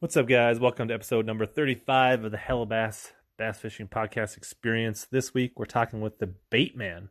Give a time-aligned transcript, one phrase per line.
[0.00, 0.60] What's up, guys?
[0.60, 5.08] Welcome to episode number 35 of the Hellabass Bass Fishing Podcast Experience.
[5.10, 7.08] This week, we're talking with the bait man,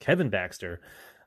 [0.00, 0.80] Kevin Baxter,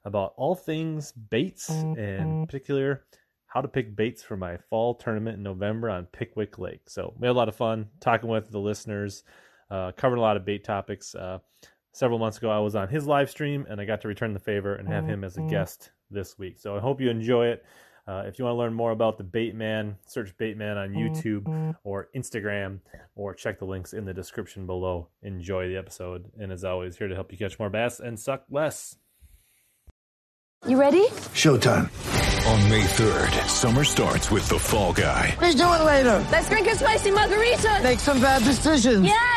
[0.04, 3.06] about all things baits and in particular
[3.46, 6.90] how to pick baits for my fall tournament in November on Pickwick Lake.
[6.90, 9.24] So, we had a lot of fun talking with the listeners,
[9.70, 11.14] uh, a lot of bait topics.
[11.14, 11.38] Uh,
[11.94, 14.40] several months ago, I was on his live stream and I got to return the
[14.40, 16.60] favor and have him as a guest this week.
[16.60, 17.64] So, I hope you enjoy it.
[18.08, 22.08] Uh, if you want to learn more about the Baitman, search Baitman on YouTube or
[22.16, 22.80] Instagram,
[23.16, 25.10] or check the links in the description below.
[25.24, 28.44] Enjoy the episode, and as always, here to help you catch more bass and suck
[28.50, 28.96] less.
[30.66, 31.08] You ready?
[31.36, 31.90] Showtime.
[32.48, 35.36] On May 3rd, summer starts with The Fall Guy.
[35.42, 36.26] Let's do it later.
[36.32, 37.82] Let's drink a spicy margarita.
[37.84, 39.04] Make some bad decisions.
[39.06, 39.37] Yes.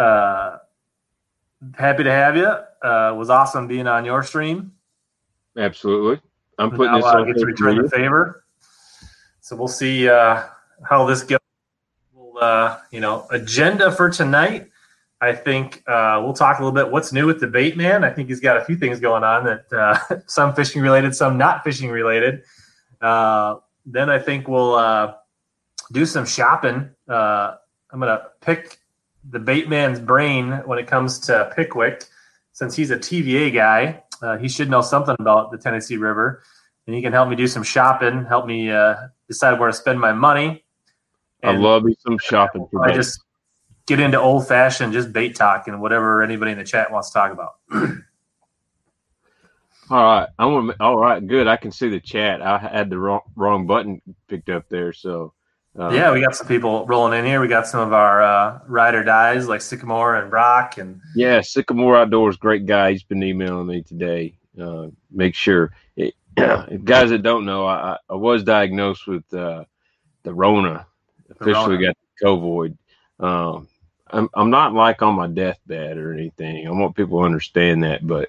[0.00, 0.58] uh,
[1.76, 2.46] happy to have you.
[2.46, 4.72] Uh, was awesome being on your stream.
[5.56, 6.20] Absolutely.
[6.58, 8.44] I'm putting now this on get to return the favor.
[9.40, 10.44] So we'll see uh,
[10.88, 11.38] how this goes.
[12.14, 14.70] We'll, uh, you know, agenda for tonight.
[15.22, 18.04] I think uh, we'll talk a little bit what's new with the bait man.
[18.04, 21.36] I think he's got a few things going on that uh, some fishing related, some
[21.36, 22.42] not fishing related.
[23.02, 25.14] Uh, then I think we'll uh,
[25.92, 26.88] do some shopping.
[27.06, 27.56] Uh,
[27.92, 28.79] I'm gonna pick
[29.28, 32.04] the bait man's brain when it comes to Pickwick,
[32.52, 34.02] since he's a TVA guy.
[34.22, 36.42] Uh, he should know something about the Tennessee River,
[36.86, 38.94] and he can help me do some shopping, help me uh,
[39.28, 40.64] decide where to spend my money.
[41.42, 42.96] I love me some shopping for I bait.
[42.96, 43.22] just
[43.86, 47.14] get into old fashioned, just bait talk and whatever anybody in the chat wants to
[47.14, 47.54] talk about.
[49.90, 50.76] All right, I want.
[50.78, 51.48] All right, good.
[51.48, 52.42] I can see the chat.
[52.42, 55.32] I had the wrong wrong button picked up there, so
[55.80, 57.40] uh, yeah, we got some people rolling in here.
[57.40, 61.40] We got some of our uh, ride or dies like Sycamore and Brock, and yeah.
[61.40, 62.92] Sycamore Outdoors, great guy.
[62.92, 64.34] He's been emailing me today.
[64.60, 69.64] Uh, make sure, it, guys that don't know, I, I was diagnosed with uh,
[70.22, 70.86] the Rona.
[71.30, 71.86] Officially Rona.
[71.86, 72.76] got the COVID.
[73.18, 73.68] Um,
[74.08, 76.66] I'm I'm not like on my deathbed or anything.
[76.66, 78.28] I want people to understand that, but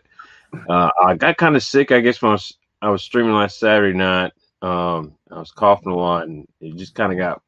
[0.69, 1.91] uh, I got kind of sick.
[1.91, 4.31] I guess when I was, I was streaming last Saturday night.
[4.61, 7.41] Um, I was coughing a lot, and it just kind of got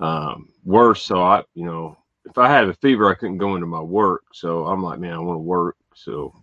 [0.00, 1.02] um, worse.
[1.02, 4.24] So I, you know, if I had a fever, I couldn't go into my work.
[4.32, 5.76] So I'm like, man, I want to work.
[5.94, 6.34] So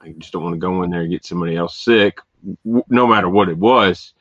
[0.00, 2.20] I just don't want to go in there and get somebody else sick,
[2.64, 4.14] w- no matter what it was.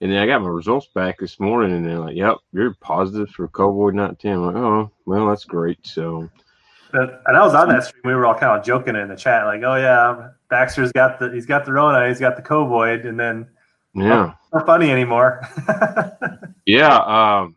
[0.00, 3.30] And then I got my results back this morning, and they're like, "Yep, you're positive
[3.30, 6.28] for COVID nineteen." I'm like, "Oh, well, that's great." So
[6.92, 8.02] and I was on that stream.
[8.04, 11.30] We were all kind of joking in the chat, like, "Oh yeah, Baxter's got the
[11.30, 13.46] he's got the Rona, he's got the Covoid," and then
[13.94, 15.46] yeah, not funny anymore.
[16.66, 16.96] yeah.
[16.96, 17.56] Um,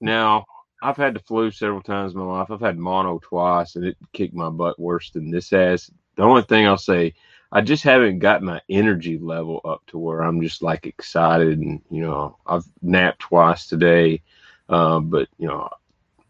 [0.00, 0.44] now
[0.82, 2.50] I've had the flu several times in my life.
[2.50, 5.90] I've had mono twice, and it kicked my butt worse than this has.
[6.16, 7.14] The only thing I'll say,
[7.52, 11.82] I just haven't got my energy level up to where I'm just like excited, and
[11.90, 14.22] you know, I've napped twice today,
[14.68, 15.68] uh, but you know.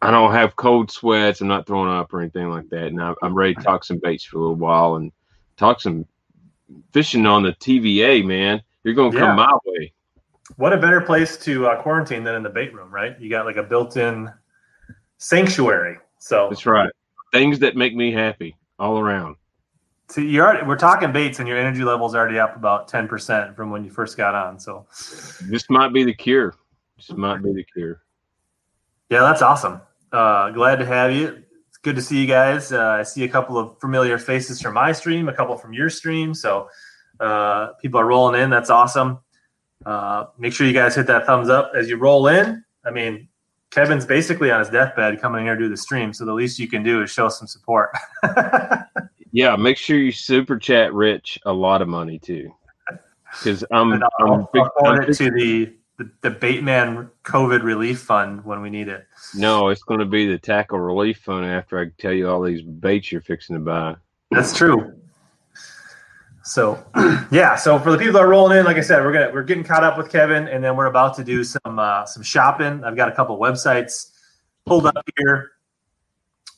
[0.03, 1.41] I don't have cold sweats.
[1.41, 2.89] I'm not throwing up or anything like that.
[2.89, 5.11] And I, I'm ready to talk some baits for a little while and
[5.57, 6.07] talk some
[6.93, 8.63] fishing on the TVA, man.
[8.87, 9.27] You're going to Yeah.
[9.27, 9.93] come my way.
[10.59, 13.19] what a better place to uh, quarantine than in the bait room, right?
[13.21, 14.33] You got like a built-in
[15.19, 15.99] sanctuary.
[16.21, 16.91] So That's right.
[17.33, 19.35] Things that make me happy all around.
[20.09, 23.57] So you're already, we're talking baits, and your energy level's already up about ten percent
[23.57, 24.61] from when you first got on.
[24.61, 24.87] So
[25.51, 26.55] This might be the cure.
[26.97, 28.03] This might be the cure.
[29.11, 29.81] yeah, that's awesome.
[30.13, 31.43] Uh, glad to have you.
[31.69, 32.71] It's good to see you guys.
[32.71, 35.91] Uh, I see a couple of familiar faces from my stream, a couple from your
[35.91, 36.35] stream.
[36.35, 36.69] So
[37.21, 38.51] uh, people are rolling in.
[38.51, 39.19] That's awesome.
[39.85, 42.65] Uh, make sure you guys hit that thumbs up as you roll in.
[42.85, 43.29] I mean,
[43.71, 46.13] Kevin's basically on his deathbed coming in here to do the stream.
[46.13, 47.91] So the least you can do is show some support.
[49.37, 52.55] Yeah, make sure you super chat Rich a lot of money too.
[53.33, 57.63] Because I'm, And I'm, I'll, big, I'll forward it to the, the the Baitman COVID
[57.63, 59.07] relief fund when we need it.
[59.35, 62.63] no, it's going to be the tackle relief fund after I tell you all these
[62.63, 63.97] baits you're fixing to buy.
[64.31, 64.95] That's true.
[66.47, 66.83] So
[67.31, 69.43] yeah, so for the people that are rolling in, like I said, we're gonna we're
[69.43, 72.85] getting caught up with Kevin, and then we're about to do some uh, some shopping.
[72.85, 74.13] I've got a couple websites
[74.65, 75.51] pulled up here.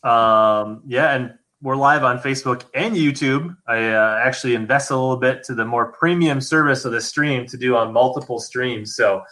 [0.02, 3.56] Um, yeah, and we're live on Facebook and YouTube.
[3.66, 7.46] I uh, actually invest a little bit to the more premium service of the stream
[7.46, 8.94] to do on multiple streams.
[8.94, 9.22] So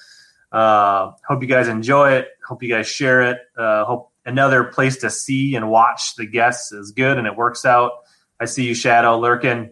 [0.52, 2.29] Uh, hope you guys enjoy it.
[2.49, 3.38] Hope you guys share it.
[3.59, 7.64] Uh, hope another place to see and watch the guests is good and it works
[7.64, 7.93] out.
[8.41, 9.70] I see you, Shadow, lurking.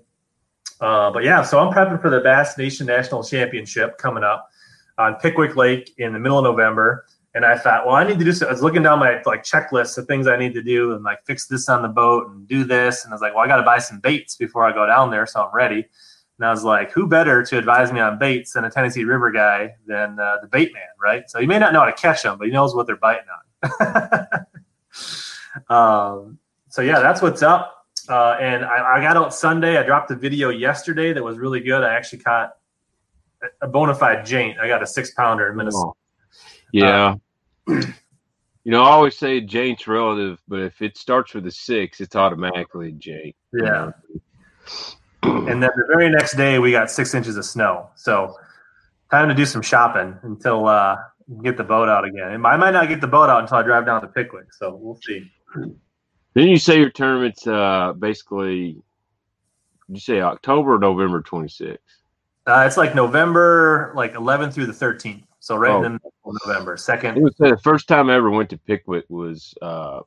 [0.81, 4.49] Uh, but yeah, so I'm prepping for the Bass Nation National Championship coming up
[4.99, 7.07] on Pickwick Lake in the middle of November.
[7.35, 8.33] And I thought, well, I need to do.
[8.33, 11.03] So I was looking down my like checklist of things I need to do and
[11.03, 13.05] like fix this on the boat and do this.
[13.05, 15.11] And I was like, well, I got to buy some baits before I go down
[15.11, 15.85] there, so I'm ready.
[16.39, 19.33] And I was like, who better to advise me on baits than a Tennessee River
[19.33, 21.29] guy than uh, the bait man, right?
[21.29, 23.27] So he may not know how to catch them, but he knows what they're biting
[23.29, 24.47] on.
[25.69, 26.39] um,
[26.69, 27.84] so yeah, that's what's up.
[28.09, 29.77] Uh, and I, I got out Sunday.
[29.79, 31.83] I dropped a video yesterday that was really good.
[31.83, 32.57] I actually caught
[33.61, 34.59] a bona fide jaint.
[34.59, 35.89] I got a six pounder in Minnesota.
[35.89, 35.97] Oh.
[36.73, 37.15] Yeah.
[37.69, 37.83] you
[38.65, 42.93] know, I always say Jaint's relative, but if it starts with a six, it's automatically
[42.93, 43.37] Jaint.
[43.53, 43.93] Yeah.
[45.23, 47.91] And then the very next day, we got six inches of snow.
[47.95, 48.37] So
[49.11, 50.97] time to do some shopping until uh,
[51.43, 52.33] get the boat out again.
[52.33, 54.53] And I might not get the boat out until I drive down to Pickwick.
[54.53, 55.31] So we'll see.
[56.35, 58.83] Then you say your tournament's uh, basically,
[59.89, 61.79] you say October November 26th?
[62.47, 65.23] Uh, it's like November, like 11th through the 13th.
[65.41, 65.77] So right Oh.
[65.77, 66.77] in the middle of November.
[66.77, 67.17] Second.
[67.39, 70.01] the first time I ever went to Pickwick was uh,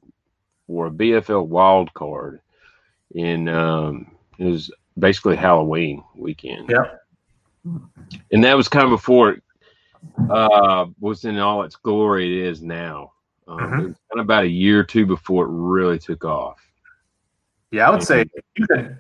[0.68, 2.42] for a BFL wild card,
[3.16, 6.70] and um, it was basically Halloween weekend.
[6.70, 7.02] Yep.
[8.32, 9.44] and that was kind of before it
[10.30, 13.12] uh, was in all its glory it is now.
[13.48, 13.80] Um, Mhm.
[13.80, 16.60] It was kind of about a year or two before it really took off.
[17.72, 19.00] Yeah, I would say you could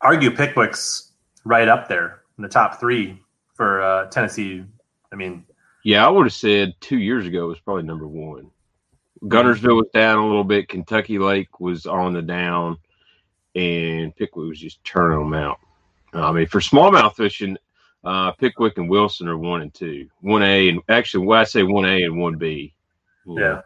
[0.00, 1.12] argue Pickwick's
[1.44, 3.20] right up there in the top three
[3.54, 4.64] for uh, Tennessee.
[5.12, 5.44] I mean,
[5.84, 8.50] Yeah, I would have said two years ago it was probably number one.
[9.24, 10.68] Guntersville was down a little bit.
[10.68, 12.76] Kentucky Lake was on the down,
[13.54, 15.58] and Pickwick was just turning them out.
[16.12, 17.56] I mean, for smallmouth fishing,
[18.04, 21.62] uh, Pickwick and Wilson are one and two, one A, and actually, when I say
[21.62, 22.74] one A and one B,
[23.26, 23.60] you know, yeah.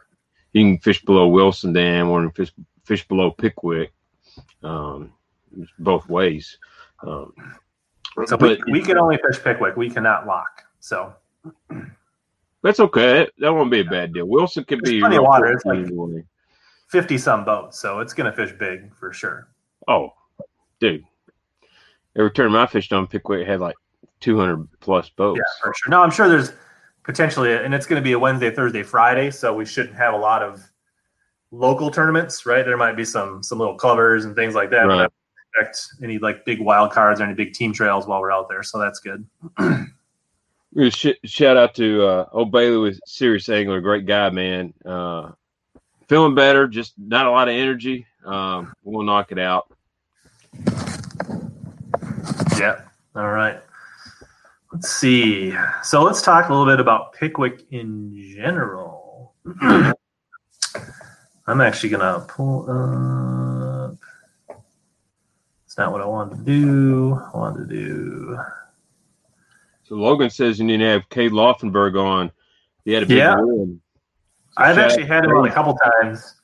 [0.52, 2.52] you can fish below Wilson Dam or fish
[2.84, 3.93] fish below Pickwick,
[4.62, 5.12] um,
[5.78, 6.58] both ways.
[7.06, 7.32] Um,
[8.26, 9.76] So we, but we can only fish Pickwick.
[9.76, 10.64] We cannot lock.
[10.81, 11.14] So
[12.62, 13.28] that's okay.
[13.38, 14.26] That won't be a bad deal.
[14.26, 15.52] Wilson can There's be plenty of water.
[15.52, 16.25] It's like-.
[16.88, 17.78] 50 some boats.
[17.78, 19.49] So it's to fish big for sure.
[19.87, 20.14] Oh,
[20.81, 21.05] dude.
[22.16, 23.76] Every tournament I fished on Pickwick had like
[24.20, 25.38] 200 plus boats.
[25.38, 25.90] Yeah, for sure.
[25.90, 26.52] No, I'm sure there's
[27.08, 29.31] potentially, and it's going to be a Wednesday, Thursday, Friday.
[29.31, 30.62] So we shouldn't have a lot of
[31.50, 32.64] local tournaments, right?
[32.64, 34.87] There might be some some little covers and things like that.
[34.87, 35.12] But I don't
[35.66, 38.62] expect any like big wild cards or any big team trails while we're out there.
[38.62, 39.26] So that's good.
[41.25, 44.75] Shout out to uh, old Bailey with Serious Angler, great guy, man.
[44.84, 45.32] Uh,
[46.08, 48.06] feeling better, just not a lot of energy.
[48.26, 49.72] Um, we'll knock it out.
[52.58, 52.82] Yeah.
[53.16, 53.62] All right.
[54.73, 55.55] Let's see.
[55.82, 59.35] So let's talk a little bit about Pickwick in general.
[61.47, 63.97] I'm actually gonna pull up.
[65.65, 67.15] It's not what I wanted to do.
[67.32, 68.38] I wanted to do.
[69.85, 72.31] So Logan says you need to have Cade Laufenberg on.
[72.85, 73.37] He had a big Yeah.
[73.38, 73.81] win.
[74.50, 76.37] So I've actually had him on a couple times,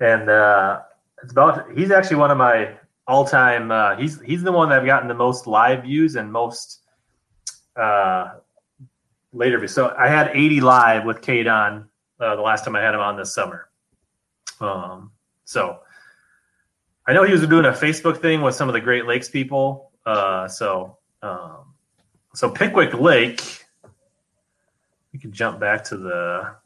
[0.00, 0.80] and uh,
[1.22, 1.70] it's about.
[1.76, 2.74] He's actually one of my
[3.06, 3.70] all-time.
[3.70, 6.81] Uh, he's he's the one that I've gotten the most live views and most
[7.76, 8.34] uh,
[9.32, 9.66] later.
[9.68, 11.88] So I had 80 live with Cade on
[12.20, 13.68] uh, the last time I had him on this summer.
[14.60, 15.10] Um,
[15.44, 15.80] so
[17.06, 19.90] I know he was doing a Facebook thing with some of the Great Lakes people.
[20.06, 21.74] Uh, so um,
[22.34, 23.58] so Pickwick Lake.
[25.12, 26.56] We can jump back to the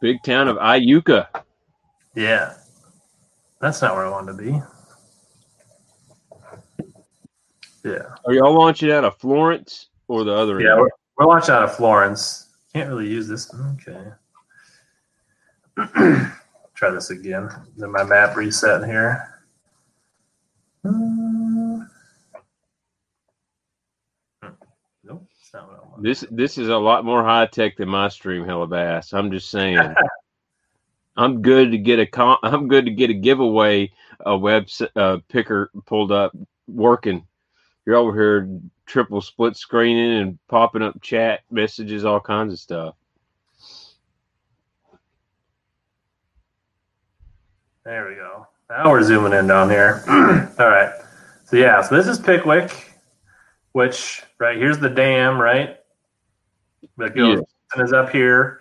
[0.00, 1.26] Big town of Iuka.
[2.14, 2.54] Yeah.
[3.60, 4.62] That's not where I wanted to be.
[7.84, 8.14] Yeah.
[8.26, 10.80] Are y'all launching out of Florence or the other Yeah, end?
[10.80, 12.48] we're, we're watching out of Florence.
[12.72, 13.52] Can't really use this.
[13.72, 14.04] Okay.
[16.74, 17.48] Try this again.
[17.76, 19.26] Then my map reset here.
[20.84, 21.82] Hmm.
[25.04, 26.02] Nope, that's not what I want.
[26.02, 29.12] This this is a lot more high tech than my stream Hellabass.
[29.12, 29.78] I'm just saying.
[31.16, 33.92] I'm good to get a con- I'm good to get a giveaway
[34.24, 36.32] a web uh, picker pulled up
[36.66, 37.26] working.
[37.86, 42.94] You're over here triple split screening and popping up chat messages, all kinds of stuff.
[47.84, 48.46] There we go.
[48.68, 50.02] Now we're zooming in down here.
[50.08, 50.92] All right.
[51.44, 52.70] So yeah, so this is Pickwick,
[53.72, 55.78] which right here's the dam, right?
[56.98, 57.42] That goes
[57.74, 58.60] and is up here.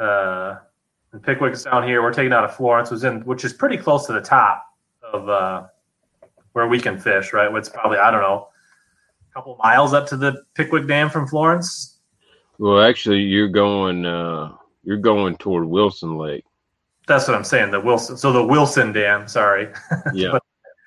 [0.00, 0.56] Uh,
[1.12, 2.02] and Pickwick is down here.
[2.02, 4.66] We're taking out of Florence, was in which is pretty close to the top
[5.02, 5.66] of uh,
[6.54, 7.54] where we can fish, right?
[7.54, 8.48] It's probably I don't know,
[9.30, 11.98] a couple miles up to the Pickwick Dam from Florence.
[12.58, 16.44] Well, actually, you're going uh, you're going toward Wilson Lake.
[17.06, 17.70] That's what I'm saying.
[17.70, 18.16] The Wilson.
[18.16, 19.28] So the Wilson Dam.
[19.28, 19.68] Sorry,
[20.14, 20.32] Yeah.
[20.32, 20.42] But-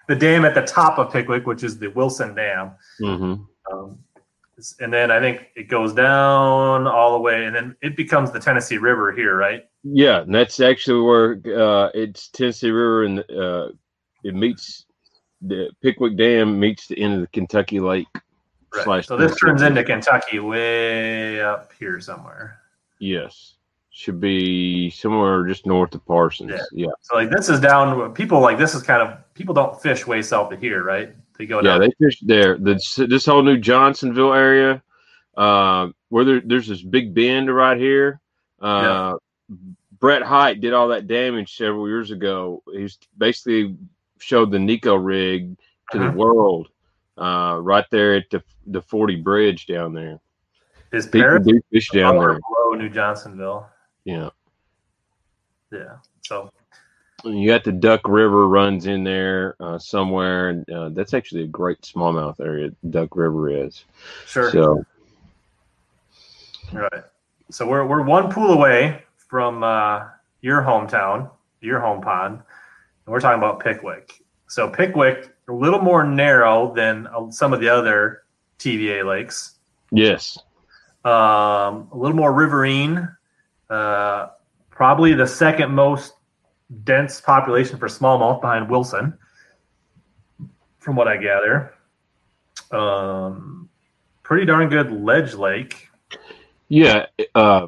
[0.08, 2.72] the dam at the top of Pickwick, which is the Wilson Dam.
[3.00, 3.34] hmm
[3.70, 4.00] Um,
[4.80, 8.40] and then I think it goes down all the way, and then it becomes the
[8.40, 9.64] Tennessee River here, right?
[9.84, 13.68] Yeah, and that's actually where uh, it's Tennessee River, and uh,
[14.24, 14.86] it meets
[15.42, 18.08] the Pickwick Dam meets the end of the Kentucky Lake.
[18.74, 18.84] Right.
[18.84, 22.60] slash So this Tennessee turns into Kentucky, way up here somewhere.
[23.00, 23.54] yes,
[23.92, 26.52] should be somewhere just north of Parsons.
[26.52, 26.62] Yeah.
[26.72, 28.14] Yeah, So like this is down.
[28.14, 31.16] People like this is kind of people don't fish way south of here, right?
[31.38, 31.82] They go yeah, down.
[31.82, 32.58] they fish there.
[32.58, 34.84] This this whole new Johnsonville area,
[35.36, 38.20] uh, where there, there's this big bend right here.
[38.60, 39.14] Uh,
[40.00, 42.62] Brett Hite did all that damage several years ago.
[42.72, 43.76] He's basically
[44.20, 45.58] showed the Neko rig
[45.92, 46.12] to Mhm.
[46.12, 46.70] the world
[47.18, 50.20] uh, right there at the the 40 bridge down there.
[50.92, 52.40] is People do fish down there.
[52.40, 53.68] below New Johnsonville?
[54.06, 54.30] Yeah.
[55.72, 55.98] Yeah.
[56.26, 56.52] So
[57.24, 61.48] You got the Duck River runs in there uh, somewhere, and uh, that's actually a
[61.48, 62.70] great smallmouth area.
[62.90, 63.86] Duck River is.
[64.26, 64.52] sure.
[64.52, 64.86] So
[66.74, 67.04] Right.
[67.50, 70.06] So we're we're one pool away from uh,
[70.42, 71.30] your hometown,
[71.62, 72.42] your home pond,
[73.08, 74.22] and we're talking about Pickwick.
[74.48, 78.24] So Pickwick, a little more narrow than uh, some of the other
[78.60, 79.56] TVA lakes.
[79.92, 80.38] yes,
[81.06, 83.08] Um, a little more riverine.
[83.70, 84.28] Uh,
[84.70, 86.16] probably the second most
[86.84, 89.18] dense population for smallmouth behind Wilson,
[90.80, 91.74] from what I gather.
[92.72, 93.70] Um,
[94.24, 95.88] pretty darn good ledge lake.
[96.68, 97.06] yeah.
[97.34, 97.68] Uh,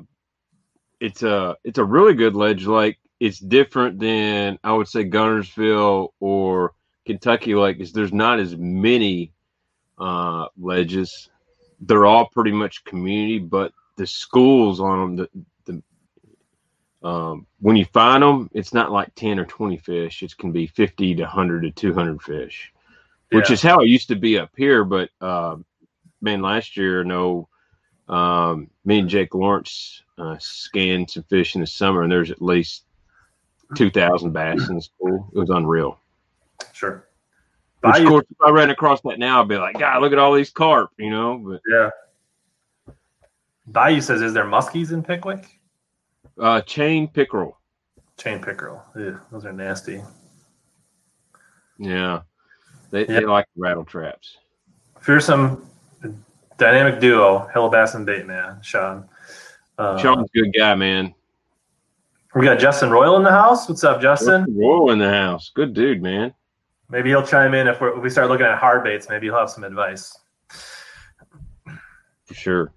[0.99, 2.98] it's a it's a really good ledge lake.
[3.19, 6.73] It's different than I would say Guntersville or
[7.05, 9.33] Kentucky Like, Is there's not as many
[9.97, 11.29] uh, ledges.
[11.81, 15.27] They're all pretty much community, but the schools on them,
[15.65, 15.81] the,
[17.01, 20.23] the um, when you find them, it's not like ten or twenty fish.
[20.23, 22.71] It can be fifty to hundred to two hundred fish,
[23.31, 23.53] which Yeah.
[23.53, 24.83] is how it used to be up here.
[24.83, 25.57] But uh,
[26.21, 27.47] man, last year, no,
[28.07, 32.41] um, me and Jake Lawrence uh, scanned some fish in the summer, and there's at
[32.41, 32.85] least
[33.75, 35.29] two thousand bass in school.
[35.33, 35.99] It was unreal.
[36.73, 37.05] Sure.
[37.81, 40.19] Which, of course, if I ran across that now, I'd be like, God, look at
[40.19, 41.37] all these carp, you know.
[41.37, 41.89] But Yeah.
[43.67, 45.45] Bayou says, "Is there muskies in Pickwick?"
[46.39, 47.57] uh, chain pickerel,
[48.17, 48.83] Chain pickerel.
[48.95, 50.01] Ew, those are nasty.
[51.77, 52.21] yeah,
[52.91, 53.19] they, Yeah.
[53.21, 54.37] they like rattle traps.
[54.99, 55.65] Fearsome
[56.57, 58.61] dynamic duo, Hellabass and Baitman.
[58.63, 59.07] Sean.
[59.77, 61.13] Uh, Sean's a good guy, man.
[62.35, 63.67] We got Justin Royal in the house.
[63.67, 64.45] What's up, Justin?
[64.55, 66.33] Royal in the house, good dude, man.
[66.89, 69.09] Maybe he'll chime in if, we're, if we start looking at hard baits.
[69.09, 70.17] Maybe he'll have some advice.
[72.25, 72.73] For sure.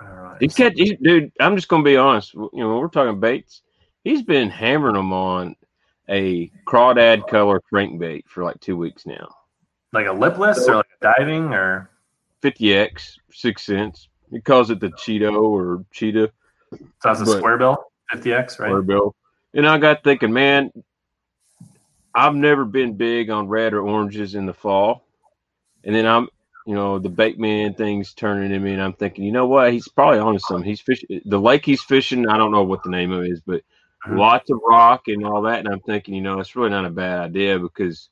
[0.00, 0.36] All right.
[0.40, 1.32] He's he, dude.
[1.40, 2.34] I'm just gonna be honest.
[2.34, 3.62] You know, when we're talking baits.
[4.04, 5.56] He's been hammering them on
[6.08, 9.28] a crawdad color crankbait for like two weeks now.
[9.92, 11.90] like a lipless or like a diving or
[12.42, 14.08] 50x, 6th Sense.
[14.30, 16.30] He calls it the Cheeto or Cheetah
[16.72, 18.86] so that's a But- square bill, 50x, right?
[18.86, 19.14] bill.
[19.54, 20.70] And I got thinking, man,
[22.14, 25.04] I've never been big on red or oranges in the fall.
[25.84, 26.28] And then I'm,
[26.66, 29.72] you know, the bait man thing's turning in me, and I'm thinking, you know what?
[29.72, 30.68] He's probably on to something.
[30.68, 32.28] He's fishing the lake he's fishing.
[32.28, 33.62] I don't know what the name of it is, but
[34.06, 34.18] Mhm.
[34.18, 35.60] lots of rock and all that.
[35.60, 38.08] And I'm thinking, you know, it's really not a bad idea because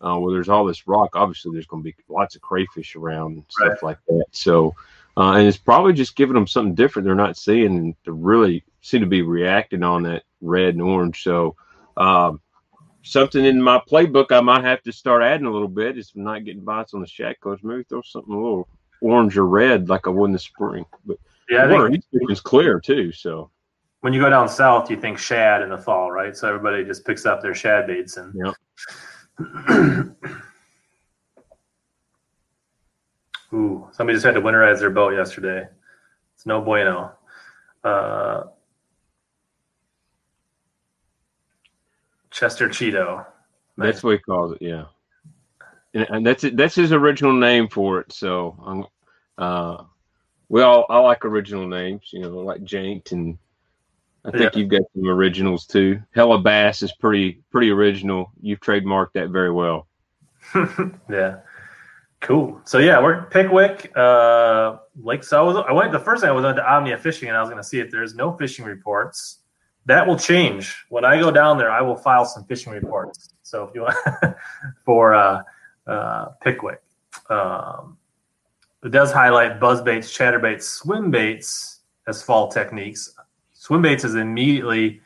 [0.00, 3.36] uh, where there's all this rock, obviously there's going to be lots of crayfish around
[3.36, 4.26] and stuff like that.
[4.32, 4.74] So,
[5.16, 8.64] uh, and it's probably just giving them something different they're not seeing and to really
[8.82, 11.22] seem to be reacting on that red and orange.
[11.22, 11.56] So,
[11.96, 12.40] um,
[13.02, 16.44] something in my playbook I might have to start adding a little bit is not
[16.44, 17.62] getting bites on the shack coach.
[17.62, 18.68] Maybe throw something a little
[19.00, 20.84] orange or red like I would in the spring.
[21.04, 21.18] But
[21.48, 23.12] Yeah, I water think is clear too.
[23.12, 23.50] So,
[24.00, 26.36] when you go down south, you think shad in the fall, right?
[26.36, 28.54] So everybody just picks up their shad baits and Yep.
[33.56, 35.66] Ooh, somebody just had to winterize their boat yesterday.
[36.34, 37.12] It's no bueno.
[37.82, 38.42] Uh,
[42.30, 43.24] Chester Cheeto.
[43.78, 44.84] That's what he calls it, yeah.
[45.94, 46.56] And, and that's it.
[46.56, 48.12] That's his original name for it.
[48.12, 48.84] So, I'm,
[49.38, 49.84] uh,
[50.48, 53.38] we all I like original names, you know, like Janked, and
[54.24, 54.60] I think Yeah.
[54.60, 56.02] you've got some originals too.
[56.14, 58.30] Hella Bass is pretty pretty original.
[58.40, 59.88] You've trademarked that very well.
[61.10, 61.38] yeah.
[62.20, 62.60] Cool.
[62.64, 65.22] So yeah, we're Pickwick, uh, Lake.
[65.22, 67.36] So I, was, I went the first thing I was on to Omnia Fishing, and
[67.36, 69.40] I was going to see if there's no fishing reports.
[69.84, 71.70] That will change when I go down there.
[71.70, 73.28] I will file some fishing reports.
[73.42, 74.36] So if you want
[74.84, 75.42] for uh,
[75.86, 76.82] uh, Pickwick,
[77.30, 77.96] um,
[78.82, 83.14] it does highlight buzz baits, chatterbaits, swim baits as fall techniques.
[83.52, 85.00] Swim baits is immediately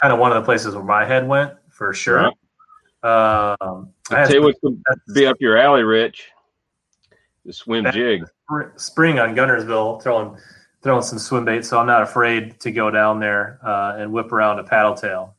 [0.00, 2.26] kind of one of the places where my head went for sure.
[3.02, 4.80] Um, I tell you what could
[5.12, 6.30] be up your alley, Rich.
[7.44, 8.24] The swim jig.
[8.76, 10.36] spring on Guntersville throwing
[10.82, 14.32] throwing some swim bait, so I'm not afraid to go down there uh, and whip
[14.32, 15.34] around a paddle tail.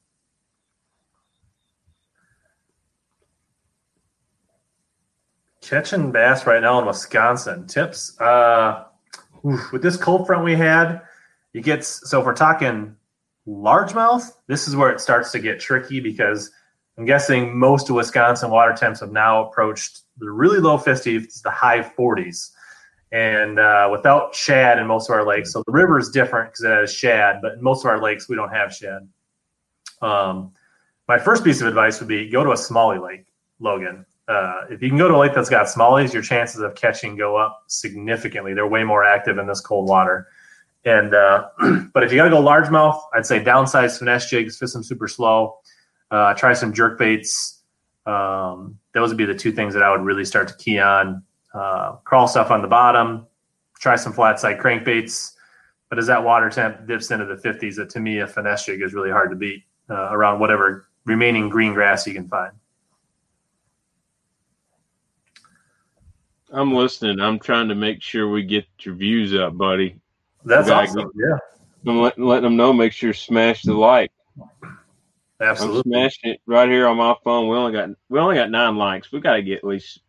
[5.62, 7.66] Catching bass right now in Wisconsin.
[7.66, 8.86] Tips uh,
[9.46, 11.02] oof, with this cold front we had,
[11.54, 12.96] you get so if we're talking
[13.48, 16.52] largemouth, this is where it starts to get tricky because
[16.98, 21.52] I'm guessing most of Wisconsin water temps have now approached the really low 50s, the
[21.52, 22.52] high 40s
[23.12, 25.54] and uh, without shad in most of our lakes.
[25.54, 28.28] So the river is different because it has shad, but in most of our lakes
[28.28, 29.08] we don't have shad.
[30.02, 30.52] Um,
[31.08, 33.26] my first piece of advice would be go to a smallie lake,
[33.60, 34.06] Logan.
[34.28, 37.16] Uh, if you can go to a lake that's got smallies, your chances of catching
[37.16, 38.54] go up significantly.
[38.54, 40.28] They're way more active in this cold water.
[40.84, 41.50] And uh,
[41.94, 45.08] but if you got to go largemouth, I'd say downsize finesse jigs, fish them super
[45.08, 45.60] slow.
[46.12, 47.62] Uh, try some jerk baits.
[48.06, 51.24] Um, those would be the two things that I would really start to key on
[51.54, 53.26] uh, crawl stuff on the bottom,
[53.80, 55.34] try some flat side crankbaits.
[55.90, 58.82] But as that water temp dips into the 50s, that to me, a finesse jig
[58.82, 62.52] is really hard to beat uh, around whatever remaining green grass you can find.
[66.52, 67.20] I'm listening.
[67.20, 70.00] I'm trying to make sure we get your views up, buddy.
[70.44, 71.12] That's awesome.
[71.16, 71.38] Yeah,
[71.88, 72.72] I'm letting, letting them know.
[72.72, 74.12] Make sure smash the like.
[75.40, 75.92] I'm absolutely.
[75.92, 77.50] smashing it right here on my phone.
[77.50, 79.12] We only got we only got nine likes.
[79.12, 80.00] We got to get at least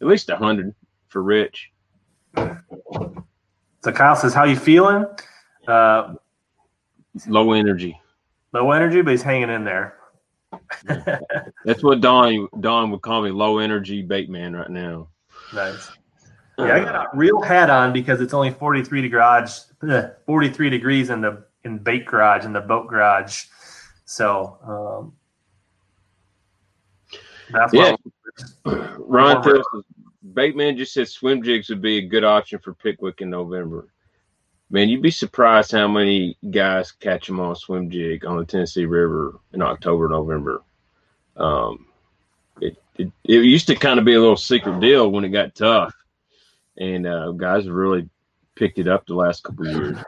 [0.00, 0.74] at least a hundred
[1.08, 1.70] for Rich.
[2.36, 5.06] So Kyle says, "How you feeling?"
[5.66, 6.14] Uh,
[7.28, 8.00] Low energy.
[8.52, 9.98] low energy, but he's hanging in there.
[11.64, 13.30] That's what Don Don would call me.
[13.30, 15.08] Low energy bait man right now.
[15.54, 15.90] Nice.
[16.58, 21.10] Yeah, I got a real hat on because it's only 43 degrees, eh, 43 degrees
[21.10, 23.44] in the in bait garage in the boat garage.
[24.12, 25.14] So um,
[27.50, 27.96] that's Yeah.
[28.98, 29.62] Ron
[30.34, 33.88] Bateman just said swim jigs would be a good option for Pickwick in November.
[34.68, 38.44] Man, you'd be surprised how many guys catch them on a swim jig on the
[38.44, 40.62] Tennessee River in October, November.
[41.36, 41.86] Um,
[42.60, 45.54] it, it it used to kind of be a little secret deal when it got
[45.54, 45.94] tough,
[46.76, 48.10] and uh, guys have really
[48.56, 49.98] picked it up the last couple of years,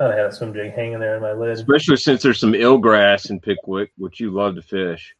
[0.00, 1.50] thought I had a swim jig hanging there in my lid.
[1.50, 5.14] especially since there's some eelgrass in Pickwick, which you love to fish.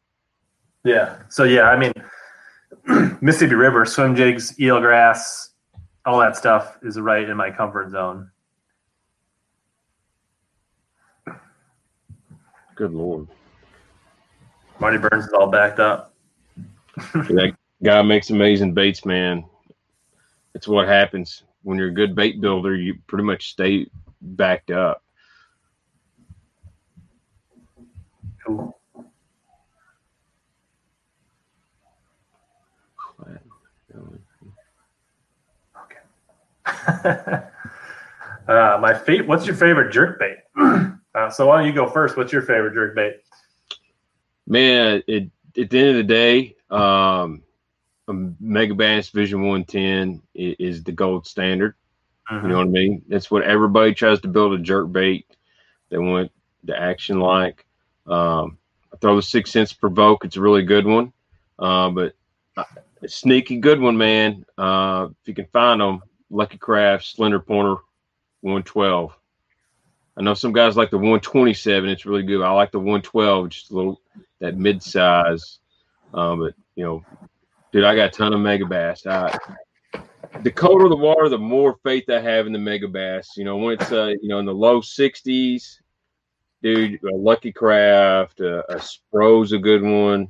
[0.83, 1.17] Yeah.
[1.29, 1.93] So yeah, I mean,
[3.21, 5.51] Mississippi River swim jigs, eel grass,
[6.03, 8.31] all that stuff is right in my comfort zone.
[12.73, 13.27] Good lord.
[14.79, 16.15] Marty Burns is all backed up.
[17.13, 19.45] that guy makes amazing baits, man.
[20.55, 22.75] It's what happens when you're a good bait builder.
[22.75, 23.85] You pretty much stay
[24.21, 25.03] backed up.
[28.45, 28.77] Cool.
[37.05, 39.27] uh, my favorite.
[39.27, 40.37] What's your favorite jerk bait?
[41.15, 42.17] uh, so why don't you go first?
[42.17, 43.17] What's your favorite jerk bait?
[44.47, 47.43] Man, it, at the end of the day, um,
[48.09, 51.75] Megabass Vision 110 is the gold standard.
[52.31, 53.01] You know what I mean?
[53.09, 55.25] That's what everybody tries to build a jerk bait.
[55.89, 56.31] They want
[56.63, 57.65] the action like.
[58.07, 58.57] Um,
[58.93, 60.23] I throw the 6th Sense provoke.
[60.23, 61.11] It's a really good one,
[61.59, 62.15] uh, but
[62.57, 64.45] a sneaky good one, man.
[64.57, 67.75] Uh, if you can find them, Lucky Craft Slender Pointer
[68.41, 69.17] 112.
[70.17, 71.89] I know some guys like the 127.
[71.89, 72.41] It's really good.
[72.41, 74.01] I like the 112, just a little
[74.39, 75.59] that mid size.
[76.13, 77.05] Um, but you know,
[77.71, 79.05] dude, I got a ton of megabass.
[79.07, 79.37] I,
[80.43, 83.37] the colder the water, the more faith I have in the megabass.
[83.37, 85.77] You know, when it's uh, you know in the low 60s,
[86.61, 90.29] dude, a Lucky Craft, uh, a Spro's a good one.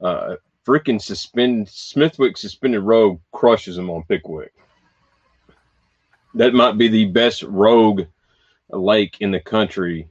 [0.00, 0.36] Uh,
[0.66, 4.52] freaking suspend Smithwick suspended rogue crushes them on Pickwick.
[6.34, 8.02] That might be the best rogue
[8.70, 10.08] lake in the country.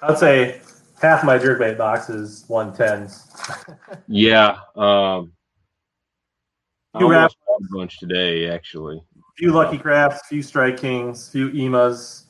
[0.00, 0.60] I'd say
[1.00, 3.76] half my jerk bait box 110s.
[4.06, 4.58] Yeah.
[4.76, 5.32] Um,
[6.98, 9.00] You have- a bunch today, actually.
[9.36, 12.26] few Lucky Crafts, few Strike Kings, few Emas,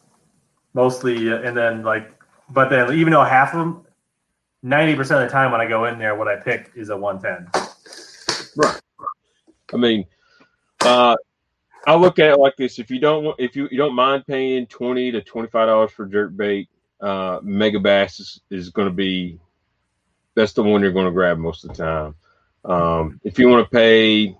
[0.74, 2.10] mostly, and then like,
[2.50, 3.86] but then even though half of them,
[4.64, 7.50] 90% of the time when I go in there, what I pick is a 110.
[8.56, 8.80] Right.
[9.72, 10.04] I mean,
[10.80, 11.16] uh,
[11.86, 14.66] I look at it like this: if you don't, if you, you don't mind paying
[14.66, 16.68] twenty to twenty five dollars for jerk bait,
[17.00, 19.38] uh, Megabass is, is going to be
[20.34, 22.14] that's the one you're going to grab most of the time.
[22.64, 24.36] Um, if you want to pay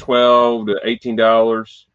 [0.00, 1.86] twelve to eighteen dollars,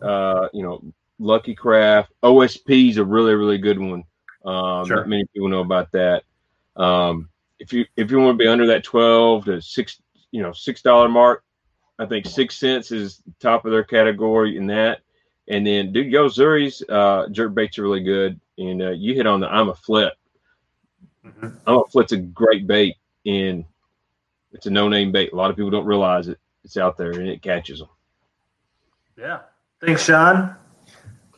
[0.00, 0.82] uh, you know,
[1.18, 4.04] Lucky Craft OSP is a really really good one.
[4.44, 4.96] Um, Sure.
[4.96, 6.22] Not many people know about that.
[6.76, 10.52] Um, if you if you want to be under that twelve to six, you know,
[10.52, 11.44] six dollar mark,
[11.98, 15.00] I think 6th Sense is top of their category in that.
[15.48, 18.40] And then Dude Yo-Zuri's uh, jerk baits are really good.
[18.56, 20.14] And uh, you hit on the IMA Flit.
[21.26, 21.56] Mhm.
[21.66, 23.64] IMA Flit's a great bait, and
[24.52, 25.32] it's a no name bait.
[25.32, 26.38] A lot of people don't realize it.
[26.64, 27.88] It's out there and it catches them.
[29.18, 29.40] Yeah.
[29.80, 30.54] Thanks, Sean.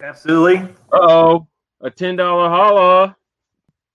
[0.02, 0.58] Absolutely.
[0.92, 1.46] Uh oh,
[1.80, 3.16] a ten dollar holla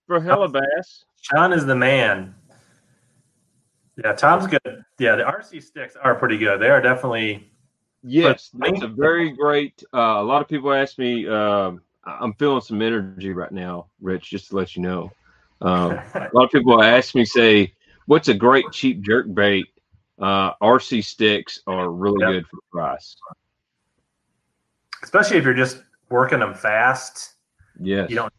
[0.07, 1.03] for Hellabass.
[1.21, 2.33] Sean is the man.
[4.03, 4.83] Yeah, Tom's good.
[4.99, 6.61] Yeah, the RC sticks are pretty good.
[6.61, 7.51] They are definitely.
[8.03, 9.83] Yes, that's a very great.
[9.93, 11.27] Uh, a lot of people ask me.
[11.27, 14.29] Um, I- I'm feeling some energy right now, Rich.
[14.29, 15.11] Just to let you know,
[15.61, 17.73] um, a lot of people ask me, say,
[18.05, 19.65] "What's a great cheap jerk bait?"
[20.19, 22.29] Uh, RC sticks are really Yep.
[22.31, 23.15] good for price.
[25.03, 27.35] especially if you're just working them fast.
[27.79, 28.33] Yes, You don't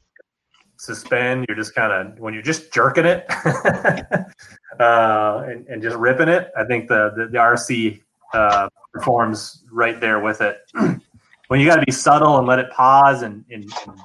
[0.77, 1.45] suspend.
[1.49, 3.25] You're just kind of when you're just jerking it
[4.81, 6.51] uh, and, and just ripping it.
[6.57, 8.01] I think the the, the RC
[8.35, 10.59] uh, performs right there with it.
[11.49, 14.01] when you got to be subtle and let it pause and, and, and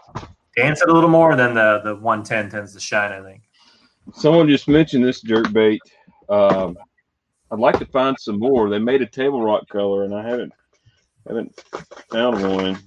[0.55, 3.11] dance it a little more, then the the 110 tends to shine.
[3.11, 3.41] I think.
[4.13, 5.81] Someone just mentioned this jerk bait.
[6.29, 6.77] Um,
[7.53, 8.67] I'd like to find some more.
[8.67, 10.51] They made a table rock color, and I haven't
[11.27, 11.63] haven't
[12.11, 12.79] found one.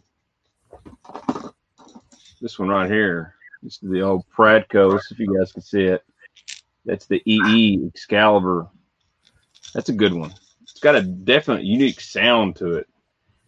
[2.41, 3.37] This one right here.
[3.63, 4.93] This is the old Pradco.
[4.93, 6.03] Let's see if you guys can see it.
[6.85, 8.67] That's the EE Excalibur.
[9.73, 10.35] That's a good one.
[10.63, 12.89] It's got a definite unique sound to it.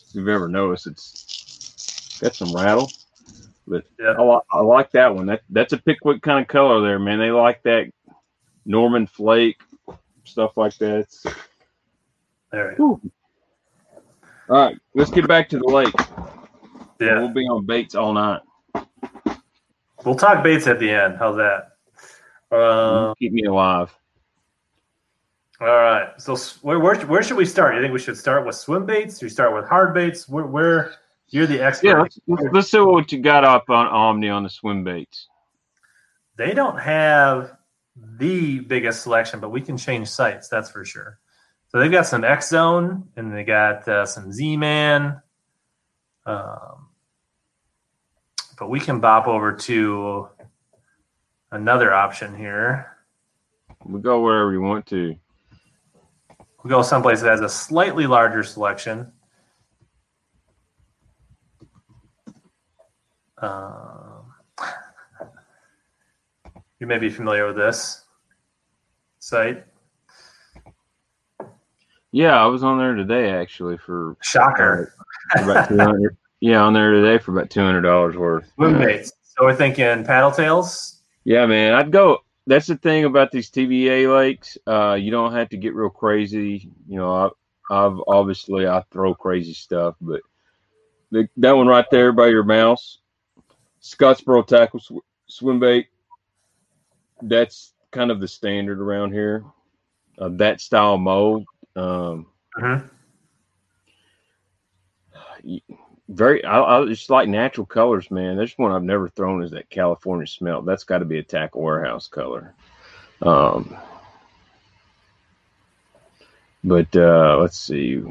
[0.01, 2.93] If you've ever noticed, it's got some rattle.
[3.67, 4.15] But Yeah.
[4.17, 5.27] I, li- I like that one.
[5.27, 7.19] That that's a Pickwick kind of color there, man.
[7.19, 7.91] They like that
[8.65, 9.61] Norman Flake
[10.29, 10.99] stuff like that.
[11.01, 11.27] It's-
[12.53, 13.01] There we go.
[14.49, 15.95] all right, let's get back to the lake.
[17.01, 18.41] Yeah, We'll be on baits all night.
[20.05, 21.17] we'll talk baits at the end.
[21.19, 21.73] How's that?
[22.51, 23.95] Uh, Keep me alive.
[25.61, 26.09] all right.
[26.21, 27.75] So where, where where should we start?
[27.75, 29.23] You think we should start with swim baits?
[29.23, 30.29] Or you start with hard baits?
[30.29, 30.95] Where, where
[31.29, 31.87] you're the expert?
[31.89, 35.29] Yeah, let's, let's, let's see what you got up on Omni on the swim baits.
[36.37, 37.58] they don't have
[38.19, 40.49] the biggest selection, but we can change sites.
[40.49, 41.19] That's for sure.
[41.69, 45.21] So they've got some X Zone and they got uh, some Z Man.
[46.25, 46.89] Um,
[48.59, 50.29] but we can bop over to
[51.51, 52.97] another option here.
[53.85, 55.15] We go wherever you want to.
[56.65, 59.13] We go someplace that has a slightly larger selection.
[63.41, 64.08] Um,
[66.81, 68.05] you may be familiar with this
[69.19, 69.65] site.
[72.13, 74.95] Yeah, I was on there today actually for, Shocker.
[75.37, 76.17] for about two hundred.
[76.41, 78.51] yeah, on there today for about two hundred dollars worth.
[78.55, 79.13] Swim baits.
[79.23, 81.03] So we're thinking paddle tails.
[81.25, 82.19] Yeah, man, I'd go.
[82.47, 84.57] That's the thing about these TVA lakes.
[84.67, 86.71] Uh, you don't have to get real crazy.
[86.89, 87.29] You know, I,
[87.71, 90.23] I've obviously I throw crazy stuff, but
[91.11, 93.01] the, that one right there by your mouse,
[93.83, 95.89] Scottsboro tackle sw- swim bait.
[97.23, 99.45] That's kind of the standard around here.
[100.19, 101.47] Uh, that style mold.
[101.77, 102.27] Um,
[102.57, 102.91] Mhm.
[106.09, 108.37] very I, I just like natural colors, man.
[108.37, 110.65] There's one I've never thrown is that California smelt.
[110.65, 112.55] That's got to be a tackle warehouse color.
[113.23, 113.77] Um,
[116.65, 118.03] but uh, let's see.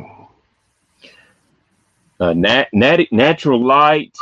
[2.19, 4.15] Uh, nat, nat, natural light,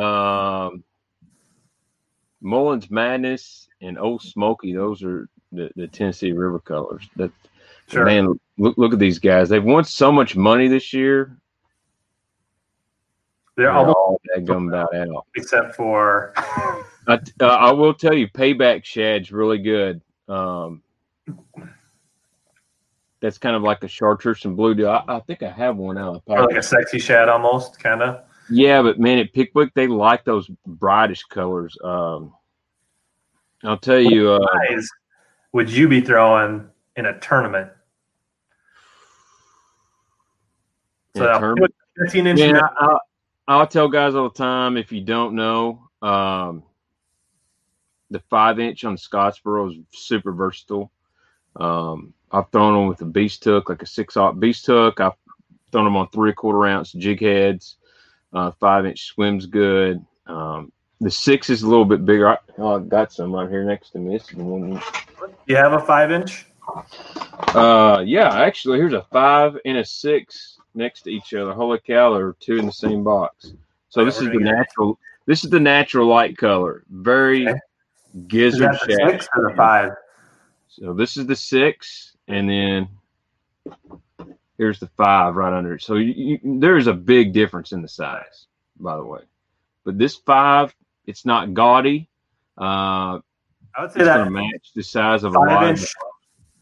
[0.00, 0.84] um,
[2.40, 4.74] Mullins Madness, and Old Smoky.
[4.74, 7.08] Those are the, the Tennessee River colors.
[7.16, 7.30] That
[7.88, 8.04] Sure.
[8.04, 9.48] man, look look at these guys.
[9.48, 11.36] They've won so much money this year.
[13.56, 15.26] They're They're almost all that gum about out.
[15.34, 20.00] except for I, uh, I will tell you, payback shad's really good.
[20.28, 20.82] Um,
[23.18, 24.88] that's kind of like a chartreuse and blue deal.
[24.90, 26.22] I, I think I have one out.
[26.26, 28.22] or like a sexy shad almost, kind of.
[28.50, 31.76] Yeah, but man, at Pickwick they like those brightish colors.
[31.82, 32.34] Um,
[33.64, 34.46] I'll tell you, uh,
[35.52, 37.70] would you be throwing in a tournament?
[41.16, 42.40] So a tournament- 15 inch.
[42.40, 42.98] Man, I, I,
[43.48, 46.62] I'll tell guys all the time if you don't know, um,
[48.10, 50.90] the five inch on Scottsboro is super versatile.
[51.56, 55.00] Um, I've thrown them with a beast hook, like a six aught beast hook.
[55.00, 55.12] I've
[55.72, 57.76] thrown them on three quarter ounce jig heads.
[58.32, 60.04] Uh, five inch swims good.
[60.26, 62.28] Um, the six is a little bit bigger.
[62.28, 64.14] I, oh, I've got some right here next to me.
[64.16, 64.80] This is the one.
[65.46, 66.46] you have a five inch?
[67.54, 71.52] Uh, yeah, actually, here's a five and a six next to each other.
[71.52, 73.52] Holy cow, they're two in the same box.
[73.88, 74.98] So this is the natural.
[75.26, 76.84] This is the natural light color.
[76.90, 78.26] Very Okay.
[78.26, 79.92] Gizzard the six or the five?
[80.68, 82.88] So this is the six, and then
[84.58, 85.82] here's the five right under it.
[85.82, 88.46] So you, you, there is a big difference in the size,
[88.78, 89.20] by the way.
[89.84, 90.74] But this five,
[91.10, 92.08] it's not gaudy.
[92.58, 93.18] Uh,
[93.74, 95.86] I would say that going match the size of a five-inch.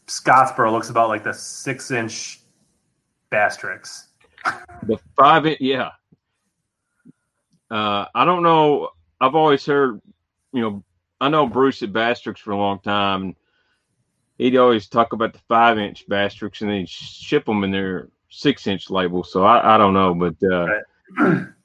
[0.07, 2.41] Scottsboro looks about like the six inch
[3.31, 4.07] Basstrix.
[4.87, 5.91] The five, in, yeah.
[7.71, 8.91] Uh, I don't know.
[9.21, 10.01] I've always heard,
[10.53, 10.83] you know,
[11.21, 13.23] I know Bruce at Basstrix for a long time.
[13.23, 13.35] And
[14.39, 18.67] he'd always talk about the five inch Basstrix and then ship them in their six
[18.67, 19.25] inch label.
[19.25, 21.45] So I, I don't know, but uh,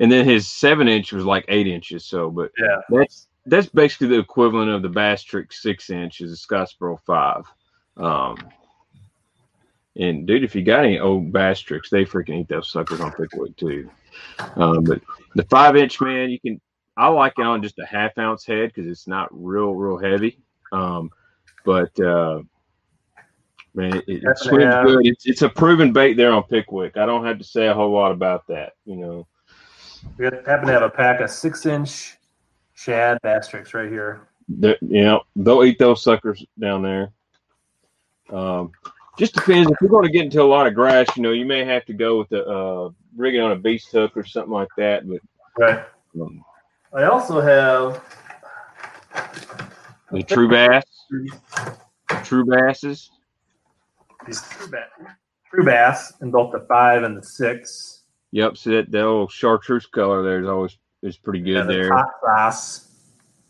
[0.00, 2.04] and then his seven inch was like eight inches.
[2.04, 2.80] So, but Yeah.
[2.88, 7.44] that's that's basically the equivalent of the Basstrix six inch is a Scottsboro five.
[7.96, 8.36] Um,
[9.96, 13.56] and dude, if you got any old Basstrix, they freaking eat those suckers on Pickwick
[13.56, 13.90] too.
[14.56, 15.00] Um, but
[15.34, 16.60] the five inch man, you can.
[16.96, 20.38] I like it on just a half ounce head because it's not real, real heavy.
[20.72, 21.10] Um,
[21.64, 22.42] but uh,
[23.74, 25.06] man, it, it swims good.
[25.06, 26.96] It's it's a proven bait there on Pickwick.
[26.96, 28.74] I don't have to say a whole lot about that.
[28.84, 29.26] You know,
[30.16, 32.16] We happen to have a pack of six inch
[32.74, 34.28] shad Basstrix right here.
[34.48, 37.12] They're- you know they'll eat those suckers down there.
[38.30, 38.72] Um,
[39.18, 41.06] just depends if you're going to get into a lot of grass.
[41.16, 44.16] You know, you may have to go with the uh, rigging on a beast hook
[44.16, 45.06] or something like that.
[45.08, 45.20] But
[45.58, 45.84] Right.
[46.20, 46.44] um,
[46.94, 48.02] I also have
[50.10, 50.84] the true bass,
[52.24, 53.10] true basses.
[54.26, 54.88] these true bass,
[55.50, 57.99] true bass in both the five and the six.
[58.32, 61.72] Yep, so that, that old chartreuse color there is always is pretty good Yeah, the
[61.72, 61.88] there.
[61.88, 62.88] top sauce.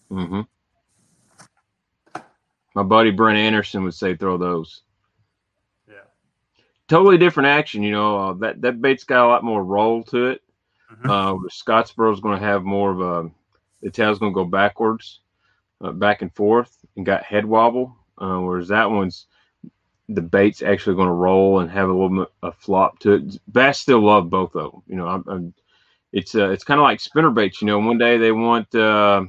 [0.09, 0.41] hmm
[2.75, 4.83] My buddy Brent Anderson would say throw those.
[5.89, 5.95] Yeah.
[6.89, 8.19] Totally different action, you know.
[8.19, 10.43] Uh, that that bait's got a lot more roll to it.
[10.93, 11.11] Mhm.
[11.11, 13.31] Uh, Scottsboro's going to have more of a
[13.83, 15.21] the tail's going to go backwards,
[15.81, 17.97] uh, back and forth, and got head wobble.
[18.19, 19.27] Uh, whereas that one's
[20.15, 23.39] the bait's actually going to roll and have a little bit of flop to it.
[23.53, 24.83] Bass still love both of them.
[24.87, 25.55] You know, I'm, I'm
[26.13, 27.61] it's uh, it's kind of like spinner baits.
[27.61, 29.25] You know, one day they want uh,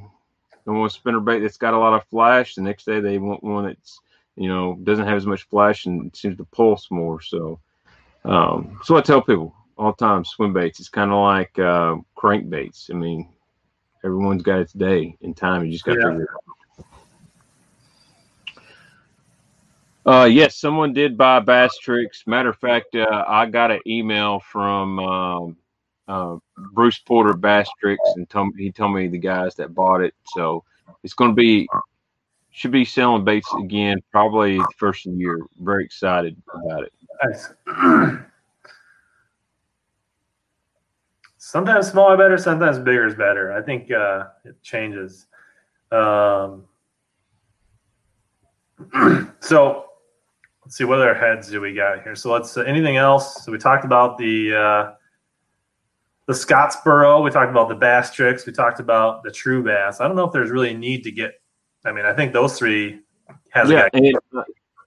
[0.65, 2.55] they want a spinner bait that's got a lot of flash.
[2.55, 3.99] The next day they want one that's
[4.35, 7.21] you know doesn't have as much flash and seems to pulse more.
[7.21, 7.59] So,
[8.25, 10.79] um, so I tell people all the time, swim baits.
[10.79, 12.89] It's kind of like uh, crank baits.
[12.91, 13.29] I mean,
[14.03, 15.65] everyone's got its day and time.
[15.65, 16.43] You just got to figure it out.
[20.05, 22.25] Uh, yes, someone did buy Basstrix.
[22.25, 25.57] Matter of fact, uh, I got an email from um,
[26.07, 26.37] uh,
[26.73, 30.15] Bruce Porter Bass Tricks, and told, he told me the guys that bought it.
[30.33, 30.63] So
[31.03, 31.67] it's going to be
[32.53, 35.39] should be selling baits again probably first of the year.
[35.59, 36.93] Very excited about it.
[37.23, 37.53] Nice.
[41.37, 43.53] sometimes smaller better, sometimes bigger is better.
[43.53, 45.27] I think uh, it changes.
[45.91, 46.65] Um,
[49.39, 49.90] so
[50.71, 52.15] let's see what other heads do we got here.
[52.15, 53.43] So let's uh, anything else?
[53.43, 54.91] So we talked about the uh,
[56.27, 57.21] the Scottsboro.
[57.21, 58.45] We talked about the Basstrix.
[58.47, 59.99] We talked about the True Bass.
[59.99, 61.33] I don't know if there's really a need to get.
[61.83, 63.01] I mean, I think those three
[63.49, 64.43] has yeah, and uh,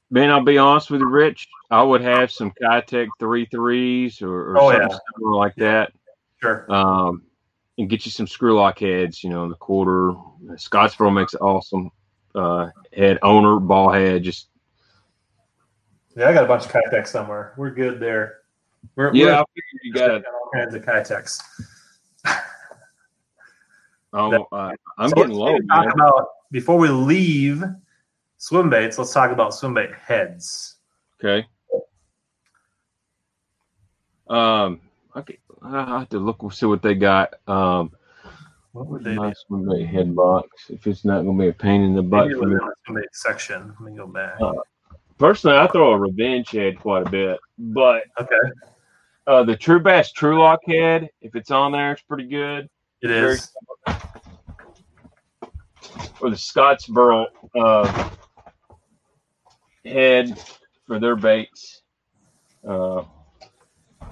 [0.09, 1.49] man, I'll be honest with you, Rich.
[1.71, 5.29] I would have some Keitech three threes or, or Oh, something yeah.
[5.29, 5.93] like that.
[6.41, 6.65] sure.
[6.73, 7.25] um,
[7.77, 9.23] and get you some screw lock heads.
[9.23, 10.15] You know, the quarter.
[10.53, 11.91] Scottsboro makes an awesome
[12.35, 14.23] uh, head owner ball head.
[14.23, 14.49] Just
[16.17, 17.55] Yeah, I got a bunch of Keitech somewhere.
[17.57, 18.39] We're good there.
[18.97, 20.25] We're, yeah, we're you got it.
[20.27, 21.41] all kinds of Keitechs.
[24.17, 25.59] Oh, uh, I'm So getting low.
[25.59, 27.65] talk about before we leave
[28.39, 28.97] swim baits.
[28.97, 30.77] Let's talk about swim bait heads.
[31.19, 31.45] Okay.
[34.29, 34.81] Um,
[35.17, 35.39] okay.
[35.63, 37.35] I have to look and see what they got.
[37.49, 37.91] Um,
[38.71, 40.71] What would they nice one bait head box.
[40.71, 42.57] If it's not going to be a pain in the butt Maybe for me.
[42.87, 43.75] swim bait section.
[43.81, 44.41] Let me go back.
[44.41, 44.53] Uh,
[45.25, 48.37] Personally, I throw a revenge head quite a bit, but Okay,
[49.27, 52.69] uh, the True Bass True Lock head, if it's on there, it's pretty good.
[53.01, 53.51] it Very- is.
[56.21, 57.25] or the Scottsboro
[57.59, 58.11] uh,
[59.87, 60.39] head
[60.87, 61.81] for their baits.
[62.69, 63.05] Uh,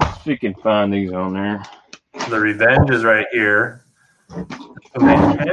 [0.00, 1.62] if you can find these on there.
[2.30, 3.84] The Revenge is right here.
[4.30, 4.46] Swim
[4.96, 5.50] bait heads,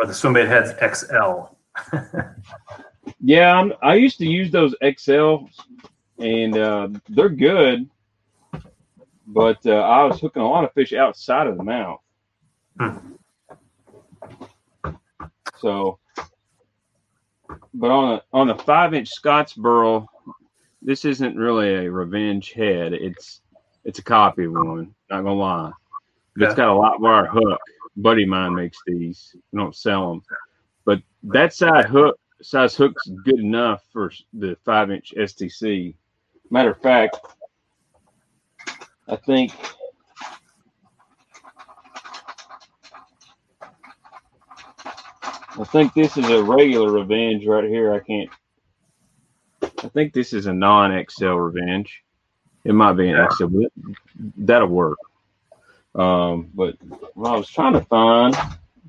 [0.00, 1.42] or the swim bait heads XL.
[3.20, 5.36] Yeah, I'm, I used to use those XL,
[6.18, 7.88] and uh, they're good,
[9.26, 12.00] but uh, I was hooking a lot of fish outside of the mouth.
[12.78, 12.96] Hmm.
[15.58, 15.98] So
[17.74, 20.06] but on a, on a five inch Scottsboro,
[20.82, 22.92] this isn't really a revenge head.
[22.92, 23.40] It's
[23.84, 24.94] it's a copy of one.
[25.10, 25.72] Not gonna lie,
[26.36, 27.60] but it's got a lot wire hook.
[27.96, 29.34] Buddy of mine makes these.
[29.52, 30.22] We don't sell them,
[30.84, 35.94] but that side hook size hook's good enough for the five inch STC.
[36.50, 37.18] Matter of fact,
[39.08, 39.52] I think
[45.58, 47.92] I think this is a regular revenge right here.
[47.92, 48.30] I can't.
[49.62, 52.02] I think this is a non-XL revenge.
[52.64, 53.26] It might be an.
[53.30, 53.72] XL, but
[54.36, 54.98] that'll work.
[55.94, 56.76] Um, but
[57.14, 58.36] well, I was trying to find,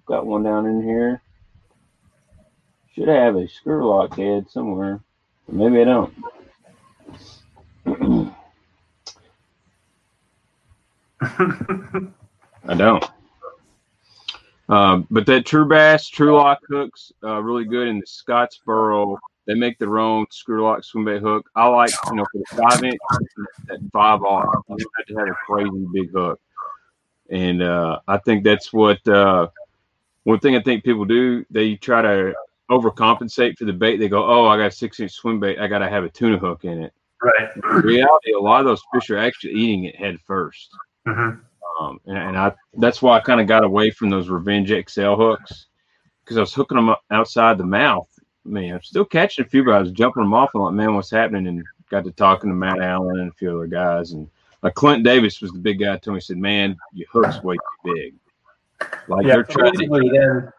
[0.05, 1.21] got one down in here.
[2.93, 4.99] Should have a screw lock head somewhere.
[5.47, 6.13] Maybe I don't.
[12.67, 13.05] I don't.
[14.67, 19.17] Um, but that True Bass True Lock hooks uh, really good in the Scottsboro.
[19.45, 21.49] They make their own screw lock swim bait hook.
[21.55, 22.97] I like you know for the five inch
[23.67, 24.63] that five off.
[24.69, 26.39] You have to have a crazy big hook,
[27.29, 29.47] and uh, I think that's what uh,
[30.23, 31.45] one thing I think people do.
[31.49, 32.33] They try to
[32.71, 33.97] overcompensate for the bait.
[33.97, 35.59] They go, "Oh, I got a six inch swim bait.
[35.59, 37.49] I got to have a tuna hook in it." right.
[37.55, 40.71] In reality, a lot of those fish are actually eating it head first.
[41.05, 41.31] hmm
[41.79, 45.15] Um, and, and I that's why I kind of got away from those Revenge XL
[45.15, 45.67] hooks
[46.23, 48.07] because I was hooking them up outside the mouth.
[48.43, 50.95] Man, I'm still catching a few, but I was jumping them off and like, man,
[50.95, 51.47] what's happening?
[51.47, 54.13] And got to talking to Matt Allen and a few other guys.
[54.13, 54.27] And
[54.63, 55.97] like Clint Davis was the big guy.
[55.97, 58.15] Told me, he said, man, your hook's way too big.
[59.07, 59.33] Like Yeah.
[59.35, 60.51] they're trying to, then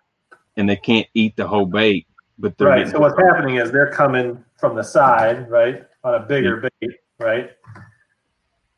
[0.57, 2.07] and they can't eat the whole bait,
[2.39, 2.79] but they're right.
[2.79, 6.91] getting- So what's happening is they're coming from the side, right, on a bigger bait,
[7.19, 7.51] right,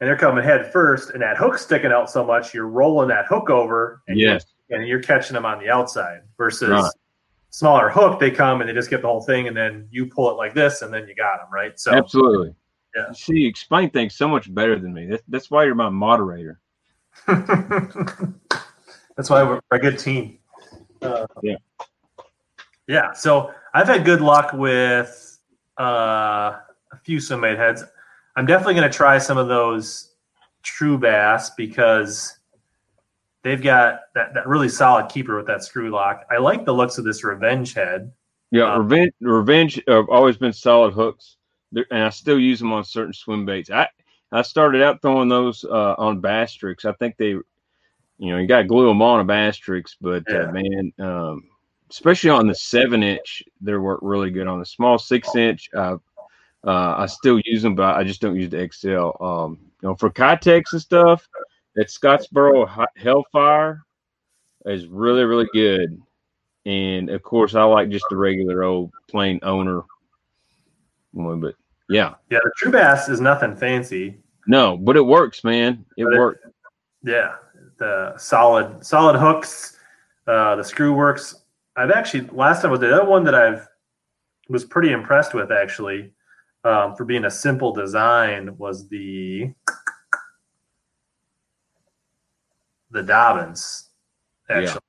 [0.00, 3.26] and they're coming head first, and that hook's sticking out so much, you're rolling that
[3.26, 6.20] hook over, and yes, you're, and you're catching them on the outside.
[6.36, 6.90] Versus Right.
[7.50, 10.30] smaller hook, they come and they just get the whole thing, and then you pull
[10.30, 11.78] it like this, and then you got them, right?
[11.78, 12.54] So absolutely.
[12.96, 13.10] Yeah.
[13.12, 15.06] See, you explain things so much better than me.
[15.06, 16.60] That's, that's why you're my moderator.
[19.16, 20.38] That's why we're a good team.
[21.04, 21.56] Uh, Yeah.
[22.86, 23.12] Yeah.
[23.12, 25.38] So I've had good luck with
[25.80, 26.58] uh,
[26.92, 27.84] a few swim heads.
[28.36, 30.14] I'm definitely going to try some of those
[30.62, 32.38] true bass because
[33.42, 36.24] they've got that, that really solid keeper with that screw lock.
[36.30, 38.12] I like the looks of this revenge head.
[38.50, 39.12] Yeah, Um, revenge.
[39.20, 41.36] Revenge have always been solid hooks,
[41.72, 43.70] They're, and I still use them on certain swim baits.
[43.70, 43.88] I
[44.32, 46.84] I started out throwing those uh, on Basstrix.
[46.84, 47.36] I think they,
[48.24, 50.48] you know, you got to glue them on a Basstrix, but Yeah.
[50.48, 51.44] uh, man, um,
[51.90, 54.46] especially on the seven inch, they work really good.
[54.46, 55.96] On the small six inch, uh,
[56.66, 59.22] uh, I still use them, but I just don't use the XL.
[59.22, 61.28] Um, you know, for Keitechs and stuff,
[61.74, 63.82] that Scottsboro Hellfire
[64.64, 66.00] is really really good.
[66.64, 69.82] And of course, I like just the regular old plain owner
[71.12, 71.40] one.
[71.40, 71.56] But
[71.90, 74.16] yeah, Yeah, the true bass is nothing fancy.
[74.46, 75.84] no, but it works, man.
[75.98, 76.40] It But it- works.
[77.02, 77.34] Yeah,
[77.84, 79.76] the solid solid hooks,
[80.26, 81.34] uh, the screw works.
[81.76, 83.68] I've actually last time was the other one that I've
[84.48, 86.12] was pretty impressed with actually
[86.64, 89.52] um, for being a simple design was the
[92.90, 93.90] the Dobbins.
[94.48, 94.80] Actually,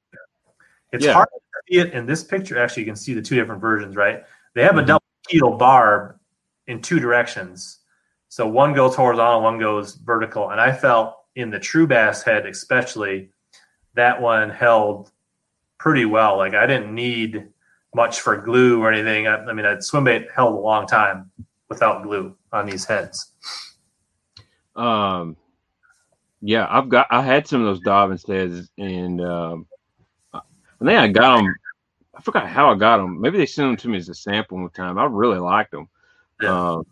[0.91, 1.13] it's Yeah.
[1.13, 2.58] hard to see it in this picture.
[2.62, 4.23] Actually, you can see the two different versions, right?
[4.53, 4.84] They have Mhm.
[4.84, 6.17] a double keel barb
[6.67, 7.79] in two directions.
[8.29, 10.51] So one goes horizontal, one goes vertical.
[10.51, 13.30] And I felt in the true bass head, especially,
[13.93, 15.12] that one held
[15.78, 16.38] pretty well.
[16.38, 17.48] Like I didn't need
[17.93, 19.28] much for glue or anything.
[19.28, 21.32] I, I mean, that swim bait held a long time
[21.69, 23.32] without glue on these heads.
[24.76, 25.38] Um,
[26.41, 29.67] yeah, I've got I had some of those Dobbins heads, and um,
[30.34, 30.41] I
[30.80, 31.56] think I got them.
[32.15, 33.19] I forgot how I got them.
[33.19, 34.98] Maybe they sent them to me as a sample one time.
[34.98, 35.89] I really liked them.
[36.41, 36.74] Yeah.
[36.74, 36.86] Um,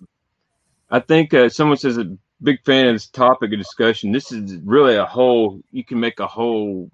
[0.89, 4.11] I think uh, someone says a big fan of this topic of discussion.
[4.11, 5.61] This is really a whole.
[5.71, 6.91] You can make a whole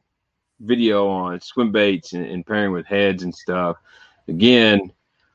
[0.60, 3.78] video on swim baits and, and pairing with heads and stuff.
[4.28, 4.92] Again,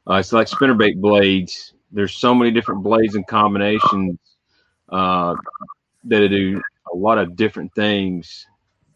[0.09, 1.75] uh, it's like spinnerbait blades.
[1.91, 4.19] There's so many different blades and combinations
[4.89, 5.35] uh,
[6.05, 6.61] that do
[6.93, 8.47] a lot of different things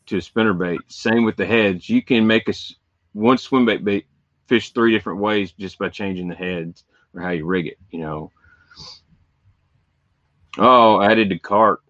[0.07, 0.79] to a spinnerbait.
[0.89, 1.89] Same with the heads.
[1.89, 2.55] You can make a
[3.13, 4.07] one swim bait bait
[4.47, 7.79] fish three different ways just by changing the heads or how you rig it.
[7.91, 8.33] You know.
[10.57, 11.81] Oh, added to cart.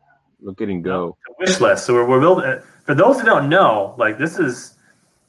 [0.41, 1.17] Look at him go.
[1.39, 1.87] Wish list.
[1.87, 2.61] So we're, we're building.
[2.85, 4.75] For those who don't know, like this is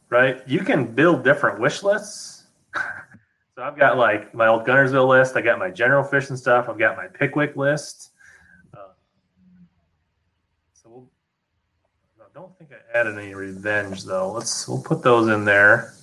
[0.10, 0.42] right.
[0.48, 2.46] You can build different wish lists.
[2.76, 5.36] so I've got like my old Guntersville list.
[5.36, 6.70] I got my general fish and stuff.
[6.70, 8.12] I've got my Pickwick list.
[8.74, 8.94] Uh,
[10.74, 11.10] so we'll,
[12.22, 14.32] I don't think I added any revenge though.
[14.32, 15.94] Let's we'll put those in there.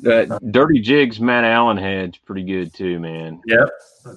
[0.00, 3.40] That Dirty Jigs Matt Allen head's pretty good too, man.
[3.46, 3.68] Yep.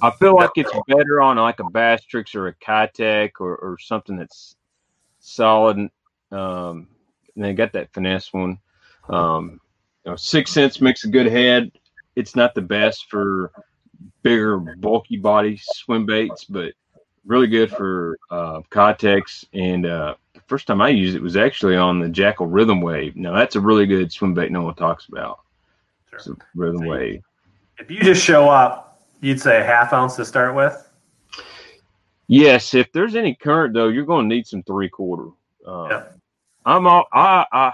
[0.02, 4.16] I feel like it's better on like a Basstrix or a Keitech or, or something
[4.16, 4.56] that's
[5.20, 5.90] solid.
[6.32, 6.88] Um,
[7.36, 8.60] and they got that finesse one.
[9.10, 9.60] Um,
[10.06, 11.72] you know, 6th Sense makes a good head.
[12.16, 13.52] It's not the best for
[14.24, 16.74] bigger, bulky body swim baits, but
[17.26, 19.46] really good for uh, Keitechs.
[19.54, 23.16] And uh, the first time I used it was actually on the Jackall Rhythm Wave.
[23.16, 25.40] Now that's a really good swim bait no one talks about.
[26.14, 27.22] It's a Rhythm Wave.
[27.80, 30.90] If you just show up, you'd say a half ounce to start with.
[32.28, 35.30] Yes, if there's any current though, you're going to need some three quarter.
[35.66, 36.04] Uh, Yeah.
[36.66, 37.72] I'm all I I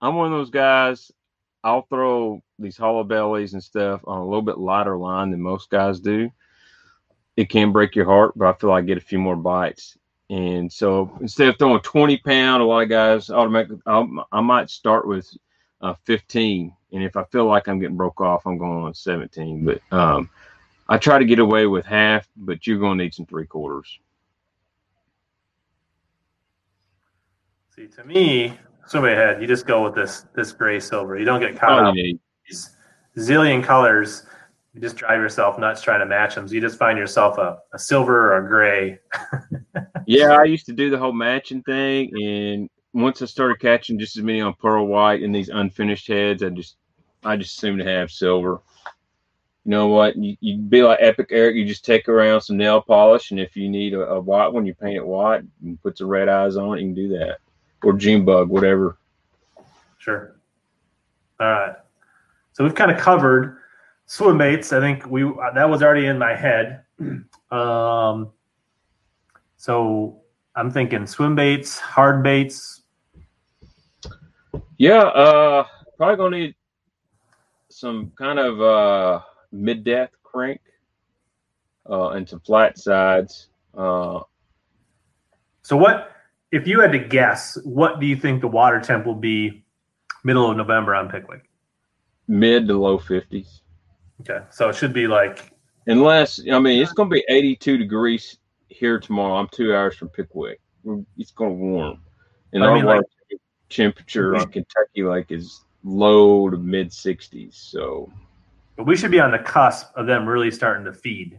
[0.00, 1.12] I'm one of those guys.
[1.62, 5.70] I'll throw these hollow bellies and stuff on a little bit lighter line than most
[5.70, 6.30] guys do.
[7.36, 9.96] It can break your heart, but I feel like I get a few more bites.
[10.30, 14.70] And so instead of throwing 20 pound, a lot of guys automatically, I'll, I might
[14.70, 15.28] start with
[15.80, 16.72] uh, 15.
[16.94, 19.64] And if I feel like I'm getting broke off, I'm going on 17.
[19.64, 20.30] But um,
[20.88, 23.98] I try to get away with half, but you're going to need some three quarters.
[27.74, 31.18] See, to me, swim ahead, you just go with this this gray silver.
[31.18, 32.76] You don't get caught Oh, up in these
[33.18, 34.22] zillion colors.
[34.72, 36.46] You just drive yourself nuts trying to match them.
[36.46, 38.98] So you just find yourself a, a silver or a gray.
[40.06, 44.18] Yeah, I used to do the whole matching thing, and once I started catching just
[44.18, 46.76] as many on pearl white and these unfinished heads, I just
[47.24, 48.60] I just seem to have silver.
[49.64, 50.16] You know what?
[50.16, 51.56] You you be like Epic Eric.
[51.56, 54.66] You just take around some nail polish, and if you need a, a white one,
[54.66, 56.82] you paint it white and put some red eyes on it.
[56.82, 57.38] You can do that,
[57.82, 58.98] or June bug, whatever.
[59.98, 60.36] Sure.
[61.40, 61.76] All right.
[62.52, 63.58] So we've kind of covered
[64.06, 64.72] swim baits.
[64.72, 65.22] I think we
[65.54, 66.82] that was already in my head.
[67.50, 68.32] Um,
[69.56, 70.22] so
[70.56, 72.82] I'm thinking swim baits, hard baits.
[74.76, 75.64] Yeah, uh,
[75.96, 76.54] probably gonna need
[77.74, 79.20] some kind of uh
[79.50, 80.60] mid death crank,
[81.90, 83.48] uh, and some flat sides.
[83.76, 84.20] Uh,
[85.62, 86.12] So what
[86.52, 87.58] if you had to guess?
[87.64, 89.64] What do you think the water temp will be
[90.22, 91.42] middle of November on Pickwick?
[92.28, 93.60] mid to low fifties.
[94.20, 95.50] Okay, so it should be like
[95.86, 99.34] Unless I mean it's going to be 82 degrees here tomorrow.
[99.34, 100.60] I'm two hours from Pickwick.
[101.18, 101.98] It's going to warm,
[102.52, 107.54] and I our mean, water like- temperature on Kentucky like is low to mid 60s.
[107.54, 108.10] So
[108.76, 111.38] But we should be on the cusp of them really starting to feed.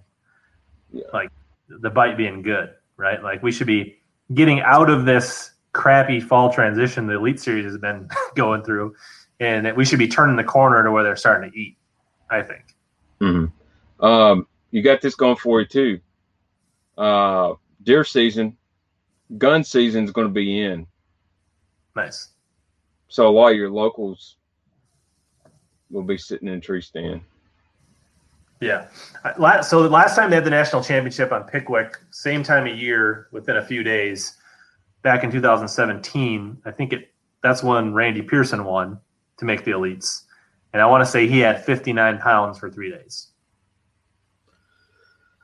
[0.92, 1.04] Yeah.
[1.12, 1.30] Like
[1.68, 3.22] the bite being good, right?
[3.22, 3.98] Like we should be
[4.34, 8.96] getting out of this crappy fall transition the Elite Series has been going through,
[9.40, 11.78] and that we should be turning the corner to where they're starting to eat.
[12.30, 12.76] I think.
[14.00, 16.00] um, you got this going for you too.
[16.98, 18.58] Uh, deer season,
[19.38, 20.88] gun season is going to be in.
[21.96, 22.30] Nice.
[23.08, 24.38] So a lot of your locals
[25.92, 27.22] will be sitting in tree stand.
[28.62, 28.88] Yeah.
[29.62, 33.28] So the last time they had the national championship on Pickwick, same time of year,
[33.32, 34.38] within a few days,
[35.02, 37.12] back in 2017, I think it
[37.44, 39.00] that's when Randy Pearson won
[39.38, 40.24] to make the elites,
[40.74, 43.28] and I want to say he had 59 pounds for three days.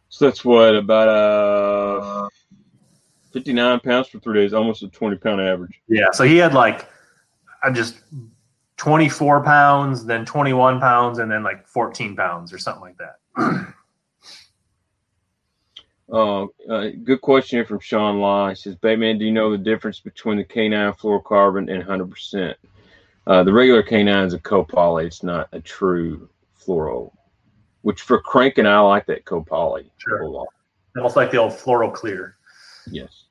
[0.09, 2.29] So that's what about uh
[3.33, 5.79] 59 pounds for three days, almost a 20 pound average.
[5.87, 6.11] Yeah.
[6.11, 6.89] So he had like,
[7.63, 7.99] I just
[8.77, 13.73] 24 pounds, then 21 pounds, and then like 14 pounds or something like that.
[16.11, 18.49] Uh, uh, good question here from Sean Law.
[18.49, 22.53] He says, Baitman, do you know the difference between the canine fluorocarbon and 100%?
[23.27, 25.05] Uh, the regular canine is a copoly.
[25.05, 26.27] It's not a true
[26.59, 27.13] fluoro,
[27.83, 29.89] which for cranking, I like that copoly.
[29.99, 30.23] Sure.
[30.23, 30.47] a lot.
[30.97, 32.35] Almost like the old floral clear
[32.87, 33.25] Yes.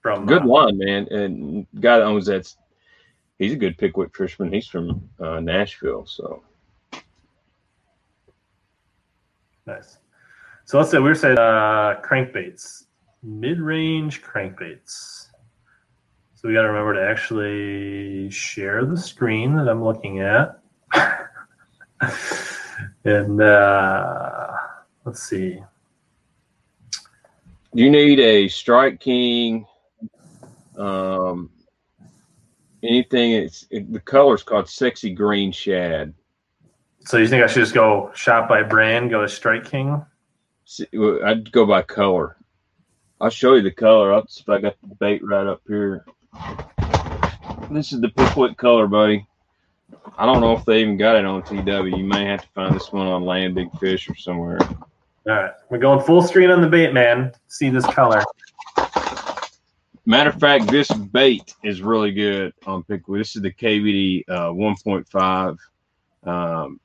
[0.00, 1.08] From Good uh, line, man.
[1.10, 2.56] And guy that owns that's
[3.38, 4.52] he's a good Pickwick fisherman.
[4.52, 6.06] He's from uh, Nashville.
[6.06, 6.42] So
[9.68, 9.98] Nice.
[10.64, 12.84] So let's say we are saying uh, crankbaits,
[13.22, 15.26] mid-range crankbaits.
[16.34, 20.60] So we got to remember to actually share the screen that I'm looking at,
[23.04, 24.52] and uh,
[25.04, 25.62] let's see.
[27.74, 29.66] you need a Strike King.
[30.78, 31.50] Um,
[32.82, 33.32] anything.
[33.32, 36.14] It's it, the color's called Sexy Green Shad.
[37.00, 40.04] So you think I should just go shop by brand, go to Strike King?
[41.24, 42.36] I'd go by color.
[43.20, 44.12] I'll show you the color.
[44.12, 46.04] I'll, see if I got the bait right up here.
[47.70, 49.26] This is the Pickwick color, buddy.
[50.16, 51.96] I don't know if they even got it on TW.
[51.96, 54.58] You may have to find this one on Land Big Fish or somewhere.
[54.60, 57.32] All right, we're going full screen on the bait, man.
[57.48, 58.22] See this color.
[60.08, 63.20] Matter of fact, this bait is really good on Pickwick.
[63.20, 65.58] This is the KVD uh, 1.5,
[66.24, 66.80] um,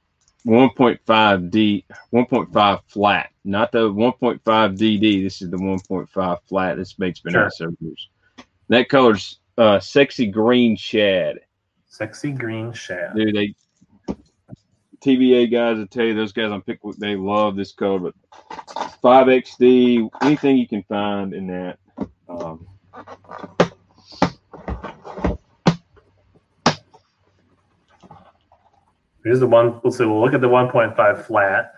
[0.45, 5.23] 1.5 D, 1.5 flat, not the 1.5 DD.
[5.23, 6.75] This is the 1.5 flat.
[6.75, 7.45] This bait's been Sure.
[7.45, 8.09] out several years.
[8.67, 11.39] That color's uh, sexy green shad.
[11.87, 13.15] Sexy green shad.
[13.15, 13.55] Dude, they
[14.99, 18.15] TVA guys will tell you those guys on Pickwick they love this color, but
[19.01, 21.79] five XD, anything you can find in that.
[22.27, 22.67] Um,
[29.23, 29.79] Here's the one.
[29.83, 30.05] We'll see.
[30.05, 31.73] We'll look at the 1.5 flat.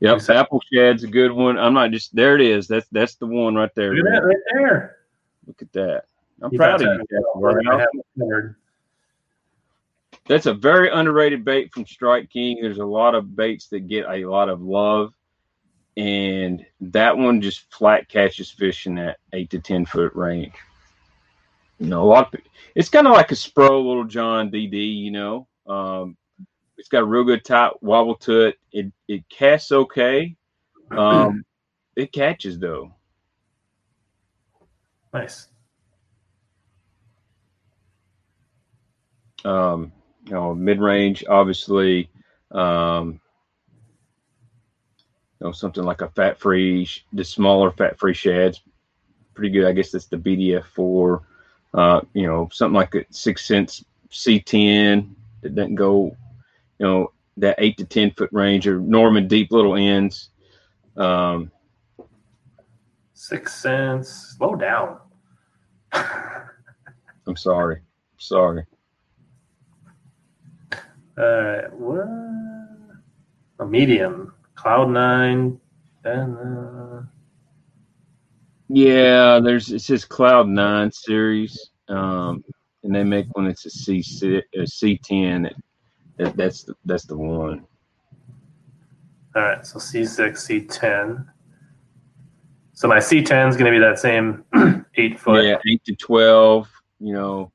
[0.00, 1.58] yep, You apple shad's a good one.
[1.58, 2.34] I'm not just there.
[2.36, 2.66] It is.
[2.66, 3.94] That's that's the one right there.
[3.94, 4.96] Look at that right there.
[5.46, 6.04] Look at that.
[6.40, 6.86] I'm You proud of you.
[6.86, 7.06] that.
[7.10, 7.80] Jeff We're gonna Warehouse.
[7.80, 8.56] have it covered.
[10.26, 12.58] That's a very underrated bait from Strike King.
[12.62, 15.12] There's a lot of baits that get a lot of love,
[15.98, 20.54] and that one just flat catches fish in that eight to ten foot range.
[21.78, 22.40] You know, a lot of
[22.74, 24.96] it's kind of like a Spro Little John DD.
[24.96, 26.16] You know, um,
[26.78, 28.56] it's got a real good tight wobble to it.
[28.72, 30.34] It it casts okay.
[30.90, 31.44] Um,
[31.96, 32.94] it catches though.
[35.12, 35.48] Nice.
[39.44, 39.92] um,
[40.26, 42.10] you know, mid range, obviously,
[42.50, 43.20] um,
[45.40, 48.62] you know, something like a fat free, the smaller fat free shads,
[49.34, 49.66] pretty good.
[49.66, 51.22] I guess that's the BDF four.
[51.74, 55.10] Uh, you know, something like a 6th Sense C10
[55.42, 56.16] that doesn't go,
[56.78, 60.30] you know, that eight to ten foot range or Norman deep little ends.
[60.96, 61.52] Um,
[63.14, 64.34] 6th Sense.
[64.36, 64.98] Slow down.
[65.92, 67.80] I'm sorry,
[68.16, 68.64] sorry.
[71.18, 71.72] All right.
[71.72, 72.08] What?
[73.60, 74.32] A medium.
[74.58, 75.60] Cloud nine.
[76.04, 77.02] Uh,
[78.68, 82.42] Yeah, there's it says Cloud Nine series, um,
[82.82, 84.02] and they make one that's a C
[84.56, 85.42] a C ten.
[85.42, 85.54] That,
[86.18, 87.64] that that's the that's the one.
[89.36, 89.64] all right.
[89.64, 91.24] So C6, C10.
[92.72, 94.44] So my C10 is going to be that same
[94.96, 95.44] eight foot.
[95.44, 96.68] Yeah, eight to twelve.
[96.98, 97.52] You know,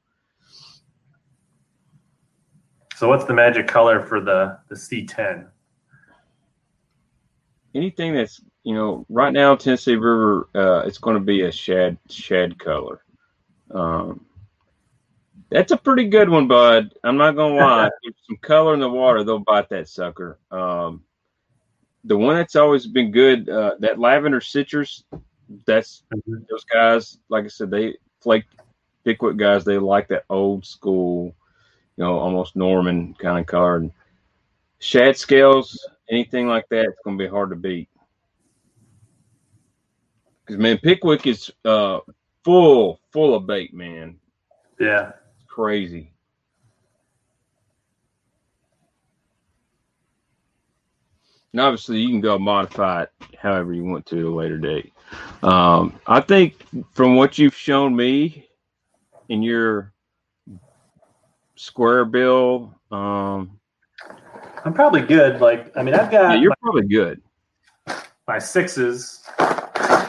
[2.96, 5.50] So what's the magic color for the the C10?
[7.74, 11.98] Anything that's you know right now Tennessee River, uh, it's going to be a shad
[12.10, 13.04] shad color.
[13.72, 14.26] Um,
[15.50, 16.94] that's a pretty good one, bud.
[17.04, 17.90] I'm not gonna lie.
[18.04, 20.40] There's some color in the water, they'll bite that sucker.
[20.52, 21.04] Um,
[22.06, 25.04] the one that's always been good, uh, that lavender citrus,
[25.66, 26.46] that's Mhm.
[26.50, 27.20] those guys.
[27.30, 28.46] Like I said, they flake
[29.06, 29.64] Pickwick guys.
[29.64, 31.36] They like that old school,
[31.98, 33.78] you know, almost Norman kind of color.
[33.78, 33.92] And
[34.80, 35.78] shad scales,
[36.10, 37.90] anything like that, it's gonna be hard to beat.
[40.46, 42.00] Because man, Pickwick is uh,
[42.44, 44.18] full, full of bait, man.
[44.80, 45.12] Yeah.
[45.36, 46.12] It's crazy.
[51.54, 54.92] And obviously, you can go modify it however you want to at a later date.
[55.44, 56.56] Um, I think
[56.94, 58.50] from what you've shown me
[59.30, 59.94] in your
[61.56, 63.60] square bill, um,
[64.66, 65.42] I'm probably good.
[65.42, 67.22] Like, I mean, I've got yeah, you're probably good.
[68.28, 69.22] my sixes.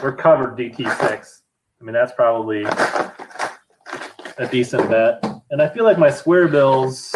[0.01, 1.41] We're covered DT6.
[1.81, 5.23] I mean, that's probably a decent bet.
[5.51, 7.15] And I feel like my square bills.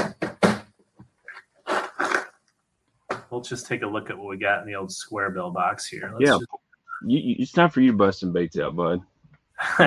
[3.32, 5.86] Let's just take a look at what we got in the old square bill box
[5.88, 6.10] here.
[6.14, 6.38] Let's Yeah.
[6.40, 6.46] just-
[7.06, 9.02] You, you, it's time for you to bust some baits out, bud.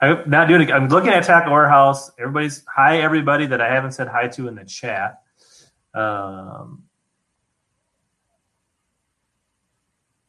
[0.00, 0.70] I'm not doing it.
[0.70, 2.12] I'm looking at Tackle Warehouse.
[2.20, 5.22] Everybody's hi, everybody that I haven't said hi to in the chat.
[5.94, 6.84] Um,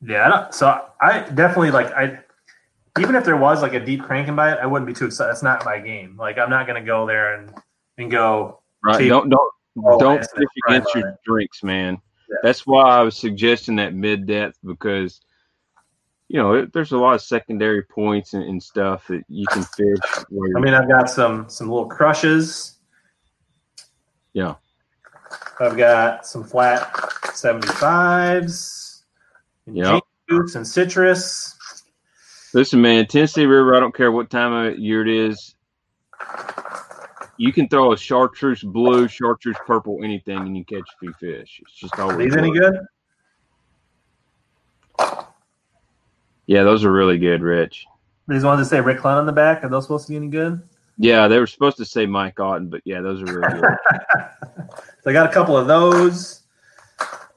[0.02, 2.20] yeah, I don't, so I definitely like I.
[3.00, 5.30] Even if there was like a deep cranking bite, I wouldn't be too excited.
[5.30, 6.18] That's not my game.
[6.18, 7.54] Like I'm not to go there and
[7.98, 8.62] and go.
[8.84, 9.08] Right?
[9.08, 9.52] Don't don't
[10.00, 11.16] don't fish against your it.
[11.26, 12.02] drinks, man.
[12.30, 12.36] Yeah.
[12.44, 15.22] That's why I was suggesting that mid depth because
[16.28, 19.64] you know it, there's a lot of secondary points and, and stuff that you can
[19.64, 19.98] fish.
[20.56, 22.78] I mean, I've got some some little crushes.
[24.34, 24.56] Yeah.
[25.60, 26.92] I've got some flat
[27.26, 29.04] 75s,
[29.68, 30.04] and Yep.
[30.30, 31.56] Jutes and citrus.
[32.54, 33.76] listen, man, Tennessee River.
[33.76, 35.56] I don't care what time of year it is.
[37.38, 41.60] You can throw a chartreuse blue, chartreuse purple, anything, and you catch a few fish.
[41.62, 42.80] It's just Are always these any good?
[46.48, 47.86] Yeah, those are really good, Rich.
[48.28, 50.28] These ones that say Rick Clunn on the back, are those supposed to be any
[50.28, 50.62] good?
[50.98, 54.70] Yeah, they were supposed to say Mike Otten, but yeah, those are really good.
[55.02, 56.44] So I got a couple of those.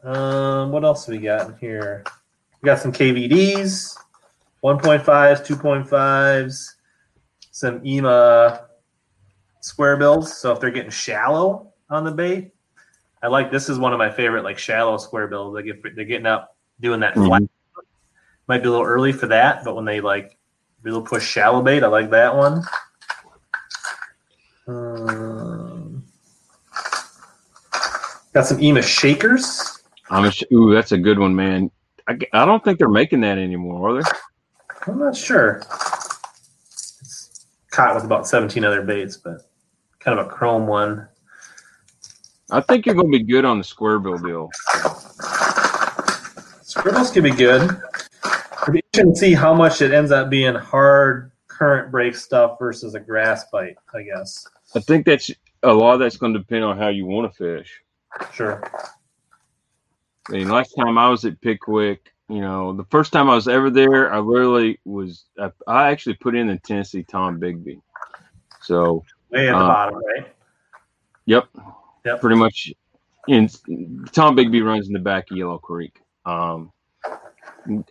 [0.02, 2.04] Um, what else we got in here?
[2.60, 3.96] We got some KVDs.
[4.64, 6.74] 1.5s, 2.5s,
[7.50, 8.68] some IMA
[9.60, 10.38] square bills.
[10.38, 12.52] So if they're getting shallow on the bait,
[13.22, 15.54] I like this is one of my favorite like shallow square bills.
[15.54, 17.26] They get they're getting up doing that Mhm.
[17.26, 17.42] flat.
[18.48, 20.36] Might be a little early for that, but when they like
[20.82, 22.62] really push shallow bait, I like that one.
[24.68, 25.31] Um,
[28.32, 29.82] got some IMA shakers.
[30.10, 31.70] I'm a sh- ooh, that's a good one, man.
[32.08, 34.10] I, I don't think they're making that anymore, are they?
[34.86, 35.62] I'm not sure.
[36.66, 39.48] It's caught with about 17 other baits, but
[40.00, 41.08] kind of a chrome one.
[42.50, 44.50] I think you're going to be good on the square bill deal.
[46.62, 47.62] Scribbles could be good.
[48.62, 52.58] It'd be interesting to see how much it ends up being hard current break stuff
[52.58, 54.46] versus a grass bite, I guess.
[54.74, 55.30] I think that's
[55.62, 57.80] a lot of that's going to depend on how you want to fish.
[58.32, 58.62] Sure.
[60.28, 63.48] I mean, last time I was at Pickwick, you know, the first time I was
[63.48, 67.80] ever there, I literally was, I, I actually put in the Tennessee Tombigbee.
[68.62, 70.34] So, Way at the Uh, bottom, right?
[71.26, 71.48] yep,
[72.04, 72.20] Yep.
[72.20, 72.72] pretty much.
[73.28, 76.00] In Tombigbee runs in the back of Yellow Creek.
[76.24, 76.72] Um,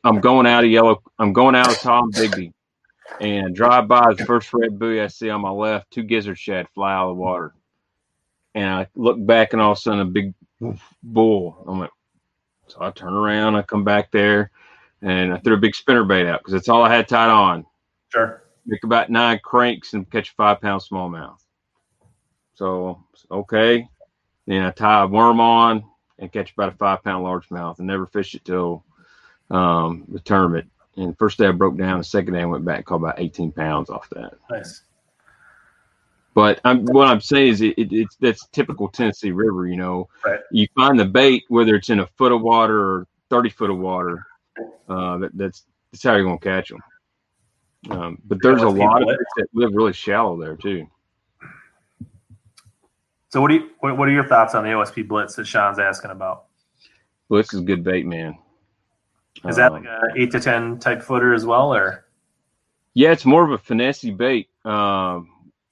[0.03, 1.01] I'm going out of Yellow.
[1.19, 2.51] I'm going out of Tombigbee,
[3.21, 5.89] and drive by the first red buoy I see on my left.
[5.91, 7.53] Two gizzard shad fly out of the water,
[8.55, 10.33] and I look back, and all of a sudden a big
[11.03, 11.63] bull.
[11.67, 11.89] I'm like,
[12.67, 14.51] so I turn around, I come back there,
[15.01, 17.65] and I threw a big spinner bait out because that's all I had tied on.
[18.09, 18.43] Sure.
[18.65, 21.39] Make about nine cranks and catch a five pound smallmouth.
[22.53, 23.87] So okay,
[24.47, 25.83] then I tie a worm on
[26.19, 28.85] and catch about a five pound largemouth and never fish it till
[29.49, 30.69] um, the tournament.
[30.97, 32.97] And the first day I broke down, the second day I went back and caught
[32.97, 34.33] about 18 pounds off that.
[34.49, 34.83] Nice.
[36.33, 39.67] But I'm, what I'm saying is it, it, it's that's typical Tennessee River.
[39.67, 40.39] You know, Right.
[40.51, 43.77] you find the bait whether it's in a foot of water or 30 foot of
[43.77, 44.25] water.
[44.87, 46.79] Uh, that, that's that's how you're gonna catch them.
[47.89, 50.87] Um, but there's a lot of fish that live really shallow there too.
[53.29, 55.79] So what do you what, what are your thoughts on the OSP blitz that Sean's
[55.79, 56.45] asking about?
[57.29, 58.37] Well, this is good bait, man.
[59.45, 62.05] Is that Um, like a eight to ten type footer as well, or
[62.93, 64.49] Yeah, it's more of a finessey bait.
[64.65, 65.29] Um,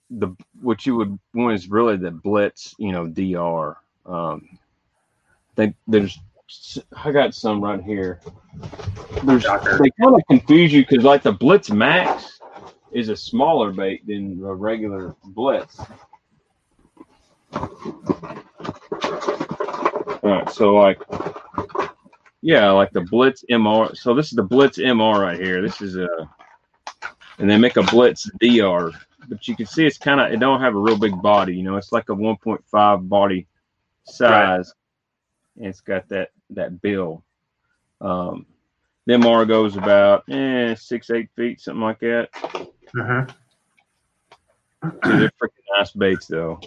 [0.09, 0.29] the
[0.61, 3.75] what you would want is really the blitz, you know, DR.
[4.05, 4.57] Um,
[5.55, 6.19] they there's
[6.95, 8.21] I got some right here.
[9.23, 12.39] There's they kind of confuse you because like the blitz max
[12.91, 15.79] is a smaller bait than a regular blitz.
[20.21, 21.01] All right, so like
[22.41, 23.95] yeah, like the Blitz MR.
[23.97, 25.61] So this is the Blitz MR right here.
[25.61, 26.07] This is a,
[27.37, 28.91] and they make a Blitz DR,
[29.29, 31.55] but you can see it's kind of it don't have a real big body.
[31.55, 33.47] You know, it's like a 1.5 body
[34.05, 34.73] size,
[35.57, 37.23] and it's got that that bill.
[38.01, 38.45] Um,
[39.05, 42.29] the MR goes about eh, six eight feet, something like that.
[44.83, 46.59] Dude, they're freaking nice baits though.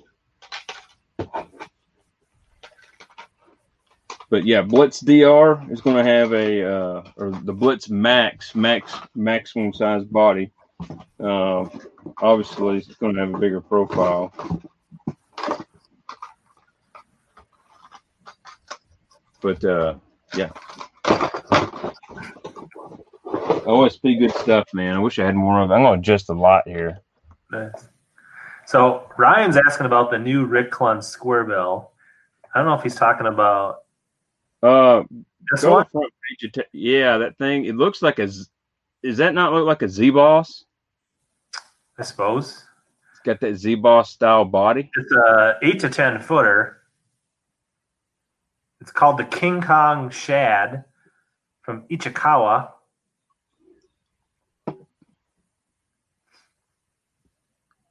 [4.28, 8.94] But yeah, Blitz DR is going to have a, uh, or the Blitz Max, max,
[9.14, 10.50] maximum size body.
[11.20, 11.68] Uh,
[12.20, 14.32] obviously, it's going to have a bigger profile.
[19.40, 19.94] But uh,
[20.36, 20.50] yeah,
[23.64, 24.94] OSP good stuff, man.
[24.96, 25.70] I wish I had more of.
[25.70, 25.74] it.
[25.74, 27.00] I'm going to adjust a lot here.
[27.50, 27.88] Nice.
[28.66, 31.90] So Ryan's asking about the new Rick Clunn square bill.
[32.54, 33.80] I don't know if he's talking about
[34.62, 35.02] Uh,
[35.50, 35.84] this one.
[35.86, 37.64] front page yeah, that thing.
[37.64, 38.28] It looks like a.
[38.28, 38.46] Z-
[39.02, 40.64] Is that not look like a Z Boss?
[41.98, 42.64] I suppose
[43.12, 44.90] It's got that Z Boss style body.
[44.96, 46.78] it's a eight to ten footer.
[48.80, 50.84] It's called the King Kong Shad
[51.62, 52.70] from Ichikawa.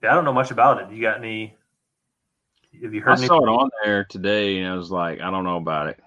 [0.04, 0.94] Yeah, I don't know much about it.
[0.94, 1.56] You got any?
[2.82, 3.28] Have you I heard any?
[3.28, 6.00] saw it on there today, and I was like, I don't know about it.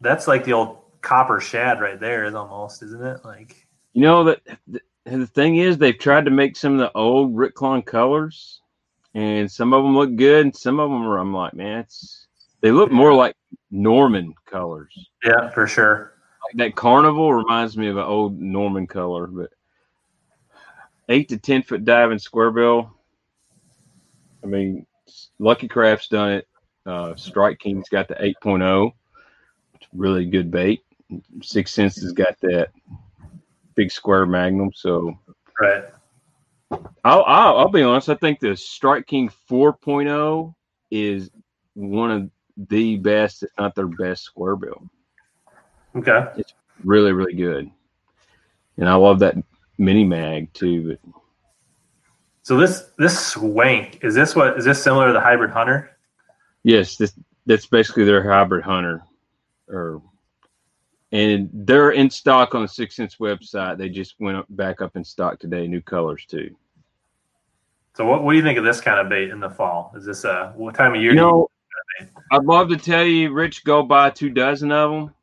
[0.00, 3.24] That's like the old copper shad right there, is almost, isn't it?
[3.24, 4.40] Like, You know that
[5.04, 8.60] the, the thing is, they've tried to make some of the old Rick Clunn colors,
[9.14, 11.18] and some of them look good, and some of them are.
[11.18, 12.26] I'm like, man, it's
[12.60, 13.36] they look more like
[13.70, 14.92] Norman colors.
[15.24, 16.14] yeah, for sure.
[16.44, 19.50] Like that carnival reminds me of an old Norman color, but
[21.08, 22.94] eight to ten foot diving square bill.
[24.42, 24.86] I mean,
[25.38, 26.48] Lucky Craft's done it.
[26.86, 28.92] Uh, Strike King's got the 8.0.
[29.74, 30.80] It's really good bait.
[31.40, 32.70] 6th Sense's got that
[33.74, 34.70] big square magnum.
[34.74, 35.18] So
[35.60, 35.84] Right.
[37.04, 38.08] I'll, I'll, I'll be honest.
[38.08, 40.54] I think the Strike King 4.0
[40.90, 41.30] is
[41.74, 42.30] one of
[42.68, 44.88] the best, if not their best, square bill
[45.96, 46.24] Okay.
[46.36, 46.54] It's
[46.84, 47.70] really really good
[48.78, 49.36] and I love that
[49.78, 50.88] mini mag too.
[50.88, 51.12] But
[52.42, 55.90] So this this swank is this what is this similar to the hybrid hunter?
[56.64, 57.12] yes, this
[57.46, 59.02] that's basically their hybrid hunter,
[59.68, 60.02] or
[61.12, 63.78] and they're in stock on the 6th Sense website.
[63.78, 66.54] They just went up, back up in stock today, new colors too.
[67.96, 69.92] So what, what do you think of this kind of bait in the fall?
[69.96, 71.10] Is this a what time of year?
[71.10, 71.50] You do know,
[72.30, 75.14] I'd love to tell you, Rich, go buy two dozen of them.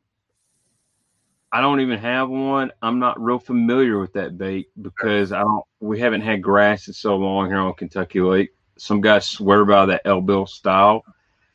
[1.50, 2.72] I don't even have one.
[2.82, 5.64] I'm not real familiar with that bait because I don't.
[5.80, 8.50] We haven't had grass in so long here on Kentucky Lake.
[8.76, 11.04] Some guys swear by that L bill style.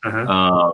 [0.04, 0.28] Mhm.
[0.28, 0.72] Uh,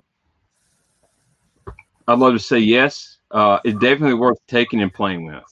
[2.07, 3.18] I'd love to say yes.
[3.31, 5.43] Uh, it's definitely worth taking and playing with.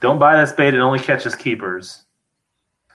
[0.00, 2.04] Don't buy this bait; it only catches keepers.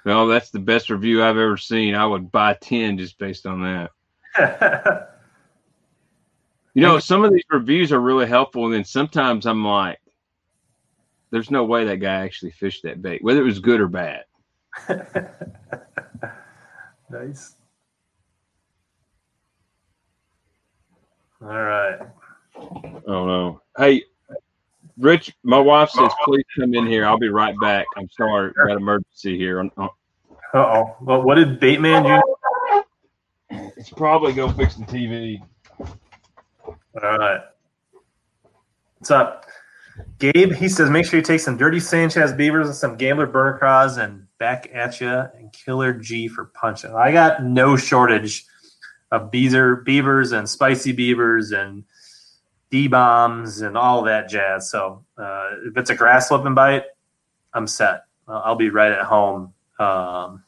[0.05, 1.95] Well, that's the best review I've ever seen.
[1.95, 3.89] I would buy ten just based on
[4.35, 5.09] that.
[6.75, 9.99] You know, some of these reviews are really helpful, and then sometimes I'm like,
[11.29, 14.23] "There's no way that guy actually fished that bait, whether it was good or bad."
[17.11, 17.55] nice.
[21.43, 21.99] All right.
[22.55, 23.61] Oh no!
[23.77, 24.03] Hey,
[24.97, 27.05] Rich, my wife says, "Please come in here.
[27.05, 29.59] I'll be right back." I'm sorry, got emergency here.
[29.77, 29.87] Uh,
[30.53, 30.95] Uh oh.
[31.01, 32.83] Well, what did Baitman do?
[33.75, 35.41] It's probably go fix the TV.
[35.79, 36.75] All
[37.17, 37.41] right.
[38.99, 39.45] What's up?
[40.19, 43.57] Gabe, he says, make sure you take some dirty Sanchez beavers and some gambler burner
[43.57, 46.93] craws and back at you and killer G for punching.
[46.95, 48.45] I got no shortage
[49.13, 51.83] of beaver, beavers and spicy beavers and
[52.71, 54.71] D bombs and all that jazz.
[54.71, 56.85] So uh, if it's a grass slipping bite,
[57.53, 58.05] I'm set.
[58.27, 59.53] I'll be right at home.
[59.77, 60.43] Um,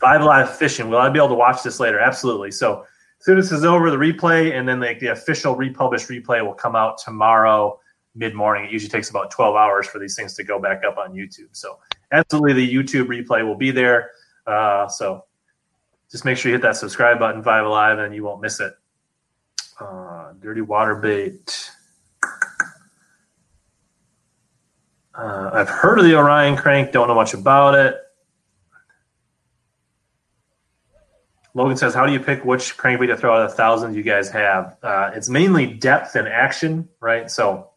[0.00, 0.88] Five Live Fishing.
[0.88, 1.98] Will I be able to watch this later?
[1.98, 2.50] Absolutely.
[2.50, 6.08] So as soon as this is over, the replay and then like the official republished
[6.08, 7.78] replay will come out tomorrow
[8.14, 8.64] mid morning.
[8.64, 11.48] It usually takes about 12 hours for these things to go back up on YouTube.
[11.52, 11.78] So
[12.10, 14.12] absolutely, the YouTube replay will be there.
[14.46, 15.24] Uh, so
[16.14, 18.72] just make sure you hit that subscribe button, Five Alive, and you won't miss it.
[19.80, 21.72] Uh, dirty water bait.
[25.12, 27.96] Uh, I've heard of the Orion crank, don't know much about it.
[31.52, 34.04] Logan says, "How do you pick which crankbait to throw out of the thousands you
[34.04, 37.28] guys have?" Uh, it's mainly depth and action, right?
[37.28, 37.70] So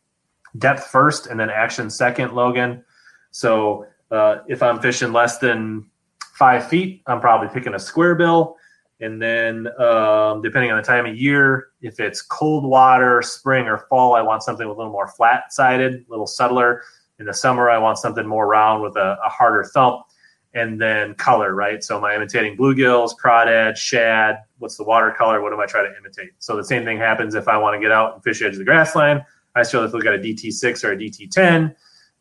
[0.56, 2.34] depth first, and then action second.
[2.34, 2.86] Logan.
[3.32, 5.90] So uh, if I'm fishing less than
[6.38, 8.56] five feet, I'm probably picking a square bill,
[9.00, 13.80] and then um, depending on the time of year, if it's cold water, spring or
[13.90, 16.84] fall, I want something with a little more flat sided, a little subtler.
[17.20, 20.06] In the summer, I want something more round with a, a harder thump
[20.54, 21.84] and then color, right?
[21.84, 24.44] So am I imitating bluegills, crawdad, shad?
[24.60, 25.42] What's the watercolor?
[25.42, 26.32] What am I trying to imitate?
[26.40, 28.60] So the same thing happens if I want to get out and fish edge of
[28.60, 29.24] the grass line.
[29.56, 31.76] I still have to look at a DT6 or a DT10.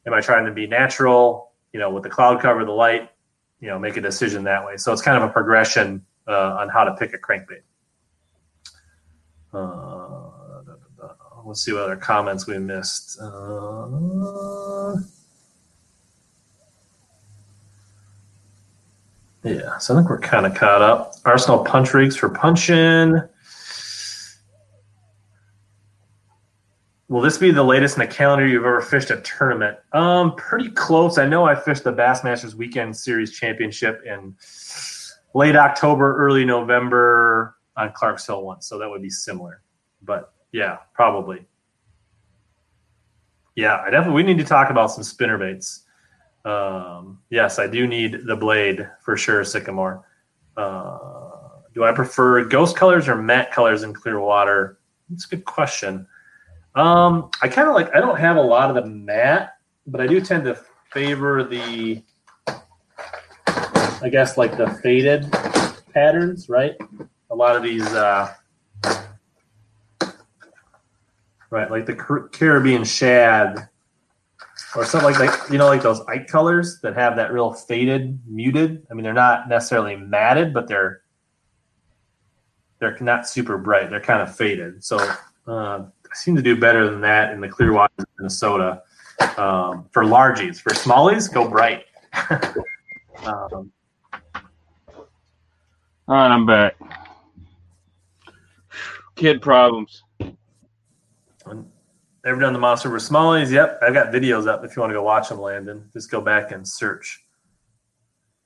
[0.06, 3.10] Am I trying to be natural, you know, with the cloud cover, the light,
[3.60, 4.76] you know, make a decision that way.
[4.76, 7.62] So it's kind of a progression uh, on how to pick a crankbait.
[9.52, 10.30] Uh,
[11.44, 13.18] let's see what other comments we missed.
[13.20, 14.96] Uh,
[19.46, 21.12] Yeah, so I think we're kind of caught up.
[21.24, 23.20] Arsenal punch rigs for punching.
[27.08, 29.78] Will this be the latest in the calendar you've ever fished a tournament?
[29.92, 31.18] Um, pretty close.
[31.18, 34.34] I know I fished the Bassmasters Weekend Series Championship in
[35.32, 39.62] late October, early November on Clarks Hill once, so that would be similar.
[40.02, 41.46] But yeah, probably.
[43.54, 45.84] Yeah, I definitely we need to talk about some spinner baits.
[46.44, 50.04] Um, yes, I do need the blade for sure, Sycamore.
[50.56, 50.98] Uh,
[51.72, 54.78] do I prefer ghost colors or matte colors in clear water?
[55.08, 56.06] That's a good question.
[56.76, 59.54] Um, I kind of like, I don't have a lot of the matte,
[59.86, 60.60] but I do tend to
[60.92, 62.02] favor the,
[62.46, 65.32] I guess, like the faded
[65.94, 66.74] patterns, right?
[67.30, 68.32] A lot of these, uh,
[71.48, 73.68] right, like the Caribbean shad
[74.74, 78.20] or something like that, you know, like those Ike colors that have that real faded,
[78.26, 78.86] muted.
[78.90, 81.00] I mean, they're not necessarily matted, but they're
[82.78, 83.88] they're not super bright.
[83.88, 84.84] They're kind of faded.
[84.84, 84.98] So
[85.46, 85.84] uh,
[86.16, 88.82] seem to do better than that in the clear waters of Minnesota.
[89.38, 91.84] Um, for largies, for smallies, go bright.
[93.24, 93.72] um,
[96.08, 96.76] All right, I'm back.
[99.14, 100.02] Kid problems.
[102.26, 103.52] Ever done the Monster for Smallies?
[103.52, 105.88] Yep, I've got videos up if you want to go watch them, Landon.
[105.92, 107.24] Just go back and search.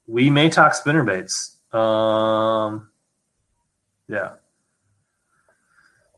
[0.06, 1.56] We may talk spinnerbaits.
[1.74, 2.90] Um,
[4.06, 4.32] yeah.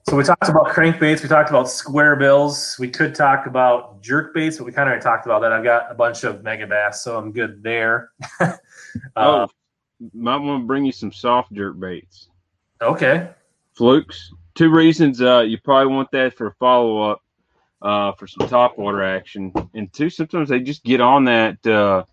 [0.09, 1.23] So we talked about crankbaits.
[1.23, 2.77] We talked about square bills.
[2.79, 5.53] We could talk about jerk baits, but we kind of already talked about that.
[5.53, 8.11] I've got a bunch of megabass, so I'm good there.
[8.41, 8.57] uh,
[9.17, 9.49] Oh,
[10.13, 12.29] might want to bring you some soft jerk baits.
[12.81, 13.31] okay.
[13.75, 14.33] Flukes.
[14.55, 15.23] Two reasons.
[15.23, 17.23] Uh, you probably want that for a follow up,
[17.81, 22.05] uh, for some top water action, and two, sometimes they just get on that uh,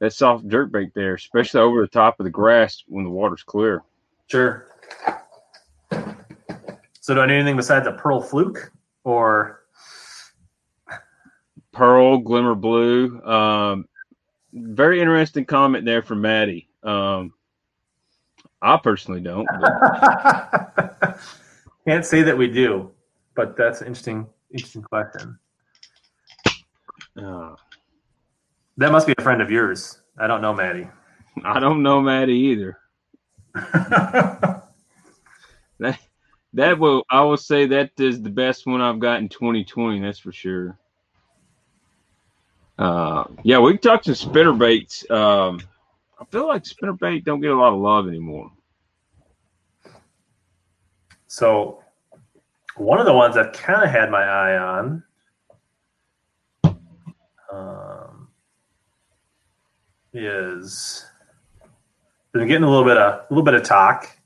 [0.00, 3.44] that soft jerk bait there, especially over the top of the grass when the water's
[3.44, 3.84] clear.
[4.26, 4.66] Sure.
[7.10, 8.70] So do I need anything besides a pearl fluke
[9.02, 9.64] or
[11.72, 13.20] Pearl, glimmer blue.
[13.22, 13.88] Um,
[14.52, 16.68] very interesting comment there from Maddie.
[16.84, 17.32] Um,
[18.62, 19.44] I personally don't.
[19.60, 21.18] but-
[21.84, 22.92] can't say that we do,
[23.34, 25.36] but that's an interesting interesting question.
[27.20, 27.56] uh,
[28.76, 30.00] That must be a friend of yours.
[30.16, 30.86] I don't know, Maddie.
[31.44, 32.78] I don't know Maddie either.
[36.54, 40.00] That will I will say that is the best one I've got in 2020.
[40.00, 40.76] That's for sure.
[42.78, 45.08] Uh, yeah, we can talk some spinner baits.
[45.10, 45.60] Um,
[46.18, 48.50] I feel like spinner bait don't get a lot of love anymore.
[51.26, 51.84] so
[52.76, 55.02] one of the ones I've kind of had my eye on
[57.52, 58.28] um,
[60.12, 61.06] is
[62.32, 64.16] been getting a little bit of a little bit of talk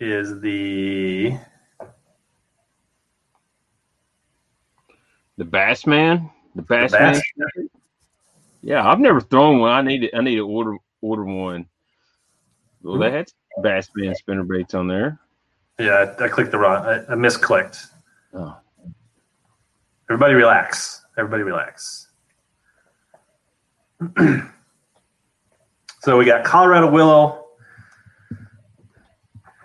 [0.00, 1.38] is the
[5.38, 7.22] The Bass Man, the Bass, bass.
[7.36, 7.70] Man.
[8.60, 9.70] Yeah, I've never thrown one.
[9.70, 11.66] I need to, I need to order order one.
[12.82, 13.16] Well, they hmm.
[13.16, 13.30] had
[13.62, 15.20] Bass Man spinner baits on there.
[15.78, 16.84] Yeah, I, I clicked the wrong.
[16.84, 17.86] I, I misclicked.
[18.34, 18.56] Oh.
[20.10, 21.04] Everybody relax.
[21.16, 22.08] Everybody relax.
[26.00, 27.47] so we got Colorado willow,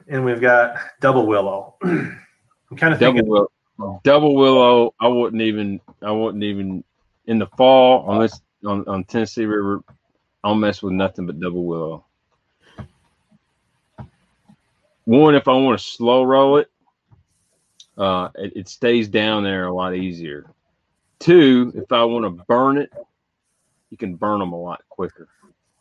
[0.07, 1.75] and we've got double willow.
[1.83, 3.29] I'm kind of double thinking.
[3.29, 4.93] willow, double willow.
[4.99, 5.79] I wouldn't even.
[6.01, 6.83] I wouldn't even
[7.25, 9.83] in the fall on this on, on Tennessee River.
[10.43, 12.05] I'll mess with nothing but double willow.
[15.05, 16.69] One, if I want to slow roll it,
[17.97, 20.45] uh, it, it stays down there a lot easier.
[21.19, 22.91] Two, if I want to burn it,
[23.89, 25.29] you can burn them a lot quicker.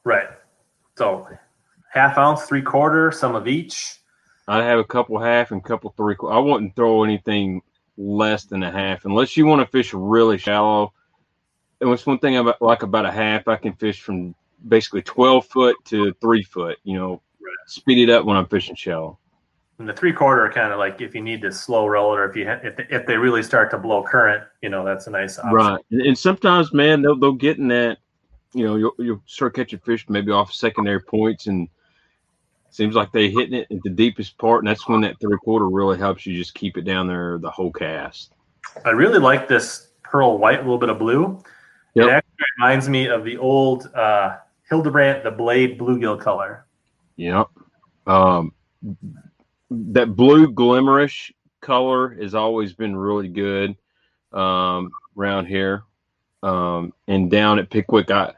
[0.04, 0.28] Right.
[0.96, 1.28] So
[1.90, 3.98] half ounce, three quarter, some of each.
[4.48, 6.16] I'd have a couple half and a couple three.
[6.28, 7.62] I wouldn't throw anything
[7.96, 10.92] less than a half unless you want to fish really shallow.
[11.80, 14.34] And what's one thing about like about a half, I can fish from
[14.68, 16.78] basically twelve foot to three foot.
[16.84, 17.22] You know,
[17.66, 19.18] speed it up when I'm fishing shallow.
[19.78, 22.18] And the three quarter are kind of like if you need to slow roll it,
[22.18, 24.84] or if you ha- if they, if they really start to blow current, you know
[24.84, 25.54] that's a nice option.
[25.54, 25.80] Right.
[25.90, 27.98] And, and sometimes, man, they'll they'll get in that.
[28.52, 31.68] You know, you'll you'll start catching fish maybe off secondary points, and
[32.72, 35.68] seems like they're hitting it at the deepest part, and that's when that three quarter
[35.68, 38.32] really helps you just keep it down there the whole cast.
[38.84, 41.42] I really like this pearl white, a little bit of blue.
[41.94, 42.06] Yep.
[42.06, 46.66] It actually reminds me of the old uh, Hildebrandt, the blade bluegill color.
[47.16, 47.48] Yep.
[48.06, 48.52] Um,
[49.70, 53.76] that blue glimmerish color has always been really good
[54.32, 55.84] um, around here.
[56.42, 58.32] Um, and down at Pickwick, I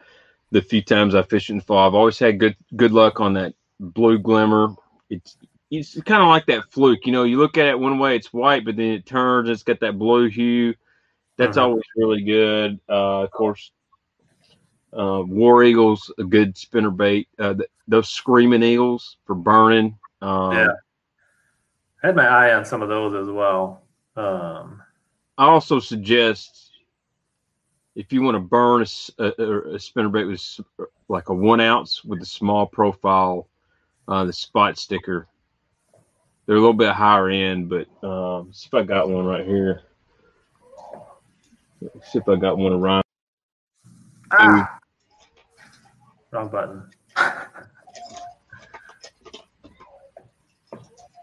[0.50, 3.34] the few times I fished in the fall, I've always had good good luck on
[3.34, 4.74] that blue glimmer.
[5.10, 5.36] It's
[5.70, 7.24] it's kind of like that fluke, you know.
[7.24, 9.98] You look at it one way, it's white, but then it turns, it's got that
[9.98, 10.74] blue hue.
[11.36, 11.62] That's Mhm.
[11.62, 12.80] always really good.
[12.88, 13.72] Uh, of course,
[14.92, 17.28] uh, War Eagles, a good spinner bait.
[17.38, 19.98] Uh, th- those screaming eagles for burning.
[20.22, 20.72] Um, Yeah.
[22.02, 23.82] I had my eye on some of those as well.
[24.16, 24.82] Um,
[25.38, 26.70] I also suggest
[27.94, 30.60] if you want to burn a spinner bait with
[31.08, 33.48] like a one ounce with a small profile,
[34.08, 35.28] uh, the spot sticker.
[36.46, 39.82] They're a little bit higher end, but um, see if I got one right here.
[41.80, 43.04] See if I got one around.
[44.32, 44.78] ah!
[46.30, 46.82] Wrong button.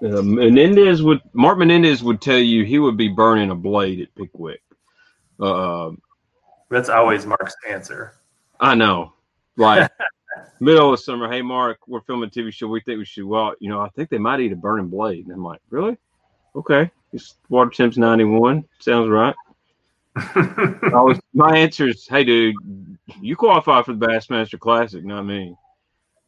[0.04, 4.16] Uh, Menendez would Mark Menendez would tell you he would be burning a blade at
[4.16, 4.62] Pickwick.
[5.40, 5.92] Uh,
[6.70, 8.16] That's always Mark's answer.
[8.60, 9.14] I know,
[9.58, 9.92] like
[10.60, 11.32] middle of summer.
[11.32, 12.68] Hey, Mark, we're filming a TV show.
[12.68, 13.26] We think we should.
[13.26, 15.26] Well, you know, I think they might eat a burning blade.
[15.26, 15.98] And I'm like, really?
[16.56, 16.90] Okay.
[17.14, 18.64] It's water temps 91.
[18.80, 19.36] Sounds right.
[20.16, 22.56] I was, my answer is, hey, dude,
[23.22, 25.56] you qualify for the Bassmaster Classic, not me.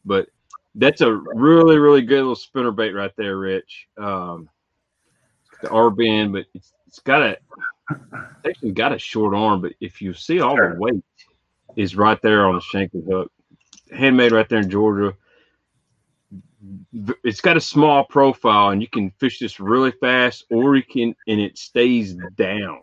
[0.04, 0.28] But
[0.74, 3.88] that's a really, really good little spinner bait right there, Rich.
[3.96, 4.48] Um,
[5.62, 7.38] the R bend, but it's, it's got a
[7.90, 9.60] it's actually got a short arm.
[9.60, 10.74] But if you see all Sure.
[10.74, 11.04] the weight
[11.76, 13.30] is right there on the shank hook,
[13.94, 15.14] handmade right there in Georgia.
[17.22, 21.14] it's got a small profile, and you can fish this really fast, or you can,
[21.28, 22.80] and it stays down,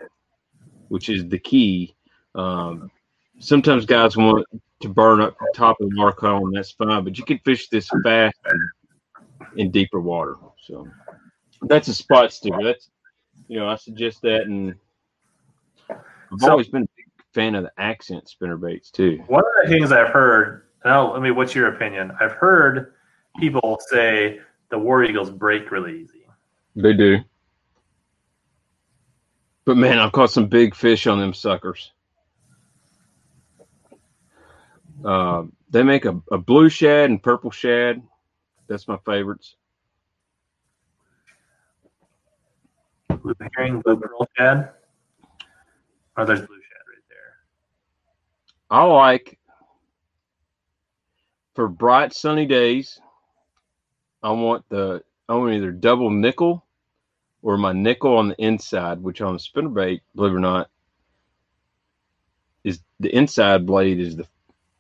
[0.90, 1.96] which is the key.
[2.36, 2.92] Um,
[3.40, 4.46] sometimes guys want
[4.82, 7.70] to burn up the top of the water column, that's fine, but you can fish
[7.70, 10.36] this fast in, in deeper water.
[10.68, 10.88] So
[11.64, 12.64] that's a spot sticker.
[12.64, 12.90] That's
[13.48, 14.76] you know, I suggest that, and
[15.90, 19.24] I've So- always been a big fan of the accent spinner baits too.
[19.28, 22.12] One of the things I've heard, now, I mean, what's your opinion?
[22.20, 22.94] I've heard
[23.40, 26.26] people say the War Eagles break really easy.
[26.76, 27.20] They do.
[29.66, 31.92] But man, I've caught some big fish on them suckers.
[35.06, 38.02] Uh, they make a, a blue shad and purple shad.
[38.68, 39.56] That's my favorites.
[43.10, 44.72] Blue herring, blue pearl shad.
[46.18, 47.36] Oh, there's blue shad right there.
[48.70, 49.38] I like
[51.54, 53.00] for bright sunny days.
[54.24, 56.66] I want the I want either double nickel
[57.42, 60.70] or my nickel on the inside, which on the spinnerbait, believe it or not,
[62.64, 64.28] is the inside blade is the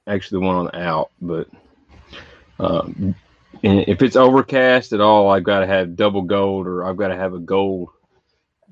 [0.08, 1.12] actually the one on the out.
[1.22, 1.48] But
[2.60, 3.16] um,
[3.64, 7.16] if it's overcast at all, I've got to have double gold or I've got to
[7.16, 7.90] have a gold.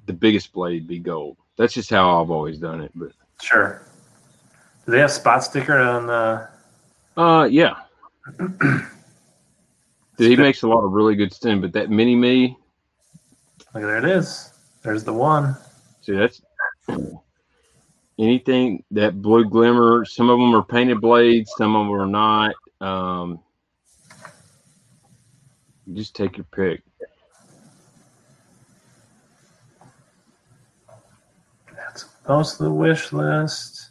[0.06, 1.38] The biggest blade be gold.
[1.56, 2.92] That's just how I've always done it.
[2.96, 3.82] But Sure.
[4.86, 6.50] Do they have spot sticker on the?
[7.16, 7.76] Uh, yeah.
[8.38, 12.58] Dude, he makes a lot of really good stem, but that mini me,
[13.74, 14.52] Look, there it is.
[14.84, 15.56] There's the one.
[16.02, 16.42] see, that's
[18.18, 20.06] anything that blue glimmer.
[20.06, 22.56] Some of them are painted blades, some of them are not.
[22.82, 23.40] Um,
[25.94, 26.82] just take your pick.
[31.76, 33.89] That's most of the wish list.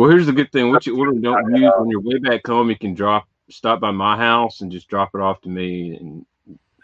[0.00, 2.46] Well, here's the good thing: what you order and don't use on your way back
[2.46, 5.94] home, you can drop, stop by my house and just drop it off to me.
[5.94, 6.24] And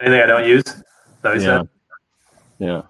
[0.03, 0.64] Anything I don't use?
[1.25, 1.69] Yeah, said?
[2.59, 2.83] yeah.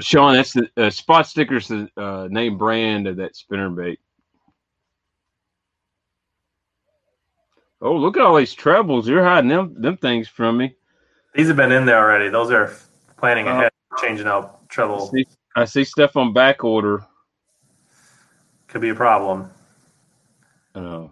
[0.00, 1.68] Sean, that's the uh, spot stickers.
[1.68, 4.00] The uh, name brand of that spinner bait.
[7.80, 9.06] Oh, look at all these trebles!
[9.06, 10.74] You're hiding them them things from me.
[11.36, 12.30] These have been in there already.
[12.30, 12.74] Those are
[13.16, 15.06] planning Uh, ahead, changing out treble.
[15.06, 15.24] see,
[15.56, 17.04] I see stuff on back order.
[18.68, 19.50] Could be a problem.
[20.74, 21.08] Uh,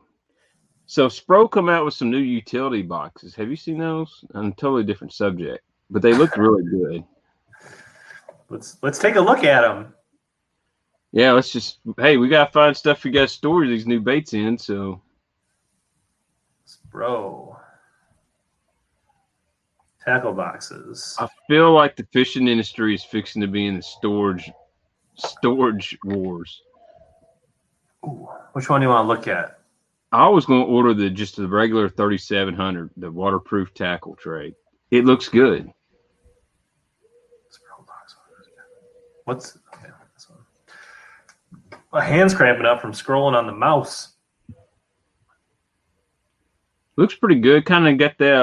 [0.86, 3.34] so Spro come out with some new utility boxes.
[3.34, 4.24] Have you seen those?
[4.34, 7.04] On a totally different subject, but they look really good.
[8.48, 9.94] Let's let's take a look at them.
[11.12, 14.56] Yeah, let's just hey, we gotta find stuff we gotta store these new baits in.
[14.56, 15.00] So
[16.90, 17.56] Bro.
[20.04, 21.14] Tackle boxes.
[21.18, 24.50] I feel like the fishing industry is fixing to be in the storage
[25.16, 26.62] storage wars.
[28.06, 29.58] Ooh, which one do you want to look at?
[30.12, 34.54] I was going to order the just the regular 3700, the waterproof tackle tray.
[34.90, 35.70] It looks good.
[37.50, 38.16] Scroll box.
[39.24, 41.80] What's okay, this one?
[41.92, 44.14] My hand's cramping up from scrolling on the mouse.
[46.96, 47.64] Looks pretty good.
[47.64, 48.34] Kind of got that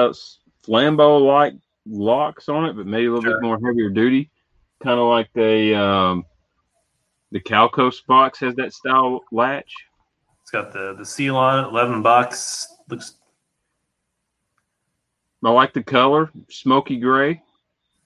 [0.68, 1.54] Flambeau like
[1.86, 3.40] locks on it, but maybe a little Sure.
[3.40, 4.30] bit more heavier duty.
[4.82, 6.24] Kind of like the um,
[7.32, 9.72] the Calcos box has that style latch.
[10.42, 12.68] It's got the the seal on it, eleven bucks.
[12.88, 13.14] Looks
[15.44, 17.40] I like the color, smoky gray,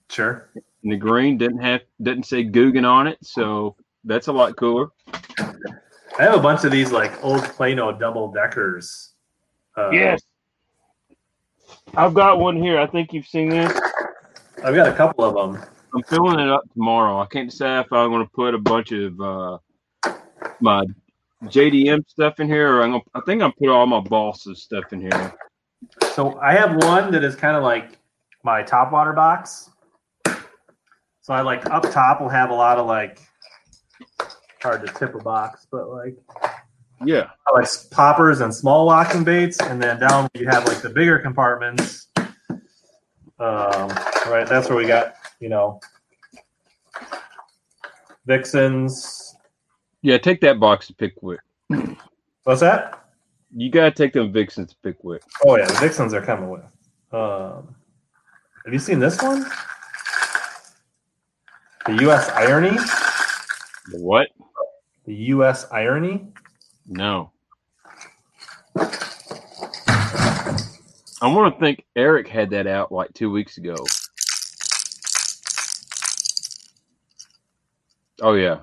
[0.09, 0.49] sure.
[0.83, 4.87] and the green didn't have didn't say Guggen on it, so that's a lot cooler.
[5.39, 9.13] I have a bunch of these like old Plano double deckers.
[9.75, 9.89] Uh,
[11.95, 12.79] I've got one here.
[12.79, 13.71] I think you've seen this.
[14.63, 15.63] I've got a couple of them.
[15.93, 17.19] I'm filling it up tomorrow.
[17.19, 19.57] I can't decide if I'm going to put a bunch of uh,
[20.59, 20.85] my
[21.45, 24.91] JDM stuff in here, or I'm gonna, I think I'm put all my bosses stuff
[24.93, 25.33] in here.
[26.13, 27.99] So I have one that is kind of like
[28.43, 29.69] my top water box.
[30.25, 33.19] So I like up top will have a lot of like
[34.61, 36.17] hard to tip a box, but like
[37.05, 40.89] Yeah, I like poppers and small locking baits, and then down you have like the
[40.89, 42.07] bigger compartments.
[43.39, 43.89] Um,
[44.29, 45.79] right, that's where we got you know
[48.25, 49.35] vixens.
[50.01, 50.17] yeah.
[50.17, 51.39] Take that box to Pickwick.
[52.43, 52.99] What's that?
[53.55, 55.21] You got to take them vixens to Pickwick.
[55.45, 56.63] Oh yeah, the vixens are coming with.
[57.11, 57.75] Um,
[58.65, 59.45] have you seen this one?
[61.85, 62.29] The U.S.
[62.29, 62.77] Irony.
[63.91, 64.29] The what?
[65.05, 65.67] The U.S.
[65.71, 66.27] Irony.
[66.85, 67.31] No.
[71.21, 73.75] I want to think Eric had that out like two weeks ago.
[78.21, 78.59] Oh yeah.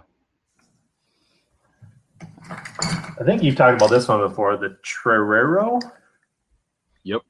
[2.50, 4.56] I think you've talked about this one before.
[4.56, 5.80] The Trerero
[7.04, 7.22] Yep.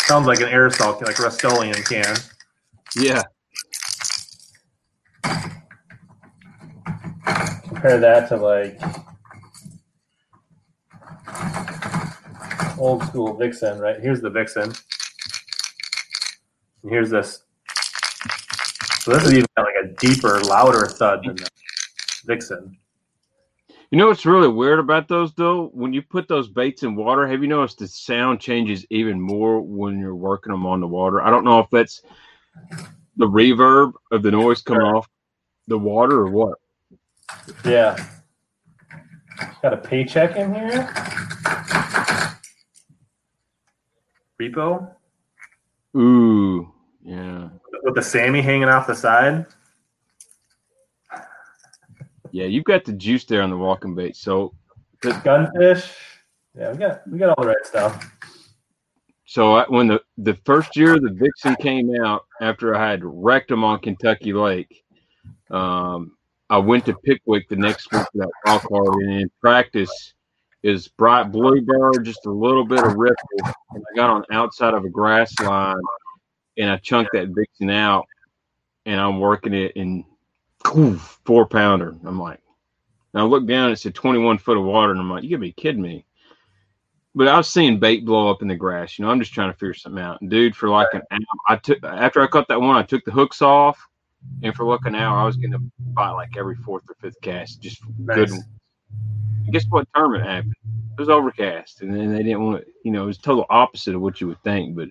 [0.00, 2.16] sounds like an aerosol, like Rust-Oleum can.
[2.96, 3.22] Yeah.
[7.68, 8.80] Compare that to like
[12.78, 14.00] old school Vixen, right?
[14.00, 14.72] Here's the Vixen.
[16.82, 17.42] And here's this.
[19.00, 21.48] So this is even like a deeper, louder thud than the
[22.26, 22.76] Vixen.
[23.90, 25.70] You know what's really weird about those though?
[25.72, 29.62] When you put those baits in water, have you noticed the sound changes even more
[29.62, 31.22] when you're working them on the water?
[31.22, 32.02] I don't know if that's
[33.16, 35.08] the reverb of the noise coming off
[35.68, 36.58] the water or what.
[37.64, 37.96] Yeah.
[39.62, 40.92] Got a paycheck in here.
[44.40, 44.94] Repo
[45.96, 46.72] Ooh,
[47.02, 47.48] yeah,
[47.82, 49.46] with the Sammy hanging off the side.
[52.30, 52.44] yeah.
[52.44, 54.14] You've got the juice there on the walking bait.
[54.16, 54.54] So,
[55.02, 55.92] the, Gunfish.
[56.56, 58.12] Yeah, we got we got all the right stuff.
[59.24, 63.48] so I, when the the first year the Vixen came out after I had wrecked
[63.48, 64.84] them on Kentucky Lake,
[65.50, 66.16] um,
[66.50, 70.14] I went to Pickwick the next week for that wild card, and in practice
[70.62, 74.84] is bright bluebird, just a little bit of ripple, and I got on outside of
[74.84, 75.80] a grass line,
[76.56, 78.06] and I chunked that Vixen out,
[78.86, 80.04] and I'm working it in
[81.24, 81.94] four pounder.
[82.04, 82.40] I'm like,
[83.14, 85.40] and I look down, it said 21 foot of water, and I'm like, you gotta
[85.40, 86.04] be kidding me.
[87.14, 88.98] But I was seeing bait blow up in the grass.
[88.98, 90.20] You know, I'm just trying to figure something out.
[90.20, 93.04] And dude, for like an hour, I took after I caught that one, I took
[93.04, 93.78] the hooks off,
[94.42, 95.58] and for like an hour, I was getting a
[95.92, 98.30] bite like every fourth or fifth cast, just good.
[98.30, 98.32] Nice.
[98.32, 98.44] And
[99.50, 100.54] guess what tournament happened?
[100.64, 102.72] It was overcast, and then they didn't want to.
[102.84, 104.74] You know, it was total opposite of what you would think.
[104.76, 104.88] But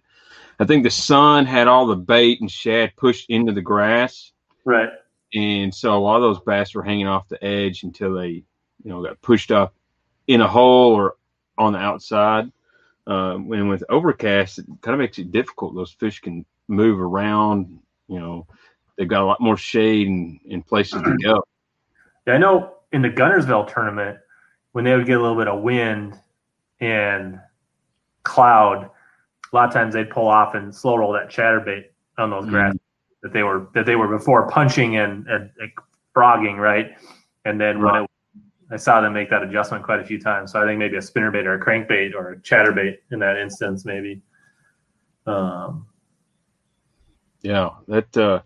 [0.59, 4.31] I think the sun had all the bait and shad pushed into the grass,
[4.65, 4.89] Right.
[5.33, 8.43] and so a lot of those bass were hanging off the edge until they, you
[8.85, 9.73] know, got pushed up
[10.27, 11.15] in a hole or
[11.57, 12.51] on the outside.
[13.05, 15.75] Um, and with overcast, it kind of makes it difficult.
[15.75, 17.79] Those fish can move around.
[18.07, 18.47] You know,
[18.97, 21.43] they've got a lot more shade and, and places to go.
[22.25, 24.17] Yeah, I know in the Guntersville tournament,
[24.78, 26.13] when they would get a little bit of wind
[26.82, 27.39] and
[28.21, 28.91] cloud,
[29.51, 31.86] a lot of times they'd pull off and slow roll that chatterbait
[32.19, 32.75] on those grass
[33.23, 35.71] that they were that they were before punching and, and, and
[36.13, 36.95] frogging, right?
[37.45, 38.09] And then when it,
[38.69, 40.51] I saw them make that adjustment quite a few times.
[40.51, 43.84] So I think maybe a spinnerbait or a crankbait or a chatterbait in that instance,
[43.84, 44.21] maybe.
[45.25, 45.88] Um,
[47.41, 48.41] Yeah, that uh,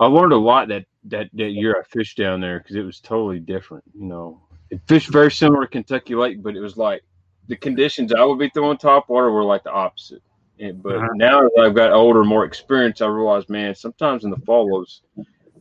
[0.00, 2.98] I learned a lot that that that year I fished down there because it was
[2.98, 3.84] totally different.
[3.92, 4.40] You know,
[4.72, 7.02] it fished very similar to Kentucky Lake, but it was like
[7.46, 10.22] the conditions I would be throwing top water were like the opposite.
[10.58, 11.08] And, but Uh-huh.
[11.14, 15.02] now that I've got older, more experience, I realize, man, sometimes in the fall, those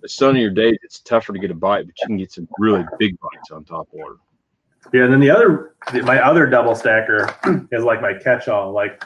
[0.02, 2.86] the sunnier days, it's tougher to get a bite, but you can get some really
[2.98, 4.16] big bites on top water.
[4.94, 7.36] Yeah, and then the other, my other double stacker
[7.72, 8.72] is like my catch-all.
[8.72, 9.04] Like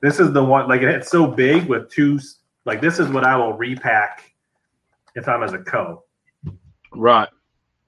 [0.00, 2.20] this is the one, like it's so big with two.
[2.64, 4.32] Like this is what I will repack
[5.16, 6.04] if I'm as a co.
[6.94, 7.28] Right.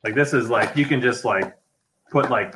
[0.03, 1.55] Like this is like you can just like
[2.11, 2.55] put like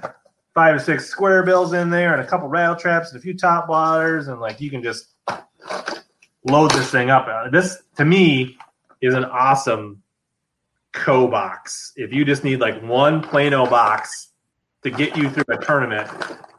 [0.55, 3.37] five or six square bills in there and a couple rattle traps and a few
[3.37, 5.09] top waters and like you can just
[6.45, 7.27] load this thing up.
[7.29, 8.57] Uh, This to me
[9.01, 10.03] is an awesome
[10.93, 11.93] co box.
[11.97, 14.33] If you just need like one Plano box
[14.83, 16.09] to get you through a tournament,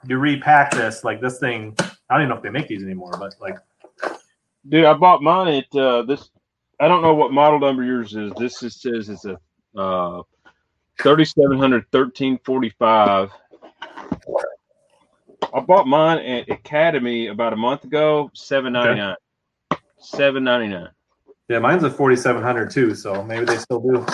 [0.07, 1.75] you repack this like this thing.
[1.79, 3.57] I don't even know if they make these anymore, but like
[4.67, 6.29] Dude, I bought mine at uh, this.
[6.79, 8.31] I don't know what model number yours is.
[8.37, 9.37] This is, says it's a
[9.79, 10.23] uh,
[11.01, 13.31] 3700 1345.
[15.53, 19.15] I bought mine at Academy about a month ago, seven ninety nine.
[19.99, 20.89] Seven ninety nine.
[21.49, 24.05] yeah, mine's a 4700 too, so maybe they still do.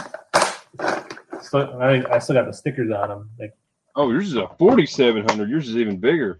[1.41, 3.29] So I, I still got the stickers on them.
[3.39, 3.53] Like
[3.95, 5.49] Oh, yours is a forty seven hundred.
[5.49, 6.39] Yours is even bigger.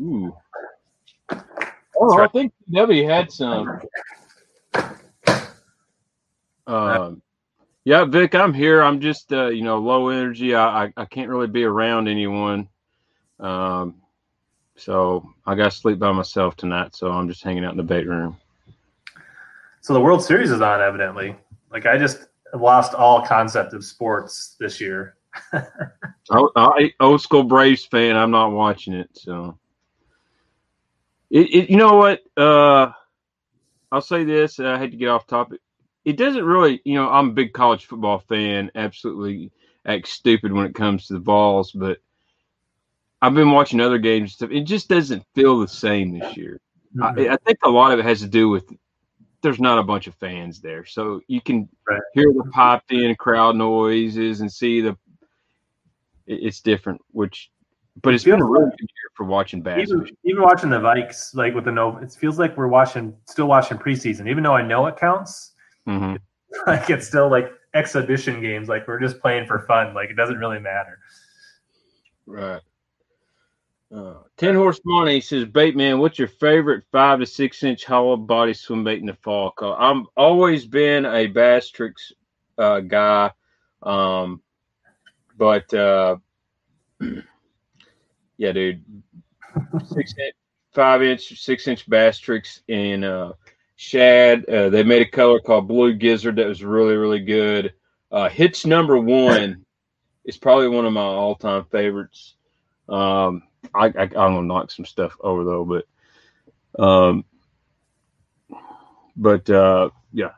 [0.00, 0.34] Ooh.
[2.00, 3.80] Oh, I think Debbie had some.
[6.66, 7.22] Um,
[7.84, 8.82] yeah, Vic, I'm here.
[8.82, 10.54] I'm just uh, you know low energy.
[10.54, 12.68] I, I I can't really be around anyone.
[13.40, 13.96] Um,
[14.76, 16.94] so I got to sleep by myself tonight.
[16.94, 18.36] So I'm just hanging out in the bait room.
[19.80, 21.36] So the World Series is on, evidently.
[21.70, 25.16] Like I just lost all concept of sports this year.
[25.52, 25.62] I,
[26.56, 28.16] I old school Braves fan.
[28.16, 29.10] I'm not watching it.
[29.14, 29.58] So
[31.30, 32.20] it, it you know what?
[32.36, 32.92] Uh,
[33.90, 34.60] I'll say this.
[34.60, 35.60] I had to get off topic.
[36.04, 38.70] It doesn't really, you know, I'm a big college football fan.
[38.74, 39.52] Absolutely
[39.86, 41.98] act stupid when it comes to the balls, but
[43.20, 44.50] I've been watching other games and stuff.
[44.50, 46.60] It just doesn't feel the same this year.
[47.00, 47.32] I, mm-hmm.
[47.32, 48.70] I think a lot of it has to do with
[49.42, 52.00] there's not a bunch of fans there, so you can Right.
[52.14, 54.96] hear the popped in crowd noises and see the
[56.26, 57.00] it, it's different.
[57.10, 57.50] Which,
[58.02, 59.88] but it's been a really good year for watching bass.
[59.88, 63.46] Even, even watching the Vikes, like with the no, it feels like we're watching, still
[63.46, 64.28] watching preseason.
[64.28, 65.51] Even though I know it counts,
[65.88, 66.18] Mhm.
[66.66, 68.68] like it's still like exhibition games.
[68.68, 69.94] Like we're just playing for fun.
[69.94, 70.98] Like it doesn't really matter.
[72.26, 72.60] Right.
[73.94, 78.54] Uh, Ten Horse Money says, Baitman, what's your favorite five to six inch hollow body
[78.54, 79.50] swim bait in the fall?
[79.50, 82.12] 'Cause I'm always been a Basstrix
[82.56, 83.30] uh, guy,
[83.82, 84.40] um,
[85.36, 86.16] but uh,
[88.38, 88.82] yeah, dude,
[89.88, 90.34] six inch,
[90.72, 93.32] five inch, six inch Basstrix in uh,
[93.82, 94.48] shad.
[94.48, 97.74] Uh, they made a color called Blue Gizzard that was really, really good.
[98.10, 99.64] Uh, Hitch number one
[100.24, 102.34] is probably one of my all time favorites.
[102.88, 103.42] Um,
[103.74, 107.24] I, I I'm gonna knock some stuff over though, but um,
[109.16, 110.30] but uh, yeah,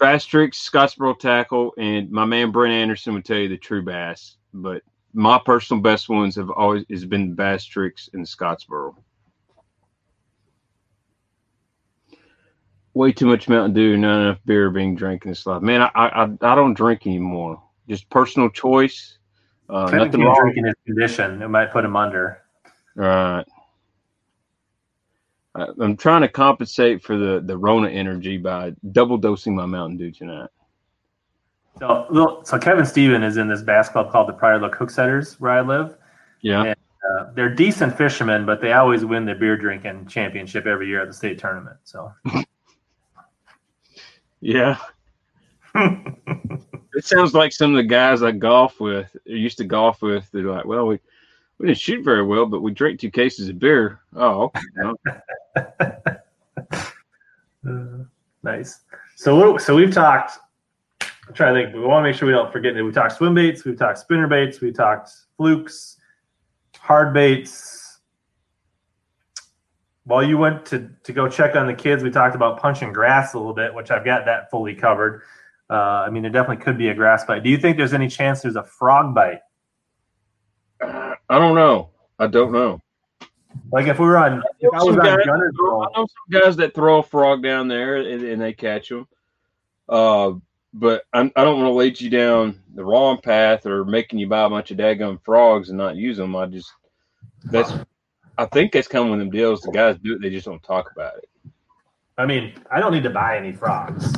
[0.00, 4.36] Basstrix, Scottsboro Tackle, and my man Brent Anderson would tell you the true bass.
[4.52, 4.82] But
[5.12, 8.96] my personal best ones have always has been Basstrix and Scottsboro.
[12.94, 15.62] Way too much Mountain Dew, not enough beer being drank in this life.
[15.62, 17.60] Man, I I, I don't drink anymore.
[17.88, 19.18] Just personal choice.
[19.68, 20.36] Uh, I nothing wrong.
[20.40, 22.42] drinking his condition, it might put him under.
[22.94, 23.44] Right.
[25.56, 29.98] I- I'm trying to compensate for the the Rona energy by double dosing my Mountain
[29.98, 30.50] Dew tonight.
[31.80, 35.40] So, so Kevin Steven is in this bass club called the Prior Lake Hook Setters
[35.40, 35.96] where I live.
[36.40, 36.74] Yeah.
[37.18, 41.08] Uh, they're decent fishermen, but they always win the beer drinking championship every year at
[41.08, 41.76] the state tournament.
[41.84, 42.12] So
[44.44, 44.76] Yeah.
[45.74, 50.30] it sounds like some of the guys I golf with, or used to golf with,
[50.32, 51.00] they're like, well, we,
[51.58, 54.00] we didn't shoot very well, but we drank two cases of beer.
[54.14, 56.20] Oh, okay.
[57.66, 58.04] Uh,
[58.42, 58.80] nice.
[59.16, 60.32] So what, so we've talked.
[61.00, 61.74] I'm trying to think.
[61.74, 64.00] We want to make sure we don't forget that we talked swim baits, we've talked
[64.00, 65.96] spinner baits, we talked flukes,
[66.76, 67.83] hard baits.
[70.04, 73.34] While you went to to go check on the kids, we talked about punching grass
[73.34, 75.22] a little bit, which I've got that fully covered.
[75.70, 77.42] Uh, I mean, there definitely could be a grass bite.
[77.42, 79.40] Do you think there's any chance there's a frog bite?
[80.82, 81.90] I don't know.
[82.18, 82.80] I don't know.
[83.72, 86.56] Like if we were on, if I was on guys- Guntersville, I know some guys
[86.56, 89.06] that throw a frog down there and, and they catch them.
[89.88, 90.32] Uh,
[90.72, 94.26] but I'm, I don't want to lead you down the wrong path or making you
[94.26, 96.34] buy a bunch of daggum frogs and not use them.
[96.34, 96.72] I just
[97.44, 97.72] that's
[98.36, 99.60] I think that's kind of one of them deals.
[99.60, 101.28] The guys do it, they just don't talk about it.
[102.18, 104.12] I mean, I don't need to buy any frogs.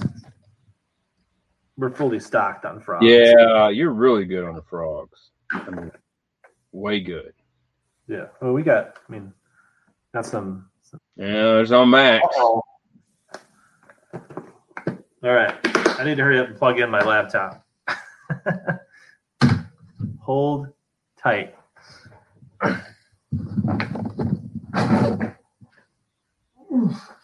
[1.79, 3.05] We're fully stocked on frogs.
[3.05, 5.31] Yeah, you're really good on the frogs.
[5.53, 5.93] I mean,
[6.73, 7.33] way good.
[8.09, 8.27] Yeah.
[8.41, 8.99] Well, we got.
[9.09, 9.33] I mean,
[10.15, 10.71] got some.
[10.83, 12.25] some Yeah, there's on Max.
[12.25, 12.63] Uh-oh.
[15.25, 15.55] All right.
[15.99, 17.67] I need to hurry up and plug in my laptop.
[20.21, 20.69] Hold
[21.21, 21.55] tight.
[26.87, 27.16] Ooh.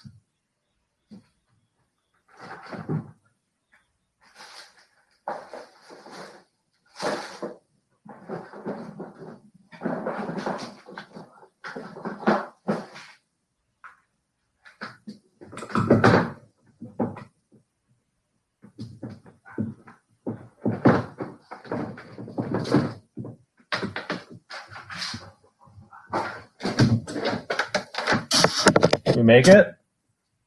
[29.22, 29.76] We make it.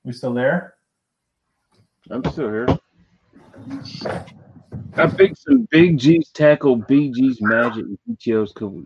[0.03, 0.73] We still there?
[2.11, 2.67] I'm still here.
[4.97, 8.83] I picked some Big G's tackle, BG's magic, and PTO's cool.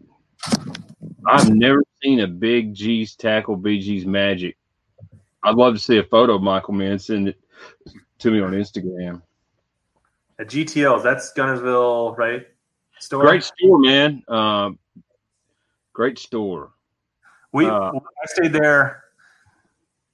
[1.26, 4.58] I've never seen a Big G's tackle, BG's magic.
[5.42, 7.00] I'd love to see a photo of Michael, man.
[7.00, 7.40] Send it
[8.20, 9.24] to me on Instagram.
[10.38, 11.02] At GTOs.
[11.02, 12.48] That's Guntersville, right?
[13.00, 13.24] Store.
[13.24, 14.22] Great store, man.
[14.28, 14.78] Um,
[15.94, 16.74] great store.
[17.54, 19.06] We Uh, I stayed there.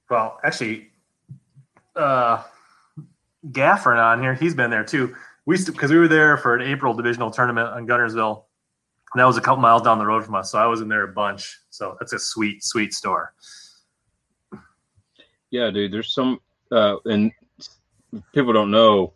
[0.08, 0.88] Well, actually,
[1.94, 2.42] uh,
[3.48, 4.34] Gaffern on here.
[4.34, 5.14] He's been there too.
[5.44, 8.44] We because we were there for an April divisional tournament on Guntersville.
[9.14, 10.88] And that was a couple miles down the road from us, so I was in
[10.88, 11.60] there a bunch.
[11.70, 13.32] So that's a sweet, sweet store.
[15.50, 15.92] Yeah, dude.
[15.92, 16.40] There's some,
[16.72, 17.32] uh, and
[18.32, 19.14] people don't know,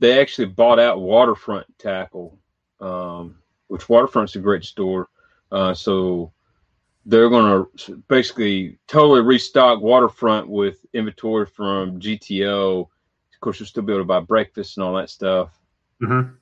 [0.00, 2.36] they actually bought out Waterfront Tackle,
[2.80, 3.38] um,
[3.68, 5.08] which Waterfront's a great store.
[5.52, 6.32] Uh, so
[7.06, 12.82] they're going to basically totally restock Waterfront with inventory from GTO.
[12.82, 15.58] Of course, you'll still be able to buy breakfast and all that stuff.
[16.02, 16.34] Mm-hmm.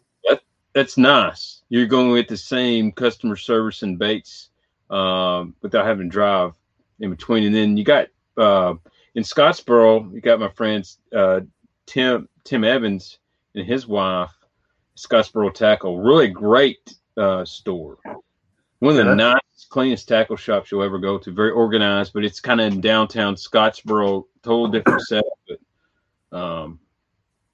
[0.73, 1.62] That's nice.
[1.69, 4.51] You're going to get the same customer service and baits
[4.89, 6.53] um, without having to drive
[7.01, 7.45] in between.
[7.45, 8.74] And then you got uh,
[9.15, 11.41] in Scottsboro, you got my friends uh,
[11.87, 13.19] Tim Tim Evans
[13.55, 14.32] and his wife,
[14.97, 15.99] Scottsboro Tackle.
[15.99, 17.99] Really great uh, store.
[18.81, 19.15] One of the Yeah.
[19.35, 21.31] nicest, cleanest tackle shops you'll ever go to.
[21.31, 24.24] Very organized, but it's kind of in downtown Scottsboro.
[24.43, 26.81] Total different setup, but um,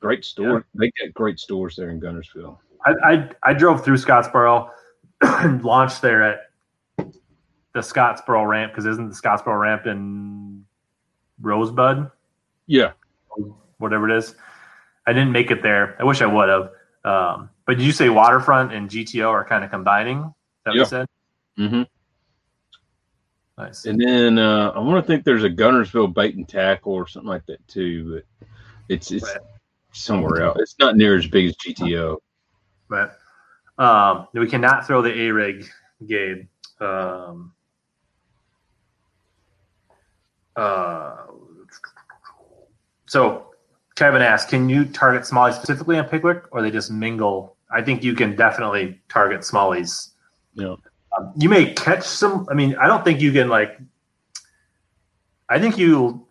[0.01, 0.65] great store.
[0.75, 2.59] They got great stores there in Guntersville.
[2.85, 4.71] I, I I drove through Scottsboro
[5.21, 6.41] and launched there at
[6.97, 10.65] the Scottsboro ramp because isn't the Scottsboro ramp in
[11.41, 12.09] Rosebud,
[12.67, 12.93] Yeah,
[13.79, 14.37] whatever it is?
[15.09, 15.97] I didn't make it there.
[16.01, 16.71] I wish I would have.
[17.05, 20.33] Um, but did you say Waterfront and GTO are kind of combining?
[20.65, 20.85] That Yeah.
[20.85, 21.07] said?
[21.57, 21.83] Hmm
[23.59, 23.87] Nice.
[23.87, 27.29] and then uh, I want to think there's a Guntersville bait and tackle or something
[27.29, 28.49] like that too, but
[28.91, 29.39] it's it's Right.
[29.93, 30.59] somewhere else.
[30.61, 32.19] It's not near as big as GTO.
[32.91, 33.17] But
[33.79, 35.67] um, we cannot throw the A rig,
[36.07, 36.47] Gabe.
[36.81, 37.55] Um,
[40.55, 41.17] uh,
[43.07, 43.55] so
[43.95, 47.57] Kevin asked, can you target smallies specifically on Pickwick, or they just mingle?
[47.71, 50.11] I think you can definitely target smallies.
[50.53, 50.75] Yeah.
[51.17, 52.47] Um, you may catch some.
[52.51, 53.79] I mean, I don't think you can like.
[55.49, 56.27] I think you.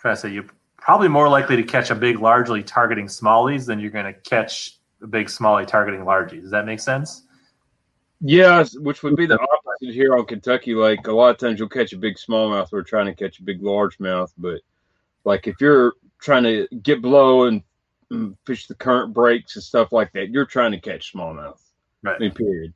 [0.00, 0.46] trying to say you're
[0.76, 4.78] probably more likely to catch a big largely targeting smallies than you're going to catch
[5.02, 6.42] a big smallie targeting largies.
[6.42, 7.24] Does that make sense?
[8.20, 10.74] Yes, which would be the opposite here on Kentucky.
[10.74, 13.42] Like a lot of times you'll catch a big smallmouth or trying to catch a
[13.42, 14.60] big largemouth, but
[15.24, 17.62] like if you're trying to get below and
[18.46, 21.60] fish the current breaks and stuff like that, you're trying to catch smallmouth.
[22.02, 22.16] Right.
[22.16, 22.74] I mean, period.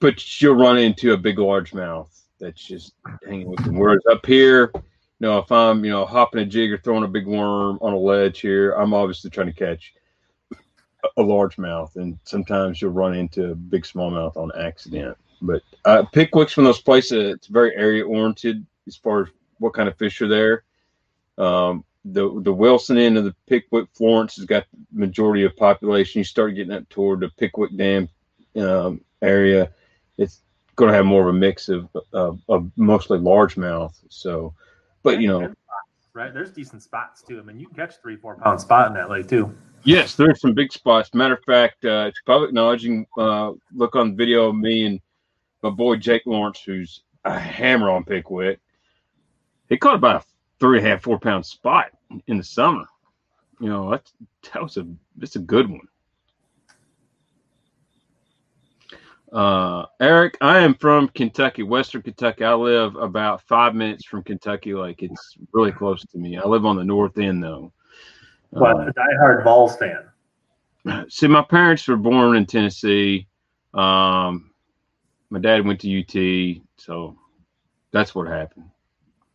[0.00, 2.08] But you'll run into a big largemouth
[2.38, 2.94] that's just
[3.26, 3.76] hanging with them.
[3.76, 4.82] Whereas up here, you
[5.20, 7.98] know, if I'm you know hopping a jig or throwing a big worm on a
[7.98, 9.92] ledge here, I'm obviously trying to catch
[11.16, 15.16] a largemouth, and sometimes you'll run into a big smallmouth on accident.
[15.40, 19.88] But uh, Pickwick's of those places that's very area oriented as far as what kind
[19.88, 20.64] of fish are there.
[21.36, 26.20] Um, the the Wilson end of the Pickwick Florence has got the majority of population.
[26.20, 28.08] You start getting up toward the Pickwick Dam
[28.56, 29.70] um, area,
[30.18, 30.42] it's
[30.76, 33.94] going to have more of a mix of, of, of mostly largemouth.
[34.08, 34.54] So,
[35.02, 35.52] but you know,
[36.18, 36.34] Right.
[36.34, 37.38] There's decent spots too.
[37.38, 39.56] I mean, you can catch three, four pound spot in that lake too.
[39.84, 41.14] Yes, there's some big spots.
[41.14, 42.82] Matter of fact, uh, it's public knowledge.
[42.82, 45.00] You can uh, look on video of me and
[45.62, 48.58] my boy Jake Lawrence, who's a hammer on Pickwick.
[49.68, 50.24] He caught about a
[50.58, 51.92] three and a half, four pound spot
[52.26, 52.86] in the summer.
[53.60, 54.12] You know, that's,
[54.52, 54.88] that was a
[55.18, 55.86] that's a good one.
[59.32, 62.44] Uh, Eric, I am from Kentucky, Western Kentucky.
[62.44, 66.38] I live about five minutes from Kentucky Lake It's really close to me.
[66.38, 67.72] I live on the north end, though.
[68.52, 70.08] But Uh, a diehard Vols fan.
[71.08, 73.26] see my parents were born in tennessee
[73.74, 74.50] um
[75.30, 77.16] my dad went to ut so
[77.92, 78.70] that's what happened